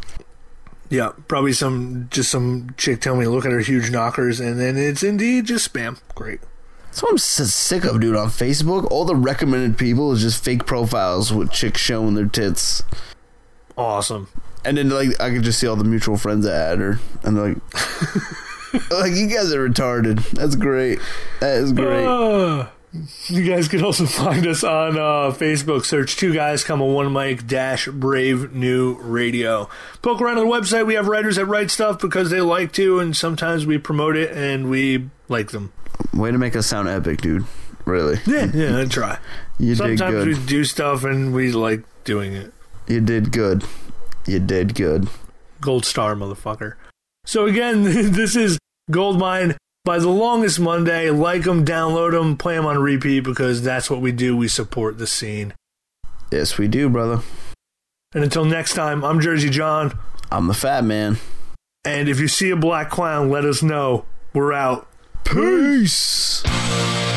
Yeah, 0.90 1.12
probably 1.28 1.52
some 1.52 2.08
just 2.10 2.30
some 2.30 2.70
chick 2.78 3.00
telling 3.00 3.18
me 3.20 3.24
to 3.26 3.30
look 3.30 3.44
at 3.44 3.52
her 3.52 3.60
huge 3.60 3.90
knockers, 3.90 4.40
and 4.40 4.58
then 4.58 4.76
it's 4.78 5.02
indeed 5.02 5.44
just 5.46 5.70
spam. 5.72 6.00
Great. 6.14 6.40
That's 6.86 7.02
what 7.02 7.10
I'm 7.10 7.16
s- 7.16 7.54
sick 7.54 7.84
of, 7.84 8.00
dude. 8.00 8.16
On 8.16 8.28
Facebook, 8.28 8.90
all 8.90 9.04
the 9.04 9.14
recommended 9.14 9.76
people 9.76 10.10
is 10.12 10.22
just 10.22 10.42
fake 10.42 10.64
profiles 10.64 11.32
with 11.32 11.52
chicks 11.52 11.80
showing 11.80 12.14
their 12.14 12.26
tits. 12.26 12.82
Awesome. 13.76 14.28
And 14.64 14.76
then, 14.78 14.88
like, 14.88 15.20
I 15.20 15.30
could 15.30 15.42
just 15.42 15.60
see 15.60 15.66
all 15.68 15.76
the 15.76 15.84
mutual 15.84 16.16
friends 16.16 16.44
that 16.46 16.70
had 16.70 16.78
her. 16.80 16.98
And 17.22 17.36
they're 17.36 17.48
like, 17.48 17.74
like, 18.90 19.12
you 19.14 19.28
guys 19.28 19.52
are 19.52 19.68
retarded. 19.68 20.22
That's 20.30 20.56
great. 20.56 20.98
That 21.40 21.56
is 21.58 21.72
great. 21.72 22.04
Uh, 22.06 22.68
you 23.28 23.44
guys 23.44 23.68
can 23.68 23.84
also 23.84 24.06
find 24.06 24.46
us 24.46 24.64
on 24.64 24.96
uh, 24.96 25.32
Facebook. 25.34 25.84
Search 25.84 26.16
two 26.16 26.32
guys, 26.32 26.64
comma 26.64 26.84
one 26.84 27.12
mic 27.12 27.46
dash 27.46 27.86
brave 27.88 28.52
new 28.52 28.98
radio. 29.00 29.68
Poke 30.02 30.20
around 30.20 30.38
on 30.38 30.46
the 30.48 30.52
website. 30.52 30.86
We 30.86 30.94
have 30.94 31.06
writers 31.08 31.36
that 31.36 31.46
write 31.46 31.70
stuff 31.70 32.00
because 32.00 32.30
they 32.30 32.40
like 32.40 32.72
to, 32.72 32.98
and 32.98 33.16
sometimes 33.16 33.66
we 33.66 33.78
promote 33.78 34.16
it 34.16 34.36
and 34.36 34.70
we 34.70 35.10
like 35.28 35.50
them. 35.50 35.72
Way 36.14 36.30
to 36.30 36.38
make 36.38 36.56
us 36.56 36.66
sound 36.66 36.88
epic, 36.88 37.20
dude. 37.20 37.44
Really. 37.84 38.18
Yeah, 38.26 38.50
yeah, 38.52 38.80
I 38.80 38.84
try. 38.84 39.18
You 39.58 39.74
did 39.74 39.78
Sometimes 39.98 40.24
good. 40.24 40.26
we 40.28 40.46
do 40.46 40.64
stuff 40.64 41.04
and 41.04 41.32
we 41.32 41.52
like 41.52 41.82
doing 42.04 42.34
it. 42.34 42.52
You 42.86 43.00
did 43.00 43.32
good. 43.32 43.64
You 44.26 44.38
did 44.40 44.74
good. 44.74 45.08
Gold 45.60 45.84
star, 45.86 46.14
motherfucker. 46.14 46.74
So 47.24 47.46
again, 47.46 47.82
this 48.12 48.36
is 48.36 48.58
Goldmine 48.90 49.56
by 49.88 49.98
the 49.98 50.06
longest 50.06 50.60
Monday. 50.60 51.08
Like 51.08 51.44
them, 51.44 51.64
download 51.64 52.12
them, 52.12 52.36
play 52.36 52.56
them 52.56 52.66
on 52.66 52.76
repeat 52.78 53.20
because 53.20 53.62
that's 53.62 53.88
what 53.88 54.02
we 54.02 54.12
do. 54.12 54.36
We 54.36 54.46
support 54.46 54.98
the 54.98 55.06
scene. 55.06 55.54
Yes, 56.30 56.58
we 56.58 56.68
do, 56.68 56.90
brother. 56.90 57.22
And 58.14 58.22
until 58.22 58.44
next 58.44 58.74
time, 58.74 59.02
I'm 59.02 59.18
Jersey 59.18 59.48
John. 59.48 59.98
I'm 60.30 60.46
the 60.46 60.52
fat 60.52 60.84
man. 60.84 61.16
And 61.86 62.06
if 62.06 62.20
you 62.20 62.28
see 62.28 62.50
a 62.50 62.56
black 62.56 62.90
clown, 62.90 63.30
let 63.30 63.46
us 63.46 63.62
know. 63.62 64.04
We're 64.34 64.52
out. 64.52 64.86
Peace. 65.24 66.44
Life 66.44 67.07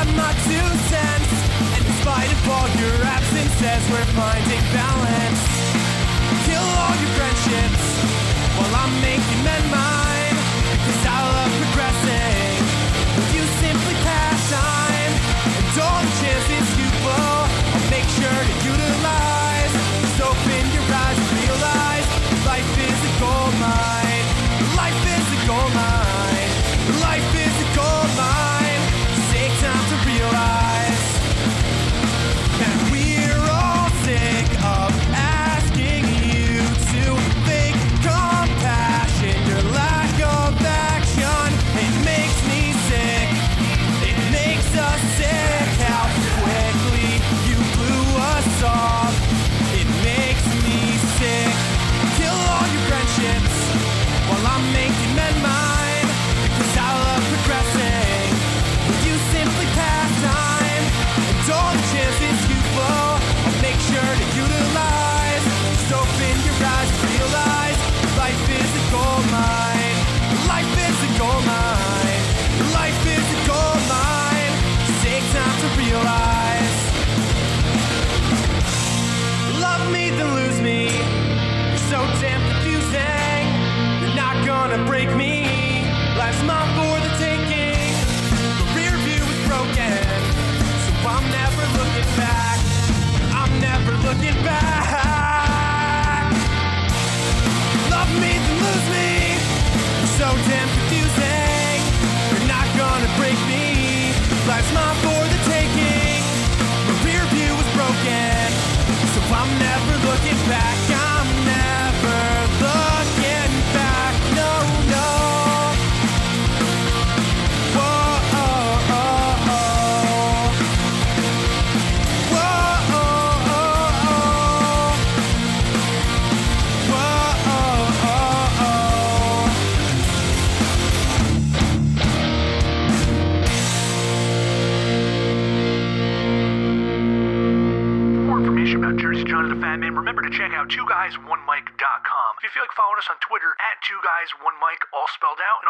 My 0.00 0.32
two 0.48 0.68
cents. 0.88 1.30
And 1.60 1.84
in 1.84 1.92
spite 2.00 2.32
of 2.32 2.48
all 2.48 2.68
your 2.80 3.04
absences, 3.04 3.90
we're 3.90 4.04
finding 4.16 4.60
balance. 4.72 5.19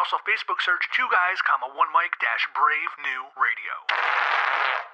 also 0.00 0.16
Facebook 0.24 0.64
search 0.64 0.88
two 0.96 1.04
guys, 1.12 1.36
comma 1.44 1.68
one 1.76 1.92
mic 1.92 2.16
dash 2.24 2.48
brave 2.56 2.88
new 3.04 3.28
radio. 3.36 4.90